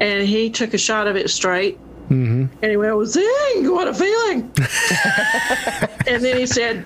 and 0.00 0.26
he 0.26 0.48
took 0.48 0.72
a 0.72 0.78
shot 0.78 1.06
of 1.06 1.16
it 1.16 1.28
straight. 1.28 1.78
Mm-hmm. 2.10 2.46
And 2.62 2.70
he 2.70 2.76
went, 2.76 3.06
"Zing! 3.06 3.72
What 3.72 3.88
a 3.88 3.94
feeling!" 3.94 4.42
and 6.06 6.22
then 6.22 6.36
he 6.36 6.46
said, 6.46 6.84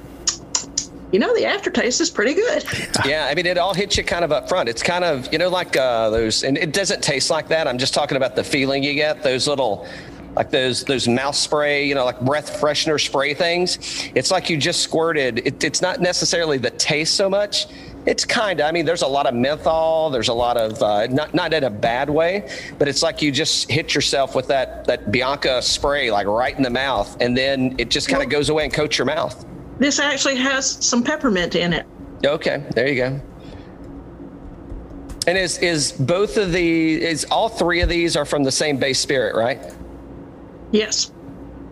"You 1.12 1.18
know, 1.18 1.34
the 1.34 1.44
aftertaste 1.44 2.00
is 2.00 2.08
pretty 2.08 2.34
good." 2.34 2.64
Yeah, 3.04 3.26
I 3.28 3.34
mean, 3.34 3.46
it 3.46 3.58
all 3.58 3.74
hits 3.74 3.96
you 3.96 4.04
kind 4.04 4.24
of 4.24 4.30
up 4.30 4.48
front. 4.48 4.68
It's 4.68 4.82
kind 4.82 5.04
of, 5.04 5.30
you 5.32 5.38
know, 5.38 5.48
like 5.48 5.76
uh, 5.76 6.10
those, 6.10 6.44
and 6.44 6.56
it 6.56 6.72
doesn't 6.72 7.02
taste 7.02 7.30
like 7.30 7.48
that. 7.48 7.66
I'm 7.66 7.78
just 7.78 7.94
talking 7.94 8.16
about 8.16 8.36
the 8.36 8.44
feeling 8.44 8.84
you 8.84 8.94
get. 8.94 9.22
Those 9.24 9.48
little, 9.48 9.88
like 10.36 10.50
those 10.50 10.84
those 10.84 11.08
mouth 11.08 11.34
spray, 11.34 11.84
you 11.84 11.96
know, 11.96 12.04
like 12.04 12.20
breath 12.20 12.60
freshener 12.60 13.04
spray 13.04 13.34
things. 13.34 14.10
It's 14.14 14.30
like 14.30 14.48
you 14.48 14.56
just 14.56 14.82
squirted. 14.82 15.40
It, 15.44 15.64
it's 15.64 15.82
not 15.82 16.00
necessarily 16.00 16.58
the 16.58 16.70
taste 16.70 17.16
so 17.16 17.28
much. 17.28 17.66
It's 18.08 18.24
kind 18.24 18.58
of. 18.58 18.66
I 18.66 18.72
mean, 18.72 18.86
there's 18.86 19.02
a 19.02 19.06
lot 19.06 19.26
of 19.26 19.34
menthol. 19.34 20.08
There's 20.08 20.28
a 20.28 20.32
lot 20.34 20.56
of 20.56 20.82
uh, 20.82 21.06
not 21.08 21.34
not 21.34 21.52
in 21.52 21.64
a 21.64 21.70
bad 21.70 22.08
way, 22.08 22.50
but 22.78 22.88
it's 22.88 23.02
like 23.02 23.20
you 23.20 23.30
just 23.30 23.70
hit 23.70 23.94
yourself 23.94 24.34
with 24.34 24.46
that 24.48 24.86
that 24.86 25.10
Binaca 25.12 25.62
spray, 25.62 26.10
like 26.10 26.26
right 26.26 26.56
in 26.56 26.62
the 26.62 26.70
mouth, 26.70 27.14
and 27.20 27.36
then 27.36 27.74
it 27.76 27.90
just 27.90 28.08
kind 28.08 28.22
of 28.22 28.30
goes 28.30 28.48
away 28.48 28.64
and 28.64 28.72
coats 28.72 28.96
your 28.96 29.04
mouth. 29.04 29.44
This 29.78 29.98
actually 29.98 30.36
has 30.36 30.82
some 30.84 31.04
peppermint 31.04 31.54
in 31.54 31.74
it. 31.74 31.84
Okay, 32.24 32.64
there 32.74 32.88
you 32.88 32.94
go. 32.94 33.20
And 35.26 35.36
is 35.36 35.58
is 35.58 35.92
both 35.92 36.38
of 36.38 36.52
the 36.52 37.02
is 37.04 37.26
all 37.30 37.50
three 37.50 37.82
of 37.82 37.90
these 37.90 38.16
are 38.16 38.24
from 38.24 38.42
the 38.42 38.50
same 38.52 38.78
base 38.78 38.98
spirit, 38.98 39.34
right? 39.36 39.60
Yes, 40.70 41.12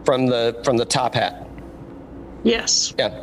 From 0.05 0.27
the 0.27 0.61
from 0.65 0.77
the 0.77 0.85
top 0.85 1.15
hat. 1.15 1.49
yes. 2.45 2.93
Yeah. 2.99 3.23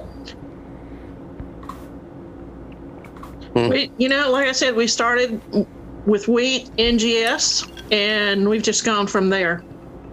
We, 3.56 3.92
you 3.98 4.10
know, 4.10 4.32
like 4.32 4.48
I 4.48 4.52
said, 4.52 4.76
we 4.76 4.88
started 4.88 5.42
with 6.06 6.28
wheat, 6.28 6.70
NGS, 6.78 7.70
and 7.92 8.50
we've 8.50 8.64
just 8.64 8.84
gone 8.84 9.08
from 9.08 9.30
there. 9.30 9.64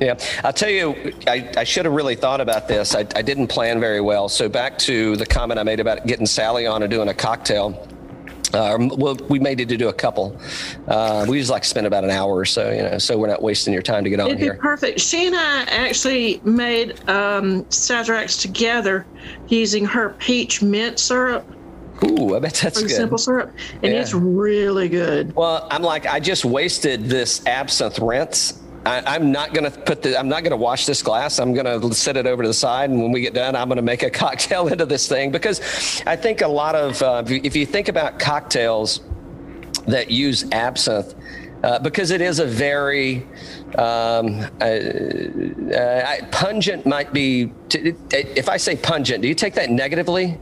Yeah, 0.00 0.18
I'll 0.44 0.53
tell 0.53 0.70
you, 0.70 1.12
I, 1.26 1.53
I 1.59 1.64
should 1.64 1.85
have 1.85 1.92
really 1.92 2.16
thought 2.16 2.40
about 2.40 2.68
this. 2.68 2.94
I, 2.94 3.00
I 3.14 3.22
didn't 3.22 3.48
plan 3.48 3.81
very 3.81 4.00
well. 4.00 4.31
So 4.31 4.48
back 4.48 4.79
to 4.81 5.14
the 5.16 5.26
comment 5.26 5.61
I 5.61 5.62
made 5.62 5.79
about 5.79 6.07
getting 6.07 6.24
Sally 6.24 6.66
on 6.66 6.83
and 6.83 6.90
doing 6.90 7.09
a 7.09 7.14
cocktail. 7.14 7.87
Uh, 8.55 8.88
well, 8.96 9.14
we 9.29 9.38
made 9.38 9.61
it 9.61 9.68
to 9.68 9.76
do 9.76 9.88
a 9.88 9.92
couple. 9.92 10.40
Uh, 10.88 11.24
we 11.29 11.38
just 11.38 11.50
like 11.50 11.64
spend 11.64 11.87
about 11.87 12.03
an 12.03 12.11
hour 12.11 12.37
or 12.37 12.44
so, 12.44 12.70
you 12.72 12.83
know, 12.83 12.98
so 12.98 13.16
we're 13.16 13.29
not 13.29 13.42
wasting 13.42 13.72
your 13.72 13.83
time 13.83 14.03
to 14.03 14.11
get 14.11 14.18
on 14.20 14.29
It'd 14.29 14.40
here. 14.40 14.55
perfect. 14.55 15.00
She 15.00 15.26
and 15.26 15.37
I 15.37 15.62
actually 15.64 16.40
made 16.44 16.98
um, 17.09 17.64
Sazeracs 17.66 18.40
together 18.40 19.07
using 19.48 19.85
her 19.85 20.11
peach 20.18 20.62
mint 20.62 20.98
syrup, 20.98 21.46
Ooh, 22.04 22.34
I 22.34 22.38
bet 22.38 22.54
that's 22.54 22.80
good. 22.80 22.90
simple 22.90 23.18
syrup, 23.18 23.52
and 23.82 23.92
Yeah. 23.92 24.00
it's 24.00 24.14
really 24.14 24.88
good. 24.88 25.34
Well, 25.36 25.66
I'm 25.70 25.82
like, 25.82 26.06
I 26.06 26.18
just 26.20 26.44
wasted 26.44 27.04
this 27.04 27.44
absinthe 27.46 27.98
rinse. 27.98 28.54
I, 28.86 29.02
I'm 29.06 29.30
not 29.30 29.52
gonna 29.52 29.70
put 29.70 30.00
the. 30.02 30.18
I'm 30.18 30.28
not 30.28 30.42
gonna 30.42 30.56
wash 30.56 30.86
this 30.86 31.02
glass. 31.02 31.38
I'm 31.38 31.52
gonna 31.52 31.92
set 31.92 32.16
it 32.16 32.26
over 32.26 32.42
to 32.42 32.48
the 32.48 32.54
side, 32.54 32.88
and 32.88 33.02
when 33.02 33.12
we 33.12 33.20
get 33.20 33.34
done, 33.34 33.54
I'm 33.54 33.68
gonna 33.68 33.82
make 33.82 34.02
a 34.02 34.08
cocktail 34.24 34.68
into 34.68 34.86
this 34.86 35.06
thing 35.06 35.30
because 35.30 36.02
I 36.06 36.16
think 36.16 36.40
a 36.40 36.48
lot 36.48 36.74
of 36.74 37.02
uh, 37.02 37.22
if 37.24 37.30
you- 37.30 37.40
if 37.44 37.54
you 37.56 37.66
think 37.66 37.88
about 37.88 38.18
cocktails 38.18 39.00
that 39.86 40.10
use 40.10 40.44
absinthe. 40.52 41.14
Uh, 41.62 41.78
because 41.78 42.10
it 42.10 42.22
is 42.22 42.38
a 42.38 42.46
very 42.46 43.18
um, 43.76 44.40
uh, 44.62 44.64
uh, 44.64 46.16
pungent, 46.30 46.86
might 46.86 47.12
be. 47.12 47.52
T- 47.68 47.92
if 48.10 48.48
I 48.48 48.56
say 48.56 48.76
pungent, 48.76 49.20
do 49.20 49.28
you 49.28 49.34
take 49.34 49.52
that 49.54 49.68
negatively? 49.70 50.38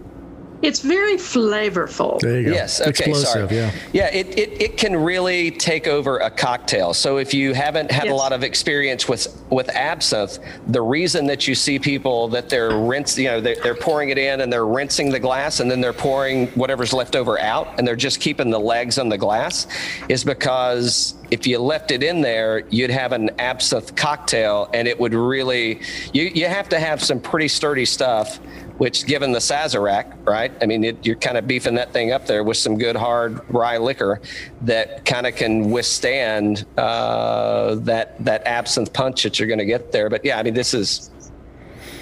It's 0.60 0.80
very 0.80 1.16
flavorful. 1.16 2.18
there 2.20 2.40
you 2.40 2.46
go. 2.46 2.52
Yes. 2.52 2.80
Okay. 2.80 2.90
Explosive. 2.90 3.28
sorry. 3.28 3.56
Yeah. 3.56 3.72
Yeah. 3.92 4.08
It, 4.08 4.38
it, 4.38 4.62
it 4.62 4.76
can 4.76 4.96
really 4.96 5.52
take 5.52 5.86
over 5.86 6.18
a 6.18 6.30
cocktail. 6.30 6.94
So 6.94 7.18
if 7.18 7.32
you 7.32 7.54
haven't 7.54 7.90
had 7.90 8.08
a 8.08 8.14
lot 8.14 8.32
of 8.32 8.42
experience 8.42 9.08
with 9.08 9.40
with 9.50 9.68
absinthe, 9.70 10.38
the 10.66 10.82
reason 10.82 11.26
that 11.26 11.46
you 11.46 11.54
see 11.54 11.78
people 11.78 12.28
that 12.28 12.48
they're 12.48 12.76
rinse, 12.76 13.16
you 13.16 13.28
know, 13.28 13.40
they're, 13.40 13.56
they're 13.62 13.74
pouring 13.74 14.10
it 14.10 14.18
in 14.18 14.40
and 14.40 14.52
they're 14.52 14.66
rinsing 14.66 15.10
the 15.10 15.20
glass 15.20 15.60
and 15.60 15.70
then 15.70 15.80
they're 15.80 15.92
pouring 15.92 16.48
whatever's 16.48 16.92
left 16.92 17.14
over 17.14 17.38
out 17.38 17.78
and 17.78 17.86
they're 17.86 17.96
just 17.96 18.20
keeping 18.20 18.50
the 18.50 18.58
legs 18.58 18.98
on 18.98 19.08
the 19.08 19.18
glass, 19.18 19.66
is 20.08 20.24
because 20.24 21.14
if 21.30 21.46
you 21.46 21.58
left 21.58 21.90
it 21.90 22.02
in 22.02 22.20
there, 22.20 22.64
you'd 22.70 22.90
have 22.90 23.12
an 23.12 23.30
absinthe 23.38 23.94
cocktail 23.94 24.68
and 24.74 24.88
it 24.88 24.98
would 24.98 25.14
really. 25.14 25.80
You 26.12 26.24
you 26.24 26.46
have 26.46 26.68
to 26.70 26.80
have 26.80 27.02
some 27.02 27.20
pretty 27.20 27.48
sturdy 27.48 27.84
stuff 27.84 28.40
which 28.78 29.06
given 29.06 29.32
the 29.32 29.38
Sazerac, 29.38 30.26
right? 30.26 30.52
I 30.62 30.66
mean, 30.66 30.84
it, 30.84 31.04
you're 31.04 31.16
kind 31.16 31.36
of 31.36 31.46
beefing 31.46 31.74
that 31.74 31.92
thing 31.92 32.12
up 32.12 32.26
there 32.26 32.42
with 32.42 32.56
some 32.56 32.78
good 32.78 32.96
hard 32.96 33.40
rye 33.52 33.78
liquor 33.78 34.20
that 34.62 35.04
kind 35.04 35.26
of 35.26 35.34
can 35.34 35.70
withstand 35.70 36.64
uh, 36.76 37.74
that 37.76 38.24
that 38.24 38.46
absinthe 38.46 38.92
punch 38.92 39.24
that 39.24 39.38
you're 39.38 39.48
going 39.48 39.58
to 39.58 39.66
get 39.66 39.92
there. 39.92 40.08
But 40.08 40.24
yeah, 40.24 40.38
I 40.38 40.42
mean, 40.42 40.54
this 40.54 40.74
is, 40.74 41.10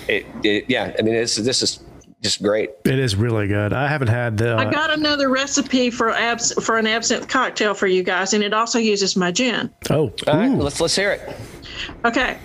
it, 0.07 0.27
it, 0.45 0.67
yeah, 0.69 0.95
I 0.99 1.03
mean, 1.03 1.15
this 1.15 1.39
is 1.39 1.45
this 1.45 1.63
is 1.63 1.83
just 2.23 2.43
great. 2.43 2.71
It 2.85 2.99
is 2.99 3.17
really 3.17 3.47
good. 3.47 3.73
I 3.73 3.89
haven't 3.89 4.09
had 4.09 4.37
the. 4.37 4.57
I 4.57 4.71
got 4.71 4.91
another 4.91 5.31
recipe 5.31 5.91
for 5.91 6.11
abs 6.11 6.53
for 6.65 6.77
an 6.77 6.87
absinthe 6.87 7.29
cocktail 7.29 7.73
for 7.75 7.87
you 7.87 8.03
guys, 8.03 8.35
and 8.35 8.45
it 8.45 8.53
also 8.53 8.79
uses 8.79 9.17
my 9.17 9.33
gin. 9.33 9.73
oh, 9.91 10.13
All 10.27 10.37
right, 10.37 10.51
let's 10.51 10.81
let's 10.81 10.97
hear 10.97 11.13
it. 11.13 11.37
Okay. 12.05 12.39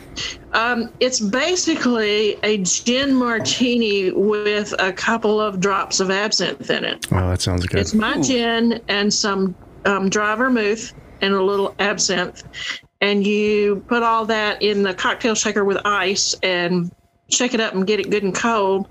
Um, 0.53 0.91
it's 0.99 1.19
basically 1.19 2.37
a 2.43 2.57
gin 2.57 3.15
martini 3.15 4.11
with 4.11 4.73
a 4.79 4.91
couple 4.91 5.39
of 5.39 5.59
drops 5.59 5.99
of 5.99 6.11
absinthe 6.11 6.69
in 6.69 6.83
it. 6.83 7.07
oh, 7.11 7.29
that 7.29 7.41
sounds 7.41 7.65
good. 7.65 7.79
It's 7.79 7.93
my 7.93 8.19
gin 8.21 8.81
and 8.87 9.13
some 9.13 9.55
um, 9.85 10.09
dry 10.09 10.35
vermouth 10.35 10.93
and 11.21 11.33
a 11.33 11.41
little 11.41 11.73
absinthe. 11.79 12.43
And 12.99 13.25
you 13.25 13.83
put 13.87 14.03
all 14.03 14.25
that 14.25 14.61
in 14.61 14.83
the 14.83 14.93
cocktail 14.93 15.35
shaker 15.35 15.63
with 15.63 15.77
ice 15.85 16.35
and 16.43 16.91
shake 17.29 17.53
it 17.53 17.61
up 17.61 17.73
and 17.73 17.87
get 17.87 17.99
it 17.99 18.09
good 18.09 18.23
and 18.23 18.35
cold. 18.35 18.87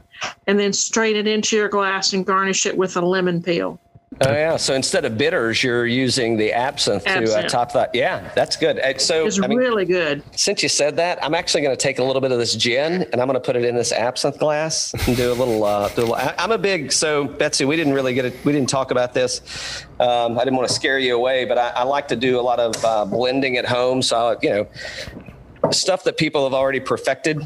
And 0.46 0.58
then 0.58 0.72
strain 0.72 1.16
it 1.16 1.26
into 1.26 1.56
your 1.56 1.68
glass 1.68 2.12
and 2.12 2.26
garnish 2.26 2.66
it 2.66 2.76
with 2.76 2.96
a 2.96 3.00
lemon 3.00 3.42
peel. 3.42 3.80
Oh 4.22 4.32
yeah. 4.32 4.56
So 4.56 4.74
instead 4.74 5.06
of 5.06 5.16
bitters, 5.16 5.62
you're 5.62 5.86
using 5.86 6.36
the 6.36 6.52
absinthe, 6.52 7.04
to 7.04 7.38
uh, 7.38 7.48
top 7.48 7.72
that. 7.72 7.94
Yeah, 7.94 8.30
that's 8.34 8.54
good. 8.54 8.78
So 9.00 9.24
It's 9.24 9.40
I 9.40 9.46
mean, 9.46 9.56
really 9.56 9.86
good. 9.86 10.22
since 10.36 10.62
you 10.62 10.68
said 10.68 10.96
that, 10.96 11.24
I'm 11.24 11.34
actually 11.34 11.62
going 11.62 11.74
to 11.74 11.82
take 11.82 11.98
a 11.98 12.04
little 12.04 12.20
bit 12.20 12.30
of 12.30 12.38
this 12.38 12.54
gin 12.54 13.06
and 13.12 13.14
I'm 13.20 13.26
going 13.26 13.34
to 13.34 13.40
put 13.40 13.56
it 13.56 13.64
in 13.64 13.74
this 13.74 13.92
absinthe 13.92 14.38
glass 14.38 14.92
and 15.06 15.16
do 15.16 15.32
a 15.32 15.34
little. 15.34 15.64
Uh, 15.64 15.88
do 15.88 16.02
a 16.02 16.04
little 16.04 16.14
I, 16.16 16.34
I'm 16.38 16.52
a 16.52 16.58
big 16.58 16.92
so 16.92 17.24
Betsy. 17.24 17.64
We 17.64 17.76
didn't 17.76 17.94
really 17.94 18.12
get 18.12 18.26
it. 18.26 18.44
We 18.44 18.52
didn't 18.52 18.68
talk 18.68 18.90
about 18.90 19.14
this. 19.14 19.86
Um, 19.98 20.38
I 20.38 20.44
didn't 20.44 20.56
want 20.56 20.68
to 20.68 20.74
scare 20.74 20.98
you 20.98 21.16
away, 21.16 21.46
but 21.46 21.56
I, 21.56 21.68
I 21.70 21.82
like 21.84 22.08
to 22.08 22.16
do 22.16 22.38
a 22.38 22.42
lot 22.42 22.60
of 22.60 22.84
uh, 22.84 23.06
blending 23.06 23.56
at 23.56 23.64
home. 23.64 24.02
So 24.02 24.38
you 24.42 24.50
know, 24.50 24.68
stuff 25.70 26.04
that 26.04 26.18
people 26.18 26.44
have 26.44 26.54
already 26.54 26.80
perfected. 26.80 27.42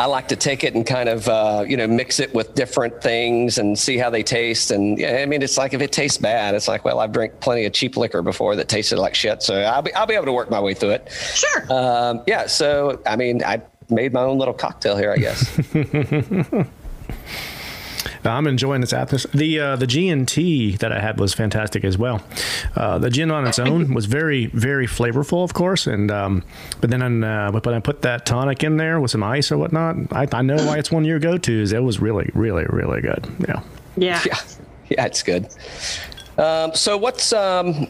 I 0.00 0.06
like 0.06 0.28
to 0.28 0.36
take 0.36 0.64
it 0.64 0.74
and 0.74 0.86
kind 0.86 1.10
of 1.10 1.28
uh, 1.28 1.62
you 1.68 1.76
know 1.76 1.86
mix 1.86 2.20
it 2.20 2.32
with 2.32 2.54
different 2.54 3.02
things 3.02 3.58
and 3.58 3.78
see 3.78 3.98
how 3.98 4.08
they 4.08 4.22
taste. 4.22 4.70
And 4.70 4.98
yeah, 4.98 5.18
I 5.18 5.26
mean, 5.26 5.42
it's 5.42 5.58
like 5.58 5.74
if 5.74 5.82
it 5.82 5.92
tastes 5.92 6.16
bad, 6.16 6.54
it's 6.54 6.68
like 6.68 6.86
well, 6.86 7.00
I've 7.00 7.12
drank 7.12 7.38
plenty 7.40 7.66
of 7.66 7.74
cheap 7.74 7.98
liquor 7.98 8.22
before 8.22 8.56
that 8.56 8.66
tasted 8.66 8.98
like 8.98 9.14
shit. 9.14 9.42
So 9.42 9.60
I'll 9.60 9.82
be 9.82 9.92
I'll 9.92 10.06
be 10.06 10.14
able 10.14 10.24
to 10.24 10.32
work 10.32 10.50
my 10.50 10.58
way 10.58 10.72
through 10.72 10.92
it. 10.92 11.12
Sure. 11.12 11.70
Um, 11.70 12.22
yeah. 12.26 12.46
So 12.46 13.02
I 13.04 13.16
mean, 13.16 13.44
I 13.44 13.60
made 13.90 14.14
my 14.14 14.22
own 14.22 14.38
little 14.38 14.54
cocktail 14.54 14.96
here, 14.96 15.12
I 15.12 15.18
guess. 15.18 16.66
I'm 18.24 18.46
enjoying 18.46 18.80
this 18.80 18.92
atmosphere. 18.92 19.30
The 19.34 19.60
uh, 19.60 19.76
the 19.76 19.86
G 19.86 20.08
and 20.08 20.26
T 20.26 20.76
that 20.76 20.92
I 20.92 21.00
had 21.00 21.18
was 21.18 21.32
fantastic 21.34 21.84
as 21.84 21.96
well. 21.96 22.22
Uh, 22.76 22.98
the 22.98 23.10
gin 23.10 23.30
on 23.30 23.46
its 23.46 23.58
own 23.58 23.94
was 23.94 24.06
very 24.06 24.46
very 24.46 24.86
flavorful, 24.86 25.44
of 25.44 25.54
course, 25.54 25.86
and 25.86 26.10
um, 26.10 26.44
but 26.80 26.90
then 26.90 27.24
uh, 27.24 27.50
but 27.52 27.64
when 27.64 27.74
I 27.74 27.80
put 27.80 28.02
that 28.02 28.26
tonic 28.26 28.62
in 28.62 28.76
there 28.76 29.00
with 29.00 29.10
some 29.10 29.22
ice 29.22 29.50
or 29.50 29.58
whatnot, 29.58 29.96
I, 30.12 30.26
I 30.32 30.42
know 30.42 30.56
why 30.56 30.78
it's 30.78 30.90
one 30.90 31.02
of 31.04 31.08
your 31.08 31.18
go 31.18 31.38
tos. 31.38 31.72
It 31.72 31.82
was 31.82 32.00
really 32.00 32.30
really 32.34 32.64
really 32.68 33.00
good. 33.00 33.26
Yeah. 33.48 33.62
yeah. 33.96 34.22
yeah. 34.26 34.38
Yeah, 34.90 35.06
it's 35.06 35.22
good. 35.22 35.48
Um, 36.36 36.74
so 36.74 36.96
what's 36.96 37.32
um, 37.32 37.88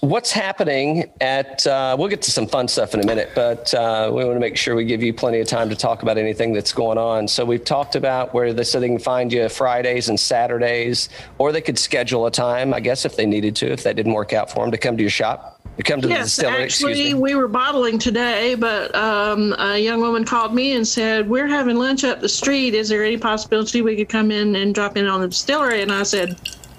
what's 0.00 0.30
happening 0.30 1.10
at? 1.20 1.66
Uh, 1.66 1.96
we'll 1.98 2.08
get 2.08 2.22
to 2.22 2.30
some 2.30 2.46
fun 2.46 2.68
stuff 2.68 2.94
in 2.94 3.00
a 3.00 3.06
minute, 3.06 3.30
but 3.34 3.72
uh, 3.74 4.10
we 4.12 4.24
want 4.24 4.36
to 4.36 4.40
make 4.40 4.56
sure 4.56 4.74
we 4.74 4.84
give 4.84 5.02
you 5.02 5.12
plenty 5.12 5.40
of 5.40 5.48
time 5.48 5.68
to 5.68 5.76
talk 5.76 6.02
about 6.02 6.18
anything 6.18 6.52
that's 6.52 6.72
going 6.72 6.98
on. 6.98 7.26
So 7.26 7.44
we've 7.44 7.64
talked 7.64 7.96
about 7.96 8.34
where 8.34 8.52
they 8.52 8.64
so 8.64 8.80
they 8.80 8.88
can 8.88 8.98
find 8.98 9.32
you 9.32 9.48
Fridays 9.48 10.08
and 10.08 10.18
Saturdays, 10.18 11.08
or 11.38 11.52
they 11.52 11.60
could 11.60 11.78
schedule 11.78 12.26
a 12.26 12.30
time, 12.30 12.74
I 12.74 12.80
guess, 12.80 13.04
if 13.04 13.16
they 13.16 13.26
needed 13.26 13.56
to, 13.56 13.72
if 13.72 13.82
that 13.84 13.96
didn't 13.96 14.12
work 14.12 14.32
out 14.32 14.50
for 14.50 14.64
them, 14.64 14.70
to 14.70 14.78
come 14.78 14.96
to 14.96 15.02
your 15.02 15.10
shop, 15.10 15.60
to 15.76 15.82
come 15.82 16.00
to 16.00 16.08
the 16.08 16.14
distillery. 16.14 16.64
actually, 16.64 17.14
we 17.14 17.34
were 17.34 17.48
bottling 17.48 17.98
today, 17.98 18.54
but 18.54 18.94
um, 18.94 19.54
a 19.58 19.78
young 19.78 20.00
woman 20.00 20.24
called 20.24 20.54
me 20.54 20.72
and 20.72 20.86
said, 20.86 21.28
We're 21.28 21.48
having 21.48 21.76
lunch 21.76 22.04
up 22.04 22.20
the 22.20 22.28
street. 22.28 22.74
Is 22.74 22.88
there 22.88 23.04
any 23.04 23.16
possibility 23.16 23.82
we 23.82 23.96
could 23.96 24.08
come 24.08 24.30
in 24.30 24.54
and 24.56 24.74
drop 24.74 24.96
in 24.96 25.06
on 25.06 25.20
the 25.20 25.28
distillery? 25.28 25.82
And 25.82 25.92
I 25.92 26.02
said, 26.02 26.38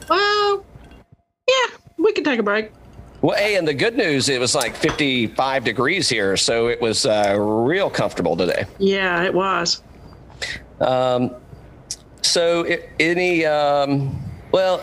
Well, 0.09 0.66
yeah, 1.47 1.78
we 1.97 2.13
could 2.13 2.26
take 2.26 2.39
a 2.39 2.43
break. 2.43 2.72
Well, 3.26 3.36
hey, 3.36 3.55
and 3.55 3.67
the 3.67 3.73
good 3.73 3.97
news, 3.97 4.30
it 4.30 4.39
was 4.39 4.53
like 4.53 4.76
55 4.76 5.63
degrees 5.63 6.07
here, 6.07 6.38
so 6.38 6.67
it 6.67 6.80
was 6.80 7.07
uh, 7.07 7.36
real 7.39 7.89
comfortable 7.89 8.38
today. 8.38 8.65
Yeah, 8.78 9.23
it 9.23 9.34
was. 9.34 9.82
Um, 10.80 11.34
so, 12.21 12.67
i 12.67 12.82
any, 12.99 13.43
um, 13.43 14.15
well, 14.51 14.80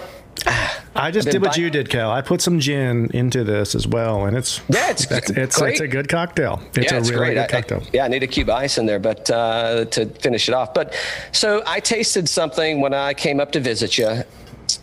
I 0.96 1.12
just 1.12 1.28
did 1.30 1.40
what 1.40 1.52
buy- 1.52 1.56
you 1.58 1.70
did, 1.70 1.88
Cal. 1.88 2.10
I 2.10 2.20
put 2.20 2.40
some 2.42 2.58
gin 2.58 3.10
into 3.14 3.44
this 3.44 3.76
as 3.76 3.86
well, 3.86 4.24
and 4.26 4.36
it's 4.36 4.60
Yeah, 4.68 4.90
it's 4.90 5.08
it's 5.08 5.30
it's, 5.30 5.58
great. 5.60 5.72
it's 5.74 5.80
a 5.80 5.86
good 5.86 6.08
cocktail. 6.08 6.60
It's 6.74 6.90
yeah, 6.90 6.96
a 6.96 7.00
it's 7.00 7.10
really 7.10 7.34
great. 7.34 7.34
good 7.34 7.40
I- 7.42 7.44
I- 7.44 7.46
cocktail. 7.46 7.82
yeah, 7.92 8.04
I 8.06 8.08
need 8.08 8.24
a 8.24 8.26
cube 8.26 8.50
ice 8.50 8.76
in 8.76 8.86
there, 8.86 8.98
but 8.98 9.30
uh, 9.30 9.84
to 9.84 10.06
finish 10.06 10.48
it 10.48 10.54
off. 10.56 10.74
But 10.74 10.94
so 11.30 11.62
I 11.64 11.78
tasted 11.78 12.28
something 12.28 12.80
when 12.80 12.92
I 12.92 13.14
came 13.14 13.38
up 13.38 13.52
to 13.52 13.60
visit 13.60 13.96
you. 13.98 14.24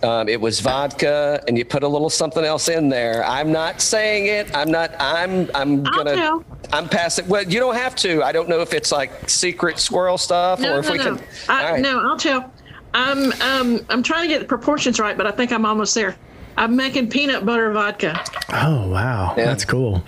Um, 0.02 0.30
it 0.30 0.39
was 0.39 0.62
vodka, 0.62 1.43
and 1.47 1.58
you 1.58 1.66
put 1.66 1.84
a 1.84 1.88
little 1.88 2.10
something 2.10 2.45
else 2.45 2.70
in 2.70 2.88
there. 2.88 3.26
I'm 3.26 3.52
not 3.52 3.82
saying 3.82 4.28
it. 4.28 4.56
I'm 4.56 4.72
not. 4.72 4.93
I'm. 5.00 5.50
I'm 5.54 5.84
gonna. 5.84 6.39
I'm 6.72 6.88
passing. 6.88 7.28
Well, 7.28 7.43
you 7.43 7.60
don't 7.60 7.76
have 7.76 7.95
to. 7.97 8.24
I 8.24 8.32
don't 8.32 8.47
know 8.47 8.62
if 8.62 8.74
it's 8.74 8.91
like 8.93 9.30
secret 9.30 9.78
squirrel 9.78 10.18
stuff 10.18 10.62
No, 10.62 10.76
or 10.76 10.80
if 10.80 10.86
no, 10.86 10.91
we 10.93 10.97
no. 11.00 11.04
can. 11.18 11.24
I, 11.50 11.66
All 11.66 11.72
right. 11.74 11.82
No, 11.82 12.00
I'll 12.00 12.18
tell. 12.18 12.52
I'm 12.93 13.32
um, 13.41 13.86
I'm 13.89 14.02
trying 14.02 14.24
to 14.24 14.30
get 14.30 14.39
the 14.39 14.47
proportions 14.47 15.00
right, 15.00 15.18
but 15.18 15.28
I 15.28 15.32
think 15.32 15.52
I'm 15.52 15.66
almost 15.66 15.93
there. 15.95 16.16
I'm 16.56 16.76
making 16.76 17.10
peanut 17.10 17.45
butter 17.45 17.72
vodka. 17.72 18.24
Oh 18.54 18.89
wow, 18.89 19.34
Yeah. 19.38 19.45
that's 19.45 19.66
cool. 19.66 20.02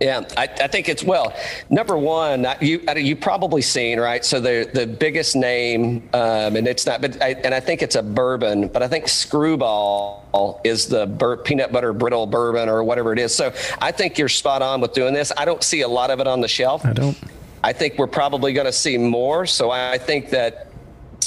Yeah, 0.00 0.22
I, 0.34 0.44
I 0.44 0.66
think 0.66 0.88
it's 0.88 1.04
well. 1.04 1.36
Number 1.68 1.98
one, 1.98 2.46
you 2.62 2.80
you 2.96 3.14
probably 3.14 3.60
seen 3.60 4.00
right. 4.00 4.24
So 4.24 4.40
the 4.40 4.70
the 4.72 4.86
biggest 4.86 5.36
name, 5.36 6.08
um, 6.14 6.56
and 6.56 6.66
it's 6.66 6.86
not, 6.86 7.02
but 7.02 7.20
I, 7.22 7.34
and 7.44 7.54
I 7.54 7.60
think 7.60 7.82
it's 7.82 7.96
a 7.96 8.02
bourbon, 8.02 8.68
but 8.68 8.82
I 8.82 8.88
think 8.88 9.08
Screwball 9.08 10.62
is 10.64 10.86
the 10.86 11.06
bur- 11.06 11.36
peanut 11.36 11.70
butter 11.70 11.92
brittle 11.92 12.26
bourbon 12.26 12.70
or 12.70 12.82
whatever 12.82 13.12
it 13.12 13.18
is. 13.18 13.34
So 13.34 13.52
I 13.82 13.92
think 13.92 14.16
you're 14.16 14.30
spot 14.30 14.62
on 14.62 14.80
with 14.80 14.94
doing 14.94 15.12
this. 15.12 15.32
I 15.36 15.44
don't 15.44 15.62
see 15.62 15.82
a 15.82 15.88
lot 15.88 16.10
of 16.10 16.18
it 16.18 16.26
on 16.26 16.40
the 16.40 16.48
shelf. 16.48 16.86
I 16.86 16.94
don't. 16.94 17.18
I 17.62 17.74
think 17.74 17.98
we're 17.98 18.06
probably 18.06 18.54
going 18.54 18.64
to 18.64 18.72
see 18.72 18.96
more. 18.96 19.44
So 19.44 19.70
I 19.70 19.98
think 19.98 20.30
that 20.30 20.68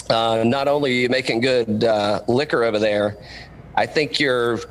uh, 0.10 0.44
not 0.44 0.68
only 0.68 0.90
are 0.90 1.02
you 1.02 1.10
making 1.10 1.42
good 1.42 1.84
uh, 1.84 2.24
liquor 2.28 2.64
over 2.64 2.80
there, 2.80 3.18
I 3.76 3.86
think 3.86 4.20
you're. 4.20 4.62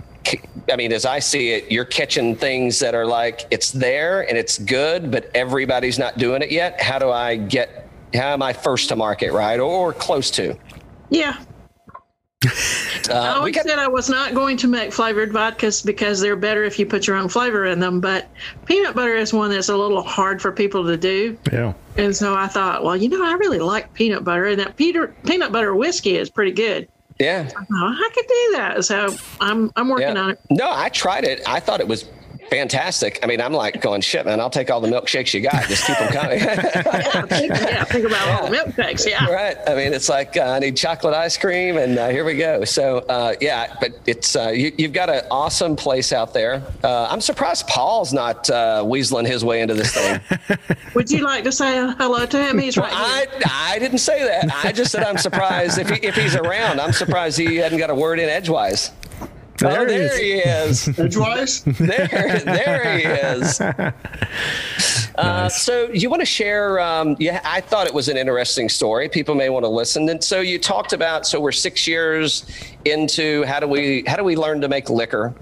I 0.71 0.77
mean, 0.77 0.93
as 0.93 1.05
I 1.05 1.19
see 1.19 1.51
it, 1.53 1.71
you're 1.71 1.85
catching 1.85 2.37
things 2.37 2.79
that 2.79 2.95
are 2.95 3.07
like 3.07 3.47
it's 3.51 3.73
there 3.73 4.29
and 4.29 4.39
it's 4.39 4.59
good, 4.59 5.11
but 5.11 5.31
everybody's 5.35 5.99
not 5.99 6.19
doing 6.19 6.43
it 6.43 6.51
yet. 6.51 6.81
How 6.81 6.99
do 6.99 7.11
I 7.11 7.37
get? 7.37 7.89
How 8.15 8.33
am 8.33 8.43
I 8.43 8.53
first 8.53 8.89
to 8.91 8.97
market, 8.97 9.33
right, 9.33 9.59
or 9.59 9.93
close 9.93 10.31
to? 10.33 10.57
Yeah. 11.11 11.43
I 12.45 12.49
Uh, 13.11 13.23
we 13.23 13.39
always 13.39 13.55
got, 13.55 13.67
said 13.67 13.79
I 13.79 13.89
was 13.89 14.09
not 14.09 14.35
going 14.35 14.57
to 14.59 14.69
make 14.69 14.93
flavored 14.93 15.31
vodkas 15.31 15.85
because 15.85 16.21
they're 16.21 16.37
better 16.37 16.65
if 16.65 16.79
you 16.79 16.87
put 16.87 17.07
your 17.07 17.17
own 17.17 17.29
flavor 17.29 17.67
in 17.67 17.81
them. 17.81 18.01
But 18.01 18.29
peanut 18.65 18.95
butter 18.95 19.15
is 19.15 19.33
one 19.33 19.51
that's 19.51 19.69
a 19.69 19.77
little 19.77 20.03
hard 20.03 20.41
for 20.41 20.53
people 20.53 20.85
to 20.85 20.97
do. 20.97 21.37
Yeah. 21.53 21.75
And 21.97 22.15
so 22.15 22.35
I 22.35 22.47
thought, 22.47 22.85
well, 22.85 22.97
you 22.97 23.09
know, 23.09 23.25
I 23.25 23.35
really 23.35 23.59
like 23.59 23.93
peanut 23.95 24.25
butter, 24.25 24.47
and 24.47 24.61
that 24.61 24.77
peanut 24.77 25.21
peanut 25.25 25.53
butter 25.53 25.75
whiskey 25.75 26.17
is 26.17 26.31
pretty 26.31 26.53
good. 26.53 26.89
Yeah, 27.23 27.49
Oh, 27.57 27.65
I 27.71 28.11
could 28.15 28.27
do 28.27 28.53
that. 28.57 28.85
So 28.85 29.15
I'm 29.41 29.71
I'm 29.77 29.89
working 29.89 30.17
on 30.17 30.31
it. 30.31 30.41
No, 30.51 30.71
I 30.71 30.89
tried 30.89 31.25
it. 31.25 31.41
I 31.47 31.61
thought 31.61 31.81
it 31.81 31.89
was 31.89 32.05
fantastic. 32.53 33.19
I 33.23 33.27
mean, 33.27 33.41
I'm 33.41 33.53
like 33.53 33.81
going 33.81 34.03
shit, 34.03 34.27
man. 34.27 34.39
I'll 34.39 34.51
take 34.51 34.71
all 34.71 34.81
the 34.81 34.89
milkshakes 34.89 35.33
you 35.33 35.41
got. 35.41 35.65
Just 35.69 35.87
keep 35.87 35.99
them 35.99 36.13
coming. 36.13 36.39
Yeah, 36.39 37.23
think, 37.23 37.51
yeah, 37.51 37.85
think 37.85 38.07
about 38.07 38.29
all 38.29 38.51
the 38.51 38.57
milkshakes. 38.57 39.09
Yeah. 39.09 39.27
Right. 39.27 39.57
I 39.67 39.75
mean, 39.75 39.95
it's 39.95 40.09
like 40.09 40.37
uh, 40.37 40.43
I 40.43 40.59
need 40.59 40.77
chocolate 40.77 41.15
ice 41.15 41.39
cream, 41.39 41.79
and 41.79 41.99
uh, 41.99 42.09
here 42.09 42.25
we 42.25 42.37
go. 42.37 42.65
So, 42.65 42.99
uh, 43.09 43.35
yeah, 43.41 43.75
but 43.81 43.99
it's 44.07 44.37
uh, 44.37 44.49
you, 44.49 44.73
you've 44.77 44.93
got 44.93 45.09
an 45.09 45.25
awesome 45.31 45.77
place 45.77 46.13
out 46.13 46.35
there. 46.35 46.63
Uh, 46.85 47.09
I'm 47.11 47.21
surprised 47.23 47.67
Paul's 47.69 48.13
not 48.13 48.51
uh, 48.51 48.83
weaseling 48.85 49.27
his 49.27 49.45
way 49.45 49.63
into 49.63 49.75
this 49.75 49.95
thing. 49.95 50.21
Would 50.95 51.11
you 51.11 51.25
like 51.25 51.45
to 51.45 51.53
say 51.53 51.75
hello 51.99 52.27
to 52.27 52.43
him? 52.43 52.59
He's 52.59 52.77
right 52.77 52.93
here. 52.93 53.43
I 53.47 53.73
I 53.75 53.79
didn't 53.79 53.99
say 53.99 54.23
that. 54.25 54.65
I 54.65 54.73
just 54.73 54.93
said 54.93 55.05
I'm 55.05 55.19
surprised 55.19 55.79
if 55.79 55.89
he, 55.89 56.07
if 56.07 56.15
he's 56.15 56.37
around. 56.37 56.81
I'm 56.81 56.93
surprised 56.93 57.39
he 57.39 57.57
hadn't 57.57 57.79
got 57.79 57.89
a 57.89 57.95
word 57.95 58.19
in 58.19 58.29
edgewise. 58.29 58.91
There 59.63 59.83
oh, 59.83 59.87
he 59.87 59.99
there 59.99 60.19
he 60.19 60.33
is. 60.33 60.89
Edgewise? 60.99 61.63
there, 61.63 62.09
there 62.45 62.99
he 62.99 63.05
is. 63.05 63.61
Uh, 65.15 65.47
so 65.47 65.91
you 65.93 66.09
want 66.09 66.21
to 66.21 66.27
share? 66.27 66.81
Um, 66.81 67.17
yeah, 67.19 67.43
I 67.45 67.61
thought 67.61 67.87
it 67.87 67.93
was 67.93 68.09
an 68.09 68.17
interesting 68.17 68.71
story. 68.71 69.11
People 69.11 69.35
may 69.35 69.51
want 69.51 69.63
to 69.65 69.69
listen. 69.69 70.09
And 70.09 70.25
so 70.25 70.41
you 70.41 70.59
talked 70.59 70.95
about. 70.95 71.27
So 71.27 71.39
we're 71.39 71.53
six 71.53 71.87
years 71.87 72.47
into 72.87 73.45
how 73.45 73.61
do 73.61 73.69
we 73.69 74.05
how 74.07 74.17
do 74.17 74.25
we 74.25 74.37
learn 74.37 74.63
to 74.63 74.69
make 74.69 74.89
liquor? 74.89 75.35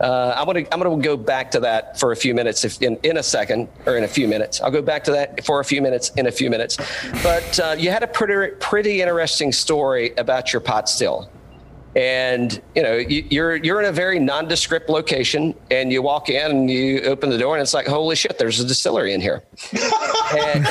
Uh, 0.00 0.34
I'm 0.36 0.46
gonna 0.46 0.64
I'm 0.70 0.80
gonna 0.80 1.02
go 1.02 1.16
back 1.16 1.50
to 1.50 1.60
that 1.60 1.98
for 1.98 2.12
a 2.12 2.16
few 2.16 2.32
minutes, 2.32 2.64
if 2.64 2.80
in, 2.80 2.96
in 3.02 3.16
a 3.16 3.22
second 3.22 3.68
or 3.86 3.96
in 3.96 4.04
a 4.04 4.08
few 4.08 4.28
minutes. 4.28 4.60
I'll 4.60 4.70
go 4.70 4.82
back 4.82 5.02
to 5.04 5.10
that 5.10 5.44
for 5.44 5.58
a 5.58 5.64
few 5.64 5.82
minutes 5.82 6.10
in 6.10 6.28
a 6.28 6.32
few 6.32 6.48
minutes. 6.48 6.76
But 7.24 7.58
uh, 7.58 7.74
you 7.76 7.90
had 7.90 8.04
a 8.04 8.06
pretty 8.06 8.54
pretty 8.60 9.02
interesting 9.02 9.50
story 9.50 10.14
about 10.16 10.52
your 10.52 10.60
pot 10.60 10.88
still 10.88 11.28
and 11.98 12.62
you 12.76 12.82
know 12.82 12.94
you, 12.94 13.26
you're 13.28 13.56
you're 13.56 13.80
in 13.80 13.86
a 13.86 13.92
very 13.92 14.20
nondescript 14.20 14.88
location, 14.88 15.52
and 15.72 15.92
you 15.92 16.00
walk 16.00 16.28
in 16.28 16.50
and 16.50 16.70
you 16.70 17.00
open 17.02 17.28
the 17.28 17.36
door, 17.36 17.56
and 17.56 17.62
it's 17.62 17.74
like, 17.74 17.88
holy 17.88 18.14
shit, 18.14 18.38
there's 18.38 18.60
a 18.60 18.64
distillery 18.64 19.14
in 19.14 19.20
here. 19.20 19.42
and, 19.72 20.64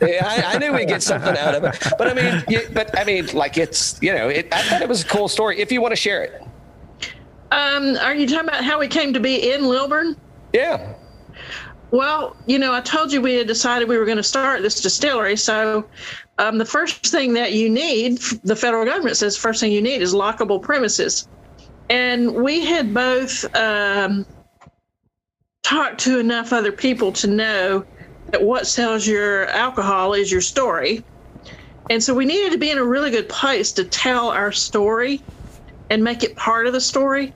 yeah, 0.00 0.24
I, 0.24 0.54
I, 0.54 0.58
knew 0.58 0.72
we'd 0.72 0.88
get 0.88 1.02
something 1.02 1.36
out 1.36 1.54
of 1.54 1.64
it, 1.64 1.92
but 1.98 2.08
I 2.08 2.14
mean, 2.14 2.42
you, 2.48 2.62
but 2.72 2.98
I 2.98 3.04
mean, 3.04 3.26
like 3.34 3.58
it's 3.58 4.00
you 4.00 4.14
know, 4.14 4.28
it, 4.28 4.48
I 4.52 4.62
thought 4.62 4.80
it 4.80 4.88
was 4.88 5.02
a 5.02 5.06
cool 5.06 5.28
story. 5.28 5.60
If 5.60 5.70
you 5.70 5.82
want 5.82 5.92
to 5.92 5.96
share 5.96 6.22
it. 6.22 6.42
Um, 7.52 7.96
are 7.96 8.14
you 8.14 8.26
talking 8.26 8.48
about 8.48 8.64
how 8.64 8.78
we 8.78 8.88
came 8.88 9.12
to 9.12 9.20
be 9.20 9.52
in 9.52 9.66
Lilburn? 9.66 10.16
Yeah. 10.54 10.94
Well, 11.92 12.36
you 12.46 12.58
know, 12.58 12.72
I 12.72 12.80
told 12.80 13.12
you 13.12 13.20
we 13.20 13.34
had 13.34 13.48
decided 13.48 13.88
we 13.88 13.98
were 13.98 14.04
going 14.04 14.16
to 14.16 14.22
start 14.22 14.62
this 14.62 14.80
distillery. 14.80 15.36
So, 15.36 15.88
um, 16.38 16.58
the 16.58 16.64
first 16.64 17.06
thing 17.06 17.34
that 17.34 17.52
you 17.52 17.68
need, 17.68 18.18
the 18.44 18.56
federal 18.56 18.84
government 18.84 19.16
says, 19.16 19.36
first 19.36 19.60
thing 19.60 19.72
you 19.72 19.82
need 19.82 20.00
is 20.00 20.14
lockable 20.14 20.62
premises. 20.62 21.28
And 21.88 22.34
we 22.34 22.64
had 22.64 22.94
both 22.94 23.44
um, 23.56 24.24
talked 25.64 25.98
to 26.00 26.20
enough 26.20 26.52
other 26.52 26.72
people 26.72 27.12
to 27.12 27.26
know 27.26 27.84
that 28.30 28.42
what 28.42 28.66
sells 28.68 29.06
your 29.06 29.46
alcohol 29.48 30.14
is 30.14 30.30
your 30.30 30.40
story. 30.40 31.04
And 31.88 32.02
so 32.02 32.14
we 32.14 32.24
needed 32.24 32.52
to 32.52 32.58
be 32.58 32.70
in 32.70 32.78
a 32.78 32.84
really 32.84 33.10
good 33.10 33.28
place 33.28 33.72
to 33.72 33.84
tell 33.84 34.28
our 34.28 34.52
story 34.52 35.24
and 35.90 36.04
make 36.04 36.22
it 36.22 36.36
part 36.36 36.68
of 36.68 36.72
the 36.72 36.80
story. 36.80 37.34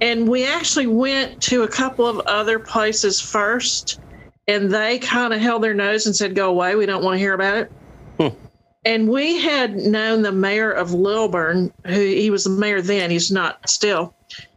And 0.00 0.28
we 0.28 0.44
actually 0.44 0.86
went 0.86 1.40
to 1.44 1.62
a 1.62 1.68
couple 1.68 2.06
of 2.06 2.18
other 2.26 2.58
places 2.58 3.20
first, 3.20 4.00
and 4.46 4.70
they 4.70 4.98
kind 4.98 5.32
of 5.32 5.40
held 5.40 5.62
their 5.62 5.74
nose 5.74 6.06
and 6.06 6.14
said, 6.14 6.34
Go 6.34 6.50
away, 6.50 6.74
we 6.74 6.86
don't 6.86 7.02
want 7.02 7.14
to 7.14 7.18
hear 7.18 7.34
about 7.34 7.56
it. 7.56 7.72
Hmm. 8.18 8.36
And 8.84 9.08
we 9.08 9.40
had 9.40 9.74
known 9.74 10.22
the 10.22 10.32
mayor 10.32 10.70
of 10.70 10.92
Lilburn, 10.92 11.72
who 11.86 12.00
he 12.00 12.30
was 12.30 12.44
the 12.44 12.50
mayor 12.50 12.80
then, 12.80 13.10
he's 13.10 13.32
not 13.32 13.68
still. 13.68 14.14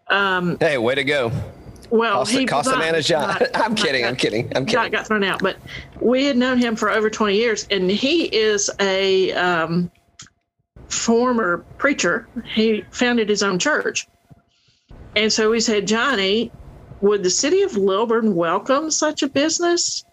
Um, 0.07 0.57
hey, 0.59 0.77
way 0.77 0.95
to 0.95 1.03
go. 1.03 1.31
Well, 1.89 2.19
cost, 2.19 2.31
he 2.31 2.45
cost 2.45 2.69
not, 2.69 2.79
managed 2.79 3.07
job. 3.09 3.41
I'm 3.55 3.75
kidding. 3.75 4.01
Got, 4.01 4.09
I'm 4.09 4.15
kidding. 4.15 4.55
I'm 4.55 4.65
kidding. 4.65 4.91
got 4.91 5.07
thrown 5.07 5.23
out, 5.23 5.41
but 5.41 5.57
we 5.99 6.25
had 6.25 6.37
known 6.37 6.57
him 6.57 6.75
for 6.75 6.91
over 6.91 7.09
20 7.09 7.35
years, 7.35 7.67
and 7.71 7.89
he 7.89 8.25
is 8.25 8.69
a 8.79 9.31
um, 9.33 9.89
former 10.89 11.65
preacher. 11.77 12.27
He 12.45 12.83
founded 12.91 13.29
his 13.29 13.41
own 13.41 13.57
church. 13.57 14.07
And 15.19 15.33
so 15.33 15.49
we 15.49 15.59
said, 15.59 15.85
Johnny, 15.85 16.49
would 17.01 17.23
the 17.23 17.29
city 17.29 17.61
of 17.63 17.75
Lilburn 17.75 18.35
welcome 18.35 18.89
such 18.89 19.21
a 19.21 19.27
business? 19.27 20.05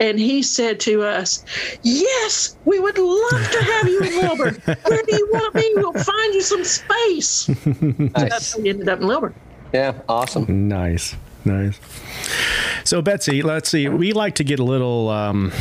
And 0.00 0.18
he 0.18 0.42
said 0.42 0.80
to 0.80 1.02
us, 1.02 1.44
Yes, 1.82 2.56
we 2.64 2.80
would 2.80 2.96
love 2.96 3.50
to 3.50 3.62
have 3.62 3.86
you 3.86 4.00
in 4.00 4.16
Lilburn. 4.22 4.54
Where 4.64 5.02
do 5.02 5.16
you 5.16 5.28
want 5.34 5.54
me? 5.54 5.70
We'll 5.76 5.92
find 5.92 6.34
you 6.34 6.40
some 6.40 6.64
space. 6.64 7.48
nice. 7.66 8.10
That's 8.14 8.54
how 8.54 8.62
we 8.62 8.70
ended 8.70 8.88
up 8.88 9.00
in 9.02 9.06
Lilburn. 9.06 9.34
Yeah, 9.74 10.00
awesome. 10.08 10.66
Nice, 10.66 11.14
nice. 11.44 11.78
So, 12.84 13.02
Betsy, 13.02 13.42
let's 13.42 13.68
see. 13.68 13.90
We 13.90 14.14
like 14.14 14.34
to 14.36 14.44
get 14.44 14.60
a 14.60 14.64
little. 14.64 15.10
Um, 15.10 15.52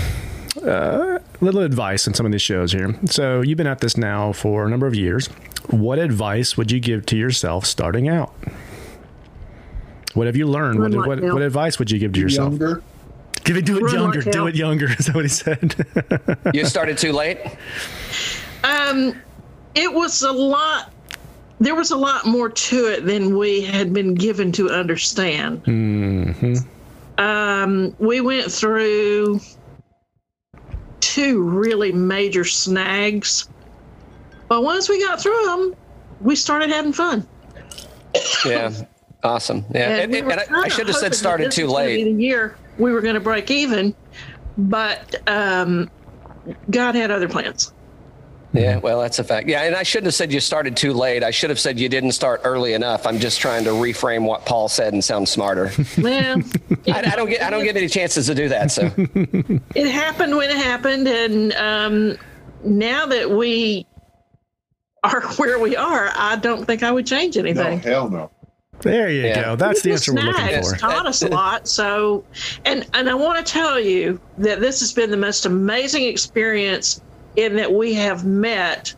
uh, 0.65 1.19
little 1.41 1.61
advice 1.61 2.07
on 2.07 2.13
some 2.13 2.25
of 2.25 2.31
these 2.31 2.41
shows 2.41 2.71
here. 2.71 2.95
So 3.07 3.41
you've 3.41 3.57
been 3.57 3.67
at 3.67 3.81
this 3.81 3.97
now 3.97 4.31
for 4.31 4.65
a 4.65 4.69
number 4.69 4.87
of 4.87 4.95
years. 4.95 5.27
What 5.67 5.99
advice 5.99 6.55
would 6.55 6.71
you 6.71 6.79
give 6.79 7.05
to 7.07 7.17
yourself 7.17 7.65
starting 7.65 8.07
out? 8.07 8.33
What 10.13 10.27
have 10.27 10.35
you 10.35 10.47
learned? 10.47 10.79
What, 10.79 11.07
what, 11.07 11.21
what, 11.21 11.41
advice 11.41 11.79
would 11.79 11.89
you 11.89 11.99
give 11.99 12.13
to 12.13 12.19
yourself? 12.19 12.51
Younger. 12.51 12.83
Give 13.43 13.57
it, 13.57 13.65
do 13.65 13.77
it 13.77 13.83
Run 13.83 13.93
younger. 13.93 14.21
Like 14.21 14.31
do 14.31 14.47
it 14.47 14.55
younger. 14.55 14.85
Is 14.99 15.07
that 15.07 15.15
what 15.15 15.25
he 15.25 15.29
said? 15.29 15.75
you 16.53 16.65
started 16.65 16.97
too 16.97 17.11
late. 17.11 17.39
Um, 18.63 19.21
it 19.75 19.91
was 19.91 20.21
a 20.21 20.31
lot. 20.31 20.91
There 21.59 21.75
was 21.75 21.91
a 21.91 21.97
lot 21.97 22.25
more 22.25 22.49
to 22.49 22.87
it 22.87 23.05
than 23.05 23.37
we 23.37 23.61
had 23.61 23.93
been 23.93 24.13
given 24.13 24.51
to 24.53 24.69
understand. 24.69 25.63
Mm-hmm. 25.65 26.53
Um, 27.21 27.95
we 27.99 28.21
went 28.21 28.51
through 28.51 29.39
two 30.99 31.41
really 31.43 31.91
major 31.91 32.43
snags, 32.43 33.49
but 34.47 34.63
once 34.63 34.89
we 34.89 34.99
got 34.99 35.21
through 35.21 35.45
them, 35.45 35.75
we 36.21 36.35
started 36.35 36.69
having 36.69 36.93
fun. 36.93 37.27
Yeah, 38.45 38.71
Awesome. 39.23 39.65
Yeah. 39.73 39.89
And, 39.89 40.15
and, 40.15 40.25
we 40.25 40.31
and 40.31 40.41
I, 40.41 40.45
I, 40.63 40.67
should 40.67 40.87
have 40.87 40.97
said 40.97 41.15
started 41.15 41.51
too 41.51 41.67
late. 41.67 42.03
The 42.03 42.11
year 42.11 42.57
we 42.77 42.91
were 42.91 43.01
going 43.01 43.15
to 43.15 43.21
break 43.21 43.49
even, 43.51 43.95
but 44.57 45.15
um, 45.29 45.89
God 46.69 46.95
had 46.95 47.09
other 47.09 47.29
plans. 47.29 47.71
Yeah, 48.53 48.77
well, 48.77 49.01
that's 49.01 49.17
a 49.17 49.23
fact. 49.23 49.47
Yeah, 49.47 49.63
and 49.63 49.75
I 49.75 49.81
shouldn't 49.81 50.05
have 50.05 50.13
said 50.13 50.31
you 50.31 50.39
started 50.39 50.77
too 50.77 50.93
late. 50.93 51.23
I 51.23 51.31
should 51.31 51.49
have 51.49 51.59
said 51.59 51.79
you 51.79 51.89
didn't 51.89 52.11
start 52.11 52.41
early 52.43 52.73
enough. 52.73 53.07
I'm 53.07 53.17
just 53.17 53.39
trying 53.39 53.63
to 53.63 53.71
reframe 53.71 54.25
what 54.25 54.45
Paul 54.45 54.69
said 54.69 54.93
and 54.93 55.03
sound 55.03 55.27
smarter. 55.27 55.71
Well, 55.97 56.41
I, 56.87 57.11
I, 57.11 57.15
don't 57.15 57.29
get 57.29 57.41
I 57.41 57.49
don't 57.49 57.63
get 57.63 57.77
any 57.77 57.87
chances 57.87 58.27
to 58.27 58.35
do 58.35 58.49
that. 58.49 58.71
So 58.71 58.91
it 59.75 59.89
happened 59.89 60.35
when 60.35 60.49
it 60.49 60.57
happened, 60.57 61.07
and 61.07 61.53
um, 61.53 62.17
now 62.63 63.05
that 63.05 63.29
we 63.29 63.85
are 65.03 65.21
where 65.37 65.59
we 65.59 65.75
are, 65.75 66.11
I 66.15 66.35
don't 66.35 66.65
think 66.65 66.83
I 66.83 66.91
would 66.91 67.05
change 67.05 67.37
anything. 67.37 67.77
No, 67.77 67.83
hell 67.83 68.09
no. 68.09 68.31
There 68.91 69.09
you 69.09 69.23
yeah. 69.23 69.43
go. 69.43 69.55
That's 69.55 69.81
the 69.81 69.91
answer 69.91 70.13
we're 70.13 70.21
looking 70.21 70.61
for. 70.61 70.75
taught 70.75 71.05
us 71.05 71.21
a 71.21 71.29
lot. 71.29 71.67
So, 71.67 72.23
and 72.65 72.85
and 72.93 73.09
I 73.09 73.13
want 73.13 73.45
to 73.45 73.51
tell 73.51 73.79
you 73.79 74.19
that 74.37 74.59
this 74.59 74.79
has 74.81 74.93
been 74.93 75.11
the 75.11 75.17
most 75.17 75.45
amazing 75.45 76.03
experience 76.03 77.01
in 77.35 77.55
that 77.55 77.73
we 77.73 77.93
have 77.95 78.25
met 78.25 78.93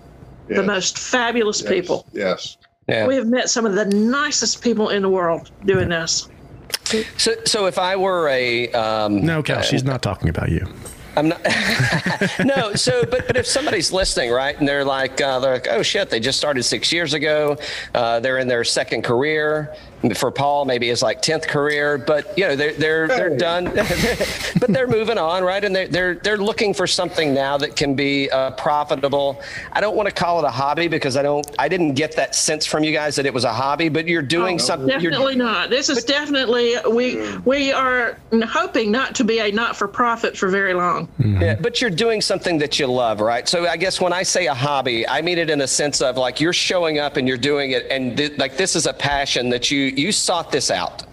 yes. 0.49 0.57
the 0.57 0.63
most 0.63 0.97
fabulous 0.97 1.61
yes. 1.61 1.69
people. 1.69 2.05
Yes. 2.11 2.57
Yeah. 2.88 3.07
We 3.07 3.15
have 3.15 3.27
met 3.27 3.49
some 3.49 3.65
of 3.65 3.73
the 3.73 3.86
nicest 3.86 4.61
people 4.61 4.89
in 4.89 5.01
the 5.01 5.09
world 5.09 5.51
doing 5.65 5.89
this. 5.89 6.29
So, 7.17 7.33
so 7.45 7.65
if 7.65 7.79
I 7.79 7.95
were 7.95 8.29
a 8.29 8.71
um, 8.71 9.25
no, 9.25 9.41
Cal, 9.41 9.59
uh, 9.59 9.61
she's 9.61 9.83
not 9.83 10.01
talking 10.01 10.29
about 10.29 10.49
you. 10.49 10.67
I'm 11.18 11.30
not. 11.30 11.41
no. 12.45 12.74
So, 12.76 13.03
but 13.05 13.28
but 13.28 13.38
if 13.38 13.45
somebody's 13.45 13.91
listening, 13.91 14.32
right, 14.32 14.57
and 14.57 14.68
they're 14.68 14.86
like, 14.86 15.22
uh, 15.22 15.39
they're 15.39 15.53
like, 15.53 15.68
oh 15.70 15.82
shit, 15.82 16.09
they 16.09 16.20
just 16.20 16.38
started 16.38 16.63
six 16.63 16.91
years 16.91 17.13
ago. 17.13 17.57
Uh, 17.93 18.20
they're 18.20 18.38
in 18.38 18.47
their 18.47 18.63
second 18.63 19.03
career 19.03 19.76
for 20.13 20.31
Paul, 20.31 20.65
maybe 20.65 20.87
his 20.87 21.01
like 21.01 21.21
tenth 21.21 21.47
career, 21.47 21.97
but 21.97 22.37
you 22.37 22.47
know 22.47 22.55
they're 22.55 22.73
they're 22.73 23.07
they're 23.07 23.37
done, 23.37 23.65
but 24.59 24.67
they're 24.69 24.87
moving 24.87 25.17
on, 25.17 25.43
right? 25.43 25.63
And 25.63 25.75
they're 25.75 25.87
they're 25.87 26.15
they're 26.15 26.37
looking 26.37 26.73
for 26.73 26.87
something 26.87 27.33
now 27.33 27.57
that 27.57 27.75
can 27.75 27.95
be 27.95 28.29
uh, 28.29 28.51
profitable. 28.51 29.41
I 29.71 29.81
don't 29.81 29.95
want 29.95 30.07
to 30.09 30.13
call 30.13 30.39
it 30.39 30.45
a 30.45 30.51
hobby 30.51 30.87
because 30.87 31.17
I 31.17 31.23
don't 31.23 31.45
I 31.57 31.67
didn't 31.67 31.93
get 31.93 32.15
that 32.15 32.35
sense 32.35 32.65
from 32.65 32.83
you 32.83 32.91
guys 32.91 33.15
that 33.15 33.25
it 33.25 33.33
was 33.33 33.43
a 33.43 33.53
hobby, 33.53 33.89
but 33.89 34.07
you're 34.07 34.21
doing 34.21 34.55
oh, 34.55 34.63
something. 34.63 34.87
Definitely 34.87 35.35
not. 35.35 35.69
This 35.69 35.89
is 35.89 36.03
but, 36.03 36.07
definitely 36.07 36.75
we 36.89 37.37
we 37.39 37.71
are 37.71 38.17
hoping 38.47 38.91
not 38.91 39.15
to 39.15 39.23
be 39.23 39.39
a 39.39 39.51
not 39.51 39.75
for 39.75 39.87
profit 39.87 40.37
for 40.37 40.49
very 40.49 40.73
long. 40.73 41.07
Mm-hmm. 41.19 41.41
Yeah, 41.41 41.55
but 41.55 41.81
you're 41.81 41.89
doing 41.89 42.21
something 42.21 42.57
that 42.59 42.79
you 42.79 42.87
love, 42.87 43.21
right? 43.21 43.47
So 43.47 43.67
I 43.67 43.77
guess 43.77 44.01
when 44.01 44.13
I 44.13 44.23
say 44.23 44.47
a 44.47 44.53
hobby, 44.53 45.07
I 45.07 45.21
mean 45.21 45.37
it 45.37 45.49
in 45.49 45.61
a 45.61 45.67
sense 45.67 46.01
of 46.01 46.17
like 46.17 46.39
you're 46.39 46.53
showing 46.53 46.99
up 46.99 47.17
and 47.17 47.27
you're 47.27 47.37
doing 47.37 47.71
it, 47.71 47.87
and 47.89 48.17
th- 48.17 48.37
like 48.37 48.57
this 48.57 48.75
is 48.75 48.85
a 48.85 48.93
passion 48.93 49.49
that 49.49 49.71
you 49.71 49.93
you 49.97 50.11
sought 50.11 50.51
this 50.51 50.71
out 50.71 51.05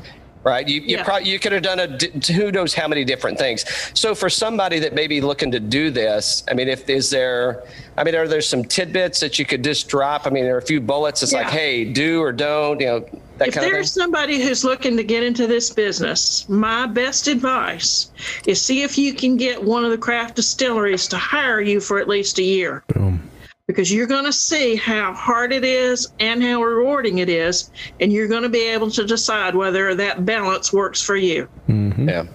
right? 0.45 0.67
You 0.67 0.81
you, 0.81 0.97
yeah. 0.97 1.05
probably, 1.05 1.31
you 1.31 1.39
could 1.39 1.53
have 1.53 1.63
done 1.63 1.81
a 1.81 2.33
who 2.33 2.51
knows 2.51 2.75
how 2.75 2.89
many 2.89 3.05
different 3.05 3.39
things. 3.39 3.65
So 3.95 4.15
for 4.15 4.29
somebody 4.29 4.79
that 4.81 4.95
may 4.95 5.07
be 5.07 5.21
looking 5.21 5.51
to 5.53 5.61
do 5.61 5.91
this, 5.91 6.45
I 6.51 6.55
mean, 6.55 6.69
if 6.69 6.89
is 6.89 7.11
there, 7.11 7.63
I 7.97 8.05
mean, 8.05 8.15
are 8.15 8.29
there 8.29 8.41
some 8.41 8.65
tidbits 8.65 9.21
that 9.21 9.39
you 9.39 9.45
could 9.45 9.65
just 9.65 9.89
drop? 9.89 10.27
I 10.27 10.31
mean, 10.31 10.45
there 10.45 10.55
are 10.55 10.59
a 10.59 10.63
few 10.63 10.81
bullets. 10.81 11.23
It's 11.23 11.33
yeah. 11.33 11.43
like, 11.43 11.51
hey, 11.51 11.85
do 11.85 12.21
or 12.21 12.33
don't, 12.33 12.81
you 12.81 12.87
know. 12.87 13.01
That 13.39 13.49
if 13.49 13.55
kind 13.55 13.67
there's 13.67 13.91
somebody 13.91 14.43
who's 14.43 14.63
looking 14.63 14.97
to 14.97 15.05
get 15.05 15.23
into 15.23 15.47
this 15.47 15.71
business, 15.71 16.49
my 16.49 16.87
best 16.87 17.29
advice 17.29 18.11
is 18.47 18.61
see 18.61 18.83
if 18.83 18.99
you 18.99 19.15
can 19.15 19.37
get 19.37 19.63
one 19.63 19.85
of 19.85 19.91
the 19.91 19.99
craft 19.99 20.37
distilleries 20.37 21.09
to 21.09 21.17
hire 21.17 21.61
you 21.61 21.81
for 21.81 21.99
at 21.99 22.09
least 22.09 22.39
a 22.39 22.43
year. 22.43 22.85
Boom 22.89 23.23
because 23.67 23.93
you're 23.93 24.07
going 24.07 24.25
to 24.25 24.33
see 24.33 24.77
how 24.77 25.13
hard 25.13 25.53
it 25.53 25.65
is 25.65 26.13
and 26.19 26.43
how 26.43 26.63
rewarding 26.63 27.19
it 27.19 27.29
is, 27.29 27.71
and 28.01 28.13
you're 28.13 28.29
going 28.29 28.43
to 28.43 28.49
be 28.49 28.67
able 28.67 28.91
to 28.91 29.05
decide 29.05 29.55
whether 29.55 29.95
that 29.95 30.25
balance 30.25 30.73
works 30.73 31.01
for 31.01 31.17
you. 31.17 31.49
Mm-hmm. 31.69 32.09
Yeah. 32.09 32.27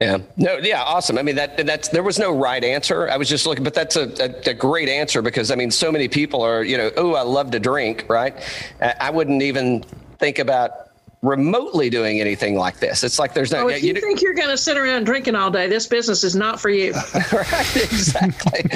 Yeah. 0.00 0.18
No. 0.36 0.58
Yeah. 0.58 0.82
Awesome. 0.82 1.18
I 1.18 1.22
mean, 1.22 1.34
that 1.36 1.66
that's 1.66 1.88
there 1.88 2.04
was 2.04 2.20
no 2.20 2.36
right 2.36 2.62
answer. 2.62 3.10
I 3.10 3.16
was 3.16 3.28
just 3.28 3.46
looking, 3.46 3.64
but 3.64 3.74
that's 3.74 3.96
a, 3.96 4.04
a, 4.22 4.50
a, 4.50 4.54
great 4.54 4.88
answer 4.88 5.22
because 5.22 5.50
I 5.50 5.56
mean, 5.56 5.72
so 5.72 5.90
many 5.90 6.06
people 6.06 6.40
are, 6.40 6.62
you 6.62 6.78
know, 6.78 6.92
oh, 6.96 7.14
I 7.14 7.22
love 7.22 7.50
to 7.50 7.58
drink, 7.58 8.04
right? 8.08 8.32
I 8.80 9.10
wouldn't 9.10 9.42
even 9.42 9.82
think 10.18 10.38
about 10.38 10.87
remotely 11.22 11.90
doing 11.90 12.20
anything 12.20 12.56
like 12.56 12.78
this. 12.78 13.02
It's 13.02 13.18
like 13.18 13.34
there's 13.34 13.50
no. 13.50 13.64
Oh, 13.64 13.68
if 13.68 13.82
you, 13.82 13.94
you 13.94 14.00
think 14.00 14.22
you're 14.22 14.34
going 14.34 14.50
to 14.50 14.56
sit 14.56 14.76
around 14.76 15.04
drinking 15.04 15.34
all 15.34 15.50
day, 15.50 15.66
this 15.66 15.86
business 15.86 16.22
is 16.22 16.36
not 16.36 16.60
for 16.60 16.70
you. 16.70 16.92
right, 17.32 17.76
exactly. 17.76 18.60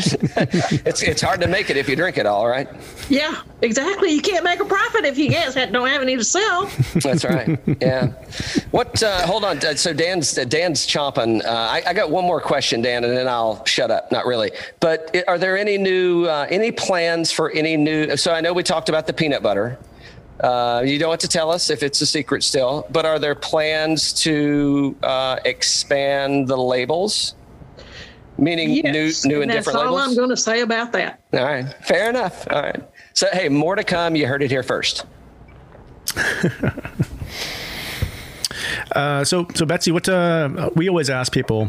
it's 0.84 1.02
it's 1.02 1.22
hard 1.22 1.40
to 1.40 1.46
make 1.46 1.70
it 1.70 1.76
if 1.76 1.88
you 1.88 1.96
drink 1.96 2.18
it 2.18 2.26
all, 2.26 2.48
right? 2.48 2.68
Yeah, 3.08 3.42
exactly. 3.60 4.10
You 4.10 4.20
can't 4.20 4.44
make 4.44 4.60
a 4.60 4.64
profit 4.64 5.04
if 5.04 5.18
you 5.18 5.30
guys 5.30 5.54
don't 5.54 5.88
have 5.88 6.02
any 6.02 6.16
to 6.16 6.24
sell. 6.24 6.66
That's 6.96 7.24
right. 7.24 7.58
Yeah. 7.80 8.12
What? 8.70 9.02
Uh, 9.02 9.26
hold 9.26 9.44
on. 9.44 9.60
So 9.76 9.92
Dan's 9.92 10.34
Dan's 10.34 10.86
chomping. 10.86 11.44
Uh, 11.44 11.48
I, 11.48 11.82
I, 11.86 11.92
got 11.94 12.10
one 12.10 12.24
more 12.24 12.40
question, 12.40 12.82
Dan, 12.82 13.04
and 13.04 13.16
then 13.16 13.28
I'll 13.28 13.64
shut 13.66 13.90
up. 13.90 14.10
Not 14.10 14.26
really. 14.26 14.50
But 14.80 15.16
are 15.28 15.38
there 15.38 15.56
any 15.56 15.78
new 15.78 16.26
uh, 16.26 16.46
any 16.50 16.72
plans 16.72 17.30
for 17.30 17.50
any 17.52 17.76
new? 17.76 18.16
So 18.16 18.32
I 18.32 18.40
know 18.40 18.52
we 18.52 18.62
talked 18.62 18.88
about 18.88 19.06
the 19.06 19.12
peanut 19.12 19.42
butter. 19.42 19.78
Uh, 20.42 20.82
you 20.84 20.98
don't 20.98 21.10
have 21.10 21.20
to 21.20 21.28
tell 21.28 21.50
us 21.50 21.70
if 21.70 21.82
it's 21.84 22.00
a 22.00 22.06
secret 22.06 22.42
still, 22.42 22.86
but 22.90 23.06
are 23.06 23.18
there 23.18 23.34
plans 23.34 24.12
to 24.12 24.96
uh, 25.02 25.38
expand 25.44 26.48
the 26.48 26.56
labels? 26.56 27.34
Meaning 28.38 28.70
yes, 28.70 29.24
new, 29.24 29.30
new 29.30 29.42
and, 29.42 29.50
and 29.50 29.58
different 29.58 29.78
labels? 29.78 29.96
That's 29.96 30.04
all 30.04 30.10
I'm 30.10 30.16
going 30.16 30.30
to 30.30 30.36
say 30.36 30.62
about 30.62 30.92
that. 30.92 31.20
All 31.32 31.44
right. 31.44 31.64
Fair 31.84 32.10
enough. 32.10 32.46
All 32.50 32.60
right. 32.60 32.82
So, 33.12 33.28
hey, 33.32 33.48
more 33.48 33.76
to 33.76 33.84
come. 33.84 34.16
You 34.16 34.26
heard 34.26 34.42
it 34.42 34.50
here 34.50 34.64
first. 34.64 35.06
uh, 38.92 39.22
so, 39.22 39.46
so 39.54 39.64
Betsy, 39.64 39.92
what 39.92 40.08
uh, 40.08 40.70
we 40.74 40.88
always 40.88 41.08
ask 41.08 41.32
people 41.32 41.68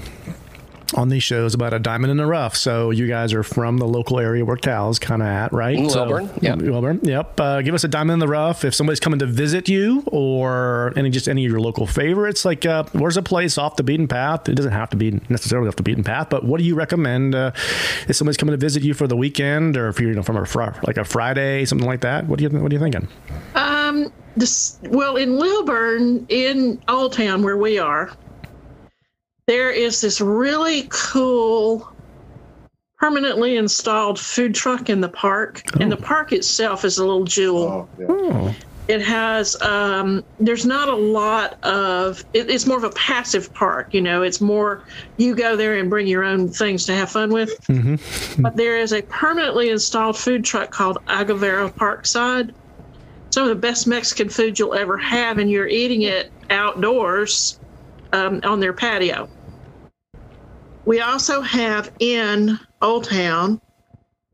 on 0.95 1.09
these 1.09 1.23
shows 1.23 1.53
about 1.53 1.73
a 1.73 1.79
diamond 1.79 2.11
in 2.11 2.17
the 2.17 2.25
rough. 2.25 2.55
So 2.55 2.91
you 2.91 3.07
guys 3.07 3.33
are 3.33 3.43
from 3.43 3.77
the 3.77 3.87
local 3.87 4.19
area 4.19 4.45
where 4.45 4.57
Cal's 4.57 4.99
kind 4.99 5.21
of 5.21 5.27
at, 5.27 5.51
right? 5.53 5.77
Lilburn. 5.77 6.27
So, 6.27 6.33
yep. 6.41 6.57
Lilburn. 6.59 6.99
Yep. 7.03 7.39
Uh, 7.39 7.61
give 7.61 7.73
us 7.73 7.83
a 7.83 7.87
diamond 7.87 8.13
in 8.13 8.19
the 8.19 8.27
rough 8.27 8.63
if 8.65 8.73
somebody's 8.75 8.99
coming 8.99 9.19
to 9.19 9.25
visit 9.25 9.69
you 9.69 10.03
or 10.07 10.93
any 10.95 11.09
just 11.09 11.27
any 11.27 11.45
of 11.45 11.51
your 11.51 11.59
local 11.59 11.87
favorites. 11.87 12.45
Like, 12.45 12.65
uh, 12.65 12.83
where's 12.93 13.17
a 13.17 13.21
place 13.21 13.57
off 13.57 13.75
the 13.75 13.83
beaten 13.83 14.07
path? 14.07 14.47
It 14.49 14.55
doesn't 14.55 14.71
have 14.71 14.89
to 14.91 14.97
be 14.97 15.11
necessarily 15.29 15.67
off 15.67 15.75
the 15.75 15.83
beaten 15.83 16.03
path, 16.03 16.29
but 16.29 16.43
what 16.43 16.59
do 16.59 16.63
you 16.63 16.75
recommend 16.75 17.35
uh, 17.35 17.51
if 18.07 18.15
somebody's 18.15 18.37
coming 18.37 18.53
to 18.53 18.57
visit 18.57 18.83
you 18.83 18.93
for 18.93 19.07
the 19.07 19.17
weekend 19.17 19.77
or 19.77 19.87
if 19.89 19.99
you're 19.99 20.09
you 20.09 20.15
know 20.15 20.23
from 20.23 20.37
a 20.37 20.45
fr- 20.45 20.63
like 20.85 20.97
a 20.97 21.03
Friday, 21.03 21.65
something 21.65 21.87
like 21.87 22.01
that? 22.01 22.25
What 22.27 22.39
do 22.39 22.43
you 22.43 22.49
what 22.49 22.71
are 22.71 22.75
you 22.75 22.79
thinking? 22.79 23.07
Um. 23.55 24.11
This, 24.35 24.79
well, 24.85 25.15
in 25.15 25.37
Lilburn, 25.37 26.25
in 26.27 26.81
Old 26.87 27.13
Town, 27.13 27.43
where 27.43 27.55
we 27.55 27.77
are, 27.77 28.11
there 29.45 29.71
is 29.71 30.01
this 30.01 30.21
really 30.21 30.87
cool 30.89 31.93
permanently 32.97 33.57
installed 33.57 34.17
food 34.17 34.55
truck 34.55 34.89
in 34.89 35.01
the 35.01 35.09
park, 35.09 35.61
oh. 35.73 35.79
and 35.81 35.91
the 35.91 35.97
oh. 35.97 36.01
park 36.01 36.31
itself 36.31 36.85
is 36.85 36.97
a 36.97 37.05
little 37.05 37.25
jewel. 37.25 37.63
Oh, 37.63 37.89
yeah. 37.99 38.05
oh. 38.09 38.55
It 38.89 39.01
has 39.01 39.61
um, 39.61 40.25
there's 40.41 40.65
not 40.65 40.89
a 40.89 40.95
lot 40.95 41.57
of 41.63 42.23
it, 42.33 42.49
it's 42.49 42.65
more 42.65 42.77
of 42.77 42.83
a 42.83 42.89
passive 42.89 43.53
park. 43.53 43.93
You 43.93 44.01
know, 44.01 44.23
it's 44.23 44.41
more 44.41 44.83
you 45.15 45.35
go 45.35 45.55
there 45.55 45.77
and 45.77 45.89
bring 45.89 46.05
your 46.05 46.25
own 46.25 46.49
things 46.49 46.85
to 46.87 46.93
have 46.93 47.09
fun 47.09 47.31
with. 47.31 47.49
Mm-hmm. 47.67 48.41
But 48.41 48.57
there 48.57 48.77
is 48.77 48.91
a 48.91 49.01
permanently 49.03 49.69
installed 49.69 50.17
food 50.17 50.43
truck 50.43 50.71
called 50.71 50.97
Agavero 51.07 51.71
Parkside. 51.73 52.53
Some 53.29 53.43
of 53.43 53.49
the 53.49 53.55
best 53.55 53.87
Mexican 53.87 54.27
food 54.27 54.59
you'll 54.59 54.73
ever 54.73 54.97
have, 54.97 55.37
and 55.37 55.49
you're 55.49 55.67
eating 55.67 56.01
it 56.01 56.29
outdoors 56.49 57.59
um, 58.13 58.39
on 58.43 58.59
their 58.59 58.73
patio. 58.73 59.27
We 60.85 61.01
also 61.01 61.41
have 61.41 61.91
in 61.99 62.59
Old 62.81 63.05
Town 63.05 63.59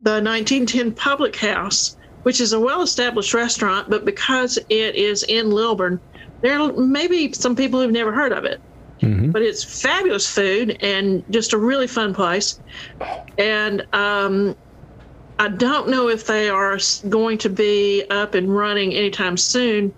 the 0.02 0.22
1910 0.22 0.94
Public 0.94 1.36
House, 1.36 1.98
which 2.24 2.40
is 2.40 2.54
a 2.54 2.60
well 2.60 2.82
established 2.82 3.34
restaurant, 3.34 3.90
but 3.90 4.06
because 4.06 4.58
it 4.70 4.96
is 4.96 5.24
in 5.24 5.52
Lilburn, 5.52 6.00
there 6.42 6.72
may 6.74 7.08
be 7.08 7.34
some 7.34 7.56
people 7.56 7.82
who've 7.82 7.92
never 7.92 8.12
heard 8.12 8.32
of 8.32 8.46
it. 8.46 8.62
Mm-hmm. 9.02 9.32
But 9.32 9.42
it's 9.42 9.64
fabulous 9.64 10.28
food 10.28 10.78
and 10.82 11.24
just 11.30 11.54
a 11.54 11.58
really 11.58 11.88
fun 11.88 12.14
place. 12.14 12.60
And 13.38 13.86
um, 13.94 14.56
I 15.38 15.48
don't 15.48 15.90
know 15.90 16.10
if 16.10 16.28
they 16.28 16.50
are 16.50 16.78
going 17.08 17.38
to 17.40 17.50
be 17.50 18.04
up 18.10 18.34
and 18.36 18.54
running 18.54 18.94
anytime 18.94 19.38
soon 19.38 19.94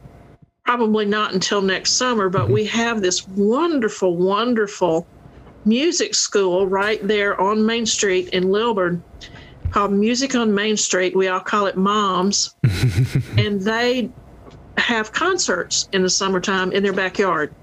probably 0.66 1.06
not 1.06 1.34
until 1.34 1.62
next 1.62 1.94
summer, 1.94 2.30
but 2.30 2.50
we 2.50 2.66
have 2.66 3.02
this 3.02 3.28
wonderful, 3.28 4.16
wonderful 4.16 5.08
music 5.66 6.16
school 6.16 6.68
right 6.68 7.06
there 7.08 7.40
on 7.40 7.66
Main 7.66 7.86
Street 7.86 8.30
in 8.30 8.52
Lilburn 8.52 9.04
called 9.72 9.92
Music 9.92 10.36
on 10.36 10.54
Main 10.54 10.78
Street. 10.78 11.16
We 11.16 11.28
all 11.28 11.40
call 11.40 11.66
it 11.66 11.78
Moms. 11.78 12.56
and 13.38 13.62
they 13.62 14.10
have 14.78 15.12
concerts 15.12 15.88
in 15.94 16.04
the 16.04 16.10
summertime 16.10 16.72
in 16.72 16.84
their 16.84 16.94
backyard. 16.94 17.54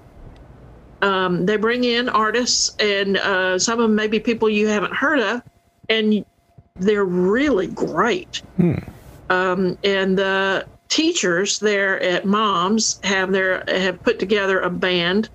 Um, 1.01 1.45
they 1.45 1.55
bring 1.55 1.85
in 1.85 2.09
artists, 2.09 2.75
and 2.79 3.17
uh, 3.17 3.57
some 3.57 3.79
of 3.79 3.83
them 3.83 3.95
may 3.95 4.07
be 4.07 4.19
people 4.19 4.49
you 4.49 4.67
haven't 4.67 4.93
heard 4.93 5.19
of, 5.19 5.41
and 5.87 6.25
they're 6.75 7.05
really 7.05 7.67
great. 7.67 8.41
Hmm. 8.57 8.73
Um, 9.29 9.77
and 9.83 10.17
the 10.17 10.65
teachers 10.89 11.59
there 11.59 12.01
at 12.01 12.25
Moms 12.25 12.99
have 13.03 13.31
their 13.31 13.63
have 13.67 14.01
put 14.03 14.19
together 14.19 14.59
a 14.59 14.69
band 14.69 15.29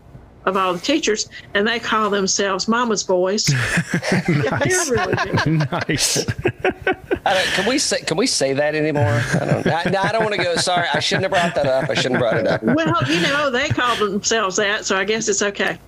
of 0.44 0.56
all 0.56 0.74
the 0.74 0.80
teachers, 0.80 1.28
and 1.54 1.66
they 1.66 1.78
call 1.78 2.10
themselves 2.10 2.68
Mama's 2.68 3.02
Boys. 3.02 3.48
nice. 4.28 4.90
Really 4.90 5.56
nice. 5.56 6.24
can 7.54 7.66
we 7.68 7.78
say 7.78 8.00
can 8.00 8.16
we 8.16 8.26
say 8.26 8.52
that 8.52 8.74
anymore? 8.74 9.22
I 9.40 9.44
don't. 9.44 9.66
I, 9.66 9.90
no, 9.90 10.00
I 10.00 10.12
don't 10.12 10.22
want 10.22 10.34
to 10.34 10.42
go. 10.42 10.56
Sorry, 10.56 10.86
I 10.92 11.00
shouldn't 11.00 11.24
have 11.24 11.32
brought 11.32 11.54
that 11.54 11.66
up. 11.66 11.88
I 11.88 11.94
shouldn't 11.94 12.16
have 12.16 12.20
brought 12.20 12.36
it 12.36 12.46
up. 12.46 12.62
Well, 12.62 13.10
you 13.10 13.20
know, 13.22 13.50
they 13.50 13.68
call 13.68 13.96
themselves 13.96 14.56
that, 14.56 14.84
so 14.84 14.98
I 14.98 15.04
guess 15.04 15.28
it's 15.28 15.42
okay. 15.42 15.78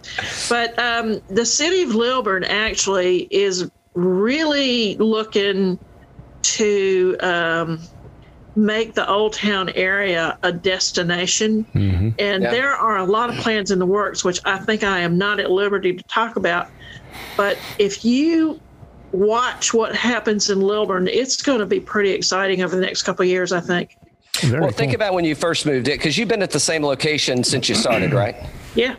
But 0.49 0.79
um, 0.79 1.21
the 1.29 1.45
city 1.45 1.83
of 1.83 1.95
Lilburn 1.95 2.45
actually 2.45 3.29
is 3.31 3.71
really 3.95 4.97
looking 4.97 5.79
to. 6.43 7.17
Um, 7.21 7.81
make 8.57 8.95
the 8.95 9.09
Old 9.09 9.35
Town 9.35 9.71
area 9.71 10.39
a 10.43 10.53
destination. 10.53 11.65
Mm-hmm. 11.75 12.11
And 12.19 12.43
yeah. 12.43 12.51
there 12.51 12.73
are 12.73 12.99
a 12.99 13.05
lot 13.05 13.31
of 13.31 13.37
plans 13.37 13.71
in 13.71 13.79
the 13.79 13.87
works, 13.87 14.25
which 14.25 14.41
I 14.45 14.59
think 14.59 14.83
I 14.83 15.01
am 15.01 15.19
not 15.19 15.41
at 15.41 15.51
liberty 15.51 15.95
to 15.95 16.03
talk 16.05 16.37
about. 16.37 16.69
But 17.37 17.59
if 17.79 18.05
you 18.05 18.61
watch 19.13 19.73
what 19.73 19.95
happens 19.95 20.51
in 20.51 20.61
Lilburn, 20.61 21.09
it's 21.09 21.43
going 21.43 21.61
to 21.61 21.67
be 21.67 21.81
pretty 21.81 22.11
exciting 22.11 22.63
over 22.63 22.75
the 22.75 22.83
next 22.83 23.03
couple 23.03 23.23
of 23.23 23.29
years, 23.29 23.53
I 23.53 23.61
think. 23.61 23.97
Very 24.41 24.61
well, 24.61 24.71
cool. 24.71 24.77
think 24.77 24.93
about 24.93 25.15
when 25.15 25.25
you 25.25 25.35
first 25.35 25.65
moved 25.65 25.89
it, 25.89 25.99
because 25.99 26.19
you've 26.19 26.29
been 26.29 26.43
at 26.43 26.51
the 26.51 26.61
same 26.61 26.85
location 26.85 27.43
since 27.43 27.69
you 27.69 27.75
started, 27.75 28.13
right? 28.13 28.37
Yeah 28.75 28.97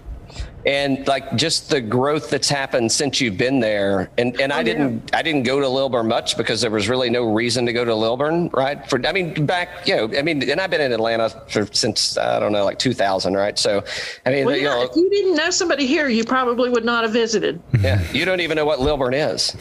and 0.68 1.08
like 1.08 1.36
just 1.38 1.70
the 1.70 1.80
growth 1.80 2.30
that's 2.30 2.50
happened 2.50 2.92
since 2.92 3.22
you've 3.22 3.38
been 3.38 3.62
there. 3.62 4.10
And 4.18 4.40
and 4.40 4.52
oh, 4.52 4.58
I 4.58 4.64
didn't 4.64 5.10
yeah. 5.12 5.20
I 5.20 5.22
didn't 5.22 5.44
go 5.44 5.62
to 5.62 5.68
Lilburn 5.68 6.08
much 6.08 6.36
because 6.36 6.60
there 6.60 6.70
was 6.70 6.90
really 6.90 7.10
no 7.10 7.34
reason 7.34 7.66
to 7.66 7.74
go 7.74 7.86
to 7.86 7.96
Lilburn, 7.96 8.50
right? 8.50 8.88
For 8.90 9.04
I 9.08 9.14
mean 9.14 9.46
back 9.46 9.88
you 9.88 9.96
know 9.96 10.18
I 10.18 10.22
mean 10.22 10.48
and 10.48 10.60
I've 10.60 10.70
been 10.70 10.82
in 10.82 10.92
Atlanta 10.92 11.30
for 11.48 11.66
since 11.72 12.18
I 12.18 12.40
don't 12.40 12.52
know 12.52 12.66
like 12.66 12.80
2000, 12.80 13.34
right? 13.34 13.58
So 13.58 13.84
I 14.26 14.30
mean 14.30 14.46
well, 14.46 14.58
you 14.58 14.66
know 14.66 14.84
if 14.84 14.96
you 14.96 15.10
didn't 15.10 15.36
know 15.36 15.50
somebody 15.50 15.88
here, 15.88 16.10
you 16.10 16.26
probably 16.26 16.70
would 16.70 16.86
not 16.86 17.06
have 17.06 17.14
visited. 17.14 17.62
Yeah, 17.80 18.04
you 18.12 18.26
don't 18.26 18.42
even 18.42 18.58
know 18.58 18.66
what 18.66 18.82
Lilburn 18.82 19.14
is. 19.14 19.56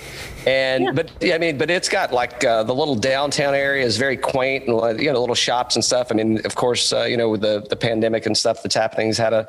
And 0.47 0.84
yeah. 0.84 0.92
but 0.92 1.12
I 1.34 1.38
mean, 1.38 1.59
but 1.59 1.70
it's 1.70 1.88
got 1.88 2.12
like 2.12 2.44
uh, 2.44 2.62
the 2.62 2.74
little 2.74 2.94
downtown 2.94 3.53
area 3.53 3.84
is 3.84 3.97
very 3.97 4.16
quaint 4.16 4.68
and 4.68 5.01
you 5.01 5.12
know 5.12 5.18
little 5.18 5.34
shops 5.34 5.74
and 5.74 5.84
stuff. 5.84 6.09
I 6.12 6.14
mean, 6.14 6.44
of 6.47 6.55
course, 6.55 6.92
uh, 6.92 7.03
you 7.03 7.16
know 7.16 7.30
with 7.30 7.40
the 7.40 7.66
the 7.68 7.74
pandemic 7.74 8.26
and 8.26 8.36
stuff 8.36 8.62
that's 8.62 8.74
happening 8.74 9.09
has 9.09 9.18
had 9.18 9.32
a 9.32 9.49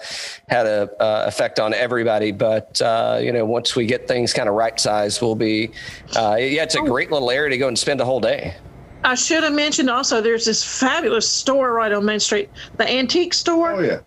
had 0.49 0.65
a 0.65 0.89
uh, 0.99 1.25
effect 1.27 1.59
on 1.59 1.75
everybody. 1.75 2.31
But 2.31 2.81
uh, 2.81 3.19
you 3.21 3.31
know, 3.31 3.45
once 3.45 3.75
we 3.75 3.85
get 3.85 4.07
things 4.07 4.33
kind 4.33 4.49
of 4.49 4.55
right 4.55 4.79
sized, 4.79 5.21
we'll 5.21 5.35
be 5.35 5.69
uh, 6.15 6.35
yeah, 6.39 6.63
it's 6.63 6.75
a 6.75 6.79
oh. 6.79 6.85
great 6.85 7.11
little 7.11 7.29
area 7.29 7.51
to 7.51 7.57
go 7.59 7.67
and 7.67 7.77
spend 7.77 8.01
a 8.01 8.05
whole 8.05 8.19
day. 8.19 8.55
I 9.03 9.13
should 9.13 9.43
have 9.43 9.53
mentioned 9.53 9.91
also 9.91 10.19
there's 10.19 10.45
this 10.45 10.63
fabulous 10.63 11.29
store 11.29 11.73
right 11.73 11.91
on 11.91 12.05
Main 12.05 12.19
Street, 12.19 12.49
the 12.77 12.89
antique 12.89 13.35
store. 13.35 13.73
Oh 13.73 13.81
yeah. 13.81 13.99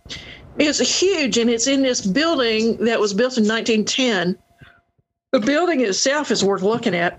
It's 0.59 0.80
huge 1.01 1.38
and 1.38 1.49
it's 1.49 1.68
in 1.68 1.82
this 1.82 2.05
building 2.05 2.76
that 2.84 2.99
was 2.99 3.14
built 3.14 3.38
in 3.38 3.47
1910 3.47 4.36
the 5.33 5.41
building 5.41 5.81
itself 5.81 6.31
is 6.31 6.45
worth 6.45 6.62
looking 6.62 6.95
at, 6.95 7.18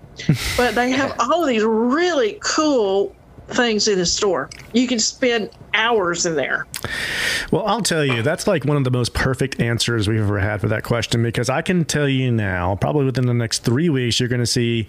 but 0.56 0.74
they 0.74 0.90
have 0.90 1.16
all 1.18 1.42
of 1.42 1.48
these 1.48 1.64
really 1.64 2.38
cool 2.42 3.14
things 3.48 3.88
in 3.88 3.98
the 3.98 4.06
store. 4.06 4.50
You 4.72 4.86
can 4.86 4.98
spend 4.98 5.50
hours 5.74 6.26
in 6.26 6.36
there. 6.36 6.66
Well, 7.50 7.66
I'll 7.66 7.82
tell 7.82 8.04
you, 8.04 8.22
that's 8.22 8.46
like 8.46 8.64
one 8.64 8.76
of 8.76 8.84
the 8.84 8.90
most 8.90 9.14
perfect 9.14 9.60
answers 9.60 10.08
we've 10.08 10.20
ever 10.20 10.38
had 10.38 10.60
for 10.60 10.68
that 10.68 10.84
question 10.84 11.22
because 11.22 11.50
I 11.50 11.62
can 11.62 11.84
tell 11.84 12.08
you 12.08 12.30
now, 12.30 12.76
probably 12.76 13.04
within 13.04 13.26
the 13.26 13.34
next 13.34 13.60
three 13.60 13.88
weeks, 13.88 14.20
you're 14.20 14.28
going 14.28 14.40
to 14.40 14.46
see 14.46 14.86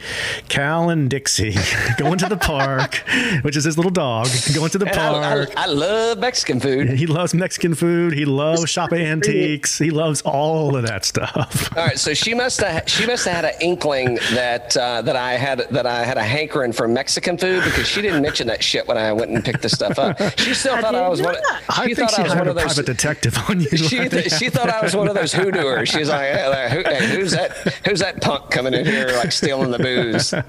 Cal 0.49 0.89
and 0.89 1.09
Dixie 1.09 1.55
going 1.97 2.17
to 2.19 2.29
the 2.29 2.37
park, 2.37 3.03
which 3.41 3.55
is 3.55 3.63
his 3.63 3.77
little 3.77 3.91
dog, 3.91 4.27
going 4.53 4.69
to 4.71 4.77
the 4.77 4.87
and 4.87 4.95
park. 4.95 5.49
I, 5.57 5.61
I, 5.61 5.63
I, 5.63 5.65
love 5.67 6.19
Mexican 6.19 6.59
food. 6.59 6.89
He 6.91 7.05
loves 7.05 7.33
Mexican 7.33 7.75
food. 7.75 8.13
He 8.13 8.25
loves 8.25 8.69
shopping 8.69 9.01
antiques. 9.01 9.77
He 9.77 9.91
loves 9.91 10.21
all 10.21 10.75
of 10.75 10.85
that 10.87 11.05
stuff. 11.05 11.75
All 11.75 11.85
right, 11.85 11.99
so 11.99 12.13
she 12.13 12.33
must 12.33 12.61
have 12.61 12.89
she 12.89 13.05
must 13.05 13.25
have 13.25 13.35
had 13.35 13.45
an 13.45 13.61
inkling 13.61 14.15
that 14.31 14.75
uh, 14.77 15.01
that 15.01 15.15
I 15.15 15.33
had 15.33 15.67
that 15.71 15.85
I 15.85 16.03
had 16.03 16.17
a 16.17 16.23
hankering 16.23 16.71
for 16.71 16.87
Mexican 16.87 17.37
food 17.37 17.63
because 17.63 17.87
she 17.87 18.01
didn't 18.01 18.21
mention 18.21 18.42
watching 18.43 18.47
that 18.47 18.63
shit 18.63 18.87
when 18.87 18.97
I 18.97 19.13
went 19.13 19.31
and 19.31 19.43
picked 19.43 19.61
this 19.61 19.73
stuff 19.73 19.97
up. 19.99 20.19
She 20.43 20.53
still 20.53 20.75
thought 20.77 20.95
I 20.95 21.01
did 21.03 21.09
was 21.09 21.21
one. 21.21 21.35
not. 21.35 21.61
She 21.61 21.65
I 21.69 21.85
think 21.85 21.97
thought 21.97 22.11
she 22.11 22.21
I 22.21 22.23
was 22.23 22.35
one 22.35 22.47
a 22.47 22.49
of 22.49 22.55
those. 22.55 22.63
private 22.65 22.85
detective 22.85 23.37
on 23.49 23.61
you. 23.61 23.69
She, 23.77 24.09
th- 24.09 24.31
she 24.33 24.49
thought 24.49 24.69
I 24.69 24.81
was 24.81 24.95
one 24.95 25.07
of 25.07 25.15
those 25.15 25.33
hoodooers. 25.33 25.87
She's 25.87 26.09
like, 26.09 26.33
hey, 26.33 26.67
who, 26.71 26.83
hey, 26.89 27.15
who's 27.15 27.31
that? 27.31 27.51
Who's 27.85 27.99
that 27.99 28.21
punk 28.21 28.49
coming 28.49 28.73
in 28.73 28.85
here 28.85 29.07
like 29.17 29.31
stealing 29.31 29.71
the 29.71 29.79
booze? 29.79 30.33
no, 30.33 30.43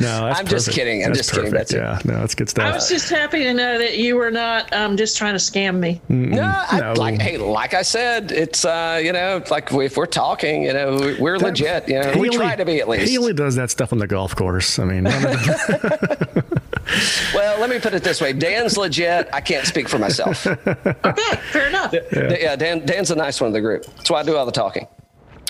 that's 0.00 0.40
I'm 0.40 0.46
just 0.46 0.70
kidding. 0.70 1.02
I'm 1.04 1.08
That's 1.12 1.18
just 1.20 1.30
kidding. 1.32 1.50
perfect. 1.50 1.70
That's 1.70 2.00
it. 2.04 2.06
yeah, 2.08 2.12
no, 2.14 2.20
that's 2.20 2.34
good 2.34 2.48
stuff. 2.48 2.64
I 2.64 2.68
stuff. 2.70 2.76
was 2.80 2.88
just 2.88 3.10
happy 3.10 3.42
to 3.44 3.54
know 3.54 3.78
that 3.78 3.98
you 3.98 4.16
were 4.16 4.30
not 4.30 4.72
um, 4.72 4.96
just 4.96 5.16
trying 5.16 5.34
to 5.34 5.38
scam 5.38 5.78
me. 5.78 6.00
No, 6.08 6.42
I, 6.42 6.80
No. 6.80 6.92
like 6.94 7.20
hey, 7.20 7.38
like 7.38 7.74
I 7.74 7.82
said, 7.82 8.30
it's 8.32 8.64
uh, 8.64 9.00
you 9.02 9.12
know, 9.12 9.42
like 9.50 9.72
if 9.72 9.96
we're 9.96 10.06
talking, 10.06 10.62
you 10.64 10.72
know, 10.72 10.96
we're- 10.96 11.20
we're 11.20 11.38
legit. 11.38 11.88
You 11.88 12.00
know, 12.00 12.12
we 12.18 12.28
He 12.28 12.36
try 12.36 12.54
to 12.56 12.64
be 12.64 12.80
at 12.80 12.88
least. 12.88 13.08
He 13.10 13.16
only 13.18 13.32
does 13.32 13.54
that 13.56 13.70
stuff 13.70 13.92
on 13.92 13.98
the 13.98 14.06
golf 14.06 14.34
course. 14.36 14.78
I 14.78 14.84
mean, 14.84 15.04
none 15.04 15.24
of 15.24 15.32
the- 15.32 16.53
Well, 17.34 17.58
let 17.60 17.70
me 17.70 17.78
put 17.80 17.94
it 17.94 18.04
this 18.04 18.20
way: 18.20 18.32
Dan's 18.32 18.76
legit. 18.76 19.28
I 19.32 19.40
can't 19.40 19.66
speak 19.66 19.88
for 19.88 19.98
myself. 19.98 20.46
Okay, 21.04 21.36
fair 21.52 21.68
enough. 21.68 21.92
yeah, 22.12 22.56
Dan, 22.56 22.84
Dan's 22.86 23.10
a 23.10 23.16
nice 23.16 23.40
one 23.40 23.48
of 23.48 23.54
the 23.54 23.60
group. 23.60 23.84
That's 23.96 24.10
why 24.10 24.20
I 24.20 24.22
do 24.22 24.36
all 24.36 24.46
the 24.46 24.52
talking. 24.52 24.86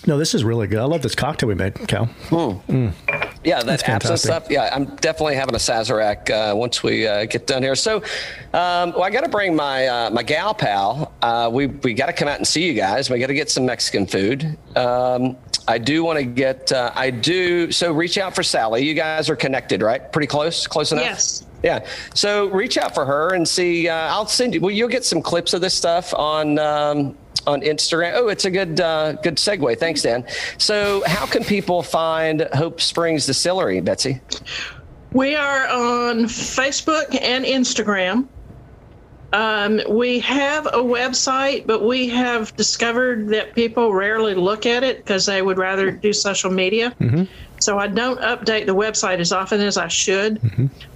no, 0.06 0.18
this 0.18 0.34
is 0.34 0.44
really 0.44 0.66
good. 0.66 0.78
I 0.78 0.84
love 0.84 1.02
this 1.02 1.14
cocktail 1.14 1.48
we 1.48 1.54
made, 1.54 1.74
Cal. 1.88 2.08
Yeah, 3.44 3.62
that 3.62 3.68
absinthe 3.68 3.80
fantastic. 3.84 4.18
stuff. 4.18 4.46
Yeah, 4.50 4.70
I'm 4.74 4.86
definitely 4.96 5.34
having 5.36 5.54
a 5.54 5.58
Sazerac 5.58 6.30
uh, 6.30 6.56
once 6.56 6.82
we 6.82 7.06
uh, 7.06 7.26
get 7.26 7.46
done 7.46 7.62
here. 7.62 7.74
So, 7.74 7.96
um, 8.52 8.92
well, 8.92 9.02
I 9.02 9.10
got 9.10 9.22
to 9.24 9.28
bring 9.28 9.54
my 9.54 9.86
uh, 9.86 10.10
my 10.10 10.22
gal 10.22 10.54
pal. 10.54 11.12
Uh, 11.22 11.50
we 11.52 11.66
we 11.66 11.92
got 11.94 12.06
to 12.06 12.12
come 12.12 12.28
out 12.28 12.38
and 12.38 12.46
see 12.46 12.64
you 12.66 12.72
guys. 12.74 13.10
We 13.10 13.18
got 13.18 13.26
to 13.28 13.34
get 13.34 13.50
some 13.50 13.66
Mexican 13.66 14.06
food. 14.06 14.56
Um, 14.76 15.36
I 15.66 15.78
do 15.78 16.04
want 16.04 16.18
to 16.18 16.24
get. 16.24 16.72
Uh, 16.72 16.92
I 16.94 17.10
do. 17.10 17.72
So 17.72 17.92
reach 17.92 18.18
out 18.18 18.34
for 18.34 18.42
Sally. 18.42 18.84
You 18.84 18.94
guys 18.94 19.30
are 19.30 19.36
connected, 19.36 19.82
right? 19.82 20.12
Pretty 20.12 20.26
close. 20.26 20.66
Close 20.66 20.92
enough. 20.92 21.04
Yes. 21.04 21.46
Yeah. 21.62 21.86
So 22.14 22.46
reach 22.48 22.76
out 22.76 22.94
for 22.94 23.06
her 23.06 23.34
and 23.34 23.48
see. 23.48 23.88
Uh, 23.88 23.94
I'll 23.94 24.26
send 24.26 24.54
you. 24.54 24.60
Well, 24.60 24.70
you'll 24.70 24.88
get 24.88 25.04
some 25.04 25.22
clips 25.22 25.54
of 25.54 25.60
this 25.60 25.74
stuff 25.74 26.12
on. 26.14 26.58
Um, 26.58 27.16
on 27.46 27.60
Instagram. 27.60 28.12
Oh, 28.14 28.28
it's 28.28 28.46
a 28.46 28.50
good 28.50 28.80
uh, 28.80 29.12
good 29.14 29.36
segue. 29.36 29.78
Thanks, 29.78 30.00
Dan. 30.00 30.26
So, 30.56 31.02
how 31.06 31.26
can 31.26 31.44
people 31.44 31.82
find 31.82 32.48
Hope 32.54 32.80
Springs 32.80 33.26
Distillery, 33.26 33.82
Betsy? 33.82 34.18
We 35.12 35.36
are 35.36 35.68
on 35.68 36.24
Facebook 36.24 37.20
and 37.20 37.44
Instagram. 37.44 38.28
Um, 39.34 39.80
we 39.88 40.20
have 40.20 40.66
a 40.66 40.78
website, 40.78 41.66
but 41.66 41.84
we 41.84 42.08
have 42.10 42.54
discovered 42.54 43.28
that 43.30 43.52
people 43.56 43.92
rarely 43.92 44.32
look 44.32 44.64
at 44.64 44.84
it 44.84 44.98
because 44.98 45.26
they 45.26 45.42
would 45.42 45.58
rather 45.58 45.90
do 45.90 46.12
social 46.12 46.52
media. 46.52 46.94
So 47.58 47.76
I 47.76 47.88
don't 47.88 48.20
update 48.20 48.66
the 48.66 48.76
website 48.76 49.18
as 49.18 49.32
often 49.32 49.60
as 49.60 49.76
I 49.76 49.88
should. 49.88 50.40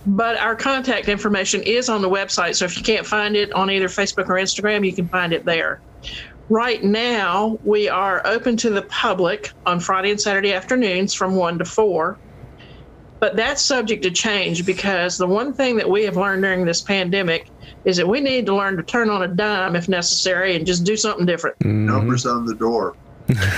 But 0.07 0.39
our 0.39 0.55
contact 0.55 1.09
information 1.09 1.63
is 1.65 1.89
on 1.89 2.01
the 2.01 2.09
website. 2.09 2.55
So 2.55 2.65
if 2.65 2.77
you 2.77 2.85
can't 2.85 3.05
find 3.05 3.35
it 3.35 3.53
on 3.55 3.73
either 3.73 3.89
Facebook 3.89 4.29
or 4.29 4.35
Instagram, 4.35 4.87
you 4.87 4.95
can 4.95 5.09
find 5.09 5.33
it 5.33 5.45
there. 5.45 5.81
Right 6.49 6.83
now, 6.85 7.59
we 7.65 7.89
are 7.89 8.25
open 8.25 8.57
to 8.59 8.71
the 8.71 8.83
public 8.83 9.51
on 9.67 9.81
Friday 9.81 10.13
and 10.13 10.21
Saturday 10.21 10.53
afternoons 10.53 11.13
from 11.13 11.35
1 11.35 11.59
to 11.59 11.65
4 11.65 12.17
but 13.21 13.35
that's 13.35 13.65
subject 13.65 14.05
to 14.05 14.13
change 14.13 14.65
because 14.65 15.19
the 15.19 15.27
one 15.27 15.53
thing 15.53 15.77
that 15.77 15.91
we 15.91 16.05
have 16.05 16.17
learned 16.17 16.43
during 16.43 16.65
this 16.65 16.83
pandemic 16.83 17.51
is 17.89 17.97
that 17.97 18.07
we 18.07 18.21
need 18.21 18.45
to 18.45 18.55
learn 18.55 18.77
to 18.77 18.83
turn 18.83 19.09
on 19.09 19.23
a 19.23 19.29
dime 19.29 19.75
if 19.75 19.89
necessary 19.89 20.55
and 20.55 20.67
just 20.67 20.85
do 20.85 20.95
something 20.95 21.25
different. 21.25 21.59
Mm-hmm. 21.61 21.87
Numbers 21.87 22.27
on 22.27 22.45
the 22.45 22.55
door. 22.55 22.95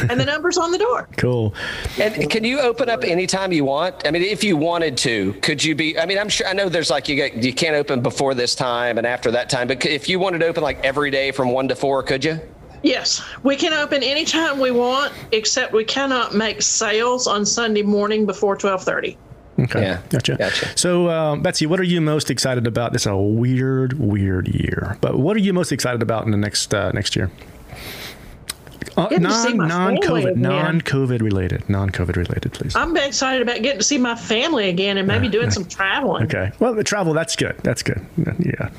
and 0.09 0.19
the 0.19 0.25
number's 0.25 0.57
on 0.57 0.71
the 0.71 0.79
door. 0.79 1.09
Cool. 1.17 1.53
And 1.99 2.31
can 2.31 2.45
you 2.45 2.61
open 2.61 2.89
up 2.89 3.05
anytime 3.05 3.53
you 3.53 3.65
want? 3.65 4.07
I 4.07 4.11
mean, 4.13 4.23
if 4.23 4.43
you 4.45 4.57
wanted 4.57 4.97
to, 4.99 5.33
could 5.43 5.63
you 5.63 5.75
be? 5.75 5.99
I 5.99 6.07
mean, 6.07 6.19
I'm 6.19 6.29
sure. 6.29 6.47
I 6.47 6.53
know 6.53 6.69
there's 6.69 6.91
like 6.91 7.09
you 7.09 7.17
get 7.17 7.35
you 7.43 7.53
can't 7.53 7.75
open 7.75 8.01
before 8.01 8.35
this 8.35 8.55
time 8.55 8.99
and 8.99 9.07
after 9.07 9.31
that 9.33 9.51
time, 9.51 9.69
but 9.69 9.85
if 9.85 10.09
you 10.09 10.19
wanted 10.19 10.39
to 10.39 10.47
open 10.47 10.63
like 10.63 10.83
every 10.85 11.11
day 11.11 11.31
from 11.31 11.51
one 11.51 11.69
to 11.69 11.77
four, 11.77 12.03
could 12.03 12.25
you? 12.25 12.41
Yes, 12.83 13.23
we 13.43 13.57
can 13.57 13.73
open 13.75 14.03
anytime 14.03 14.59
we 14.59 14.71
want, 14.71 15.13
except 15.33 15.73
we 15.73 15.85
cannot 15.85 16.35
make 16.35 16.63
sales 16.63 17.27
on 17.27 17.45
Sunday 17.45 17.83
morning 17.83 18.25
before 18.25 18.53
1230. 18.55 19.19
Okay. 19.61 19.83
Yeah, 19.83 20.01
Gotcha. 20.09 20.37
gotcha. 20.37 20.79
So, 20.79 21.11
um, 21.11 21.43
Betsy, 21.43 21.67
what 21.67 21.79
are 21.81 21.85
you 21.85 22.01
most 22.01 22.31
excited 22.31 22.67
about? 22.67 22.93
This 22.93 23.03
is 23.03 23.07
a 23.07 23.17
weird, 23.17 23.99
weird 23.99 24.49
year, 24.49 24.97
but 25.01 25.19
what 25.19 25.37
are 25.37 25.41
you 25.41 25.53
most 25.53 25.71
excited 25.73 26.03
about 26.03 26.25
in 26.25 26.31
the 26.31 26.37
next 26.39 26.73
uh, 26.75 26.91
next 26.93 27.15
year? 27.17 27.31
Uh, 28.97 29.09
Getting 29.09 29.25
to 29.27 29.33
see 29.33 29.49
non 29.53 29.57
my 29.59 29.69
non 29.69 30.03
family 30.03 30.23
COVID 30.25 30.37
non 30.37 30.81
COVID 30.81 31.23
related 31.23 31.69
non 31.69 31.91
COVID 31.91 32.17
related, 32.17 32.53
please. 32.53 32.75
I'm 32.75 32.97
excited 32.97 33.43
about 33.43 33.63
getting 33.63 33.79
to 33.79 33.85
see 33.85 33.99
my 33.99 34.15
family 34.15 34.69
again 34.69 34.99
and 34.99 35.07
maybe 35.07 35.29
doing 35.29 35.51
some 35.51 35.65
traveling. 35.65 36.25
Okay. 36.25 36.51
Well, 36.59 36.75
the 36.75 36.85
travel 36.85 37.13
that's 37.13 37.37
good. 37.37 37.57
That's 37.63 37.83
good. 37.83 38.05
Yeah. 38.39 38.71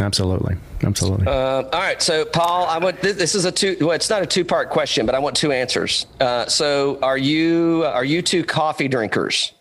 Absolutely. 0.00 0.56
Absolutely. 0.82 1.26
Um, 1.28 1.66
all 1.72 1.80
right, 1.80 2.02
so 2.02 2.24
Paul, 2.24 2.66
I 2.66 2.78
want 2.78 3.00
this, 3.00 3.16
this 3.16 3.34
is 3.34 3.44
a 3.44 3.52
two. 3.52 3.76
Well, 3.80 3.92
it's 3.92 4.10
not 4.10 4.22
a 4.22 4.26
two-part 4.26 4.70
question, 4.70 5.06
but 5.06 5.14
I 5.14 5.20
want 5.20 5.36
two 5.36 5.52
answers. 5.52 6.06
Uh, 6.20 6.46
so, 6.46 6.98
are 7.00 7.18
you 7.18 7.84
are 7.86 8.04
you 8.04 8.20
two 8.20 8.42
coffee 8.42 8.88
drinkers? 8.88 9.52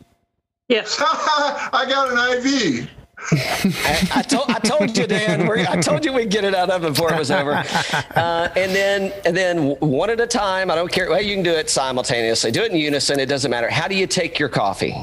Yes. 0.69 0.97
I 1.01 1.85
got 1.87 2.11
an 2.11 2.45
IV. 2.45 2.89
I, 3.31 4.07
I 4.15 4.21
told 4.23 4.49
I 4.49 4.59
told 4.59 4.97
you, 4.97 5.05
Dan. 5.05 5.47
We're, 5.47 5.59
I 5.59 5.79
told 5.79 6.03
you 6.03 6.11
we'd 6.13 6.31
get 6.31 6.43
it 6.43 6.55
out 6.55 6.69
of 6.69 6.83
it 6.83 6.89
before 6.89 7.13
it 7.13 7.19
was 7.19 7.31
over. 7.31 7.63
Uh, 8.15 8.47
and 8.55 8.71
then 8.75 9.13
and 9.25 9.35
then 9.35 9.71
one 9.79 10.09
at 10.09 10.19
a 10.19 10.27
time. 10.27 10.69
I 10.69 10.75
don't 10.75 10.91
care. 10.91 11.09
Well, 11.09 11.21
you 11.21 11.35
can 11.35 11.43
do 11.43 11.51
it 11.51 11.69
simultaneously. 11.69 12.51
Do 12.51 12.63
it 12.63 12.71
in 12.71 12.77
unison. 12.77 13.19
It 13.19 13.27
doesn't 13.27 13.49
matter. 13.49 13.69
How 13.69 13.87
do 13.87 13.95
you 13.95 14.07
take 14.07 14.37
your 14.39 14.49
coffee? 14.49 14.95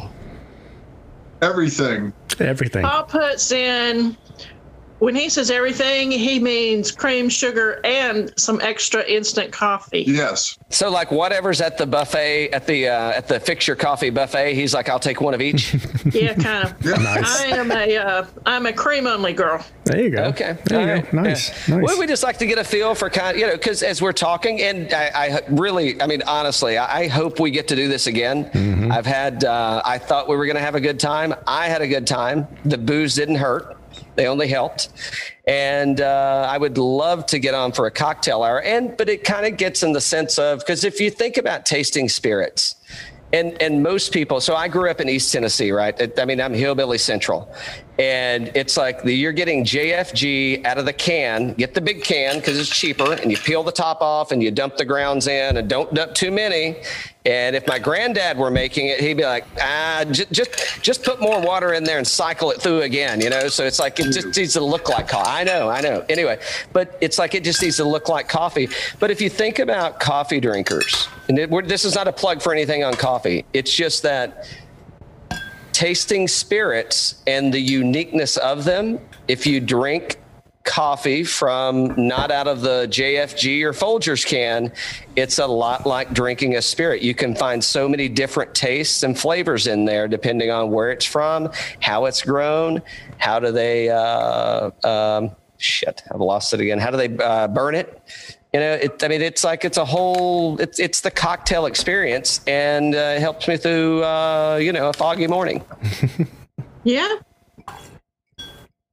Everything. 1.43 2.12
Everything. 2.39 2.83
Paul 2.83 3.05
puts 3.05 3.51
in 3.53 4.16
when 5.01 5.14
he 5.14 5.28
says 5.28 5.51
everything, 5.51 6.11
he 6.11 6.38
means 6.38 6.92
cream, 6.92 7.28
sugar, 7.28 7.80
and 7.84 8.32
some 8.38 8.61
extra 8.61 9.05
instant 9.05 9.53
coffee. 9.53 10.05
Yes. 10.07 10.57
So, 10.68 10.90
like 10.90 11.11
whatever's 11.11 11.61
at 11.61 11.76
the 11.76 11.86
buffet 11.86 12.51
at 12.51 12.66
the 12.66 12.88
uh, 12.88 13.12
at 13.12 13.26
the 13.26 13.40
fix 13.40 13.66
your 13.66 13.76
coffee 13.76 14.11
buffet, 14.11 14.55
he's 14.55 14.72
like, 14.72 14.88
"I'll 14.88 15.01
take 15.01 15.20
one 15.20 15.34
of 15.34 15.40
each." 15.40 15.76
Yeah, 16.11 16.34
kind 16.34 16.64
of. 16.66 16.84
Nice. 16.84 17.40
I 17.40 17.46
am 17.57 17.70
a 17.70 17.96
uh, 17.96 18.26
I'm 18.44 18.66
a 18.66 18.72
cream 18.72 19.07
only 19.07 19.32
girl. 19.32 19.64
There 19.84 20.01
you 20.01 20.11
go. 20.11 20.24
Okay. 20.24 20.57
There 20.64 20.78
All 20.78 20.86
you 20.86 20.92
right. 20.92 21.11
go. 21.11 21.22
Nice. 21.22 21.68
Yeah. 21.68 21.76
Nice. 21.76 21.86
Well, 21.86 21.98
we 21.98 22.07
just 22.07 22.22
like 22.22 22.38
to 22.38 22.46
get 22.46 22.59
a 22.59 22.64
feel 22.64 22.94
for 22.94 23.11
kind 23.11 23.34
of, 23.34 23.40
you 23.40 23.46
know, 23.46 23.53
because 23.53 23.82
as 23.82 24.01
we're 24.01 24.12
talking, 24.12 24.61
and 24.62 24.92
I, 24.92 25.11
I 25.14 25.40
really, 25.48 26.01
I 26.01 26.07
mean, 26.07 26.22
honestly, 26.26 26.78
I, 26.78 27.03
I 27.03 27.09
hope 27.09 27.40
we 27.40 27.51
get 27.51 27.68
to 27.68 27.76
do 27.76 27.88
this 27.88 28.07
again. 28.07 28.44
Mm-hmm. 28.46 28.92
I've 28.92 29.07
had, 29.07 29.44
uh, 29.44 29.82
I 29.84 29.98
thought 29.98 30.28
we 30.28 30.36
were 30.36 30.46
going 30.46 30.57
to 30.57 30.62
have 30.62 30.74
a 30.74 30.80
good 30.80 31.01
time. 31.01 31.34
I 31.46 31.68
had 31.68 31.82
a 31.82 31.88
good 31.88 32.07
time. 32.07 32.46
The 32.64 32.78
booze 32.78 33.14
didn't 33.14 33.36
hurt. 33.36 33.76
They 34.16 34.26
only 34.26 34.49
helped. 34.49 34.88
And 35.47 36.01
uh, 36.01 36.47
I 36.51 36.59
would 36.59 36.78
love 36.78 37.26
to 37.26 37.38
get 37.38 37.55
on 37.55 37.72
for 37.72 37.86
a 37.86 37.91
cocktail 37.91 38.43
hour. 38.43 38.62
And, 38.62 38.97
but 38.97 39.09
it 39.09 39.24
kind 39.24 39.47
of 39.47 39.57
gets 39.57 39.82
in 39.82 39.93
the 39.93 40.01
sense 40.01 40.38
of, 40.38 40.61
because 40.61 40.84
if 40.84 41.01
you 41.01 41.11
think 41.11 41.36
about 41.36 41.66
tasting 41.66 42.09
spirits, 42.09 42.76
and 43.32 43.61
and 43.62 43.82
most 43.82 44.12
people 44.12 44.41
so 44.41 44.57
i 44.57 44.66
grew 44.66 44.91
up 44.91 45.01
in 45.01 45.09
east 45.09 45.32
tennessee 45.32 45.70
right 45.70 46.18
i 46.18 46.24
mean 46.24 46.41
i'm 46.41 46.53
hillbilly 46.53 46.99
central 46.99 47.53
and 48.01 48.51
it's 48.55 48.78
like 48.78 49.03
the, 49.03 49.12
you're 49.12 49.30
getting 49.30 49.62
jfg 49.62 50.64
out 50.64 50.78
of 50.78 50.86
the 50.86 50.92
can. 50.92 51.53
Get 51.53 51.74
the 51.74 51.82
big 51.82 52.03
can 52.03 52.36
because 52.36 52.59
it's 52.59 52.70
cheaper 52.70 53.12
and 53.12 53.30
you 53.30 53.36
peel 53.36 53.62
the 53.62 53.72
top 53.72 54.01
off 54.01 54.32
and 54.32 54.42
you 54.42 54.51
dump 54.51 54.78
the 54.78 54.86
grounds 54.86 55.26
in 55.26 55.59
and 55.59 55.68
don't 55.68 55.92
dump 55.92 56.14
too 56.14 56.30
many. 56.30 56.76
And 57.26 57.55
if 57.55 57.66
my 57.66 57.78
granddad 57.78 58.38
were 58.38 58.51
making 58.51 58.86
it 58.86 59.01
he'd 59.01 59.18
be 59.18 59.24
like 59.24 59.44
ah 59.61 60.07
just 60.11 60.32
just, 60.32 60.82
just 60.82 61.05
put 61.05 61.20
more 61.20 61.42
water 61.42 61.74
in 61.74 61.84
there 61.84 61.98
and 61.98 62.07
cycle 62.07 62.51
it 62.51 62.62
through 62.62 62.80
again 62.80 63.20
you 63.20 63.28
know? 63.28 63.48
So 63.48 63.66
it's 63.66 63.78
like 63.78 64.01
it 64.01 64.12
just 64.12 64.34
needs 64.34 64.55
to 64.55 64.64
look 64.64 64.88
like 64.88 65.07
coffee. 65.07 65.30
I 65.30 65.44
know 65.44 65.68
i 65.68 65.82
know. 65.82 66.03
Anyway 66.09 66.40
but 66.72 66.96
it's 67.03 67.18
like 67.18 67.34
it 67.34 67.44
just 67.44 67.61
needs 67.61 67.76
to 67.76 67.84
look 67.84 68.09
like 68.09 68.30
coffee. 68.30 68.70
But 68.98 69.11
if 69.11 69.20
you 69.20 69.28
think 69.28 69.59
about 69.59 70.01
coffee 70.01 70.40
drinkers 70.40 71.07
and 71.28 71.38
it, 71.38 71.68
this 71.68 71.84
is 71.84 71.94
not 71.94 72.09
a 72.09 72.12
plug 72.12 72.40
for 72.40 72.51
anything 72.55 72.82
on 72.82 72.94
coffee. 72.94 73.44
It's 73.53 73.74
just 73.74 74.03
that 74.05 74.48
tasting 75.81 76.28
spirits 76.28 77.22
and 77.26 77.55
the 77.55 77.59
uniqueness 77.59 78.37
of 78.37 78.64
them 78.64 79.01
if 79.28 79.47
you 79.47 79.59
drink 79.61 80.20
coffee 80.62 81.24
from 81.24 81.95
not 81.97 82.31
out 82.31 82.47
of 82.47 82.61
the 82.61 82.87
JFG 82.91 83.62
or 83.62 83.72
Folgers 83.72 84.26
can, 84.26 84.70
it's 85.16 85.39
a 85.39 85.47
lot 85.47 85.87
like 85.87 86.12
drinking 86.12 86.57
a 86.57 86.61
spirit. 86.61 87.01
You 87.01 87.14
can 87.14 87.35
find 87.35 87.64
so 87.64 87.89
many 87.89 88.11
different 88.11 88.55
tastes 88.55 89.05
and 89.05 89.18
flavors 89.18 89.66
in 89.66 89.87
there 89.87 90.07
depending 90.07 90.51
on 90.51 90.70
where 90.70 90.91
it's 90.91 91.07
from, 91.07 91.51
how 91.81 92.05
it's 92.05 92.20
grown, 92.20 92.83
how 93.16 93.41
do 93.41 93.51
they, 93.51 93.89
uh, 93.89 94.70
um, 94.87 95.35
shit, 95.57 96.03
I've 96.12 96.20
lost 96.20 96.53
it 96.53 96.61
again. 96.61 96.78
How 96.78 96.91
do 96.91 96.99
they 96.99 97.24
uh, 97.24 97.49
burn 97.49 97.74
it? 97.74 98.03
You 98.53 98.61
know, 98.61 98.72
it, 98.72 99.05
I 99.05 99.09
mean, 99.09 99.22
it's 99.22 99.44
like 99.44 99.64
it's 99.64 99.78
a 99.78 99.84
whole, 99.84 100.61
it's, 100.61 100.80
it's 100.80 101.03
the 101.03 101.11
cocktail 101.11 101.66
experience 101.66 102.40
and 102.48 102.94
uh, 102.94 103.14
it 103.16 103.20
helps 103.20 103.46
me 103.46 103.57
through, 103.57 104.03
uh, 104.03 104.57
you 104.61 104.72
know, 104.72 104.88
a 104.88 104.92
foggy 104.92 105.28
morning. 105.28 105.64
Yeah. 106.82 107.16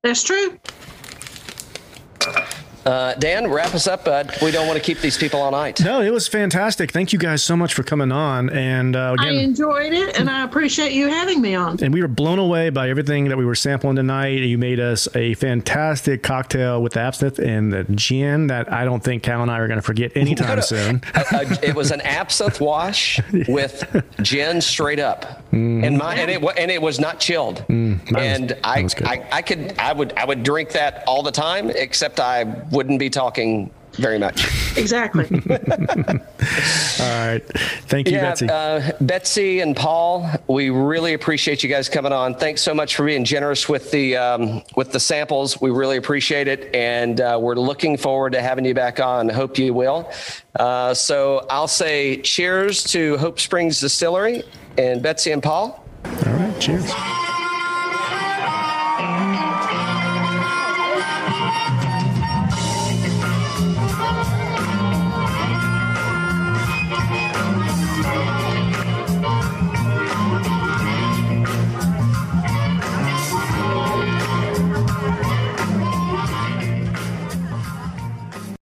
That's 0.03 0.23
true. 0.23 0.59
Uh, 2.88 3.13
Dan, 3.15 3.49
wrap 3.49 3.73
us 3.75 3.85
up. 3.85 4.07
Uh, 4.07 4.23
we 4.41 4.49
don't 4.51 4.65
want 4.67 4.77
to 4.77 4.83
keep 4.83 4.99
these 4.99 5.17
people 5.17 5.41
all 5.41 5.51
night. 5.51 5.81
No, 5.83 6.01
it 6.01 6.11
was 6.11 6.27
fantastic. 6.27 6.91
Thank 6.91 7.11
you 7.11 7.19
guys 7.19 7.43
so 7.43 7.57
much 7.57 7.73
for 7.73 7.83
coming 7.83 8.11
on. 8.11 8.49
And 8.49 8.95
uh, 8.95 9.15
I 9.19 9.29
enjoyed 9.31 9.91
it, 9.93 10.17
and 10.17 10.29
I 10.29 10.43
appreciate 10.45 10.93
you 10.93 11.07
having 11.09 11.41
me 11.41 11.53
on. 11.55 11.83
and 11.83 11.93
we 11.93 12.01
were 12.01 12.07
blown 12.07 12.39
away 12.39 12.69
by 12.69 12.89
everything 12.89 13.25
that 13.29 13.38
we 13.38 13.45
were 13.45 13.55
sampling 13.55 13.95
tonight. 13.97 14.39
You 14.41 14.57
made 14.57 14.79
us 14.79 15.07
a 15.15 15.33
fantastic 15.35 16.23
cocktail 16.23 16.81
with 16.81 16.93
the 16.93 17.01
absinthe 17.01 17.39
and 17.39 17.73
the 17.73 17.83
gin 17.83 18.47
that 18.47 18.71
I 18.71 18.85
don't 18.85 19.03
think 19.03 19.21
Cal 19.23 19.41
and 19.41 19.51
I 19.51 19.59
are 19.59 19.67
going 19.67 19.79
to 19.79 19.85
forget 19.85 20.15
anytime 20.15 20.47
No, 20.47 20.55
no. 20.55 20.61
soon. 20.61 21.01
It 21.61 21.75
was 21.75 21.91
an 21.91 22.01
absinthe 22.01 22.61
wash 22.61 23.19
with 23.47 23.83
gin 24.21 24.61
straight 24.61 24.99
up, 24.99 25.43
Mm-hmm. 25.47 25.83
and 25.85 25.97
my 25.97 26.15
and 26.15 26.29
it 26.29 26.43
and 26.57 26.69
it 26.69 26.81
was 26.81 26.99
not 26.99 27.19
chilled. 27.21 27.63
mine 27.69 28.01
and 28.15 28.49
that 28.49 28.59
I, 28.65 28.81
was 28.83 28.93
good. 28.93 29.07
I 29.07 29.25
I 29.31 29.41
could 29.41 29.75
I 29.79 29.93
would 29.93 30.11
I 30.17 30.25
would 30.25 30.43
drink 30.43 30.71
that 30.71 31.03
all 31.07 31.23
the 31.23 31.31
time, 31.31 31.69
except 31.69 32.19
I 32.19 32.43
wouldn't 32.78 32.99
be 32.99 33.09
talking 33.09 33.71
very 33.93 34.19
much. 34.19 34.45
Exactly. 34.78 35.25
All 35.32 35.39
right. 36.99 37.41
Thank 37.88 38.07
you, 38.07 38.17
Betsy. 38.17 38.47
Uh, 38.47 38.91
Betsy 39.01 39.61
and 39.61 39.75
Paul, 39.75 40.30
we 40.47 40.69
really 40.69 41.15
appreciate 41.15 41.63
you 41.63 41.69
guys 41.69 41.89
coming 41.89 42.13
on. 42.13 42.36
Thanks 42.36 42.61
so 42.61 42.75
much 42.75 42.95
for 42.95 43.03
being 43.03 43.25
generous 43.25 43.67
with 43.67 43.89
the 43.89 44.15
um, 44.15 44.61
with 44.75 44.91
the 44.91 44.99
samples. 44.99 45.59
We 45.59 45.71
really 45.71 45.97
appreciate 45.97 46.47
it, 46.47 46.69
and 46.75 47.19
uh, 47.19 47.39
we're 47.41 47.55
looking 47.55 47.97
forward 47.97 48.34
to 48.34 48.41
having 48.43 48.65
you 48.65 48.75
back 48.75 48.99
on. 48.99 49.30
Hope 49.30 49.57
you 49.57 49.73
will. 49.73 50.11
Uh, 50.59 50.93
so 50.93 51.47
I'll 51.49 51.67
say 51.67 52.21
cheers 52.21 52.84
to 52.91 53.17
Hope 53.17 53.39
Springs 53.39 53.80
Distillery 53.80 54.43
and 54.78 55.01
Betsy 55.01 55.32
and 55.32 55.41
Paul. 55.41 55.84
All 56.05 56.34
right. 56.34 56.61
Cheers. 56.61 56.93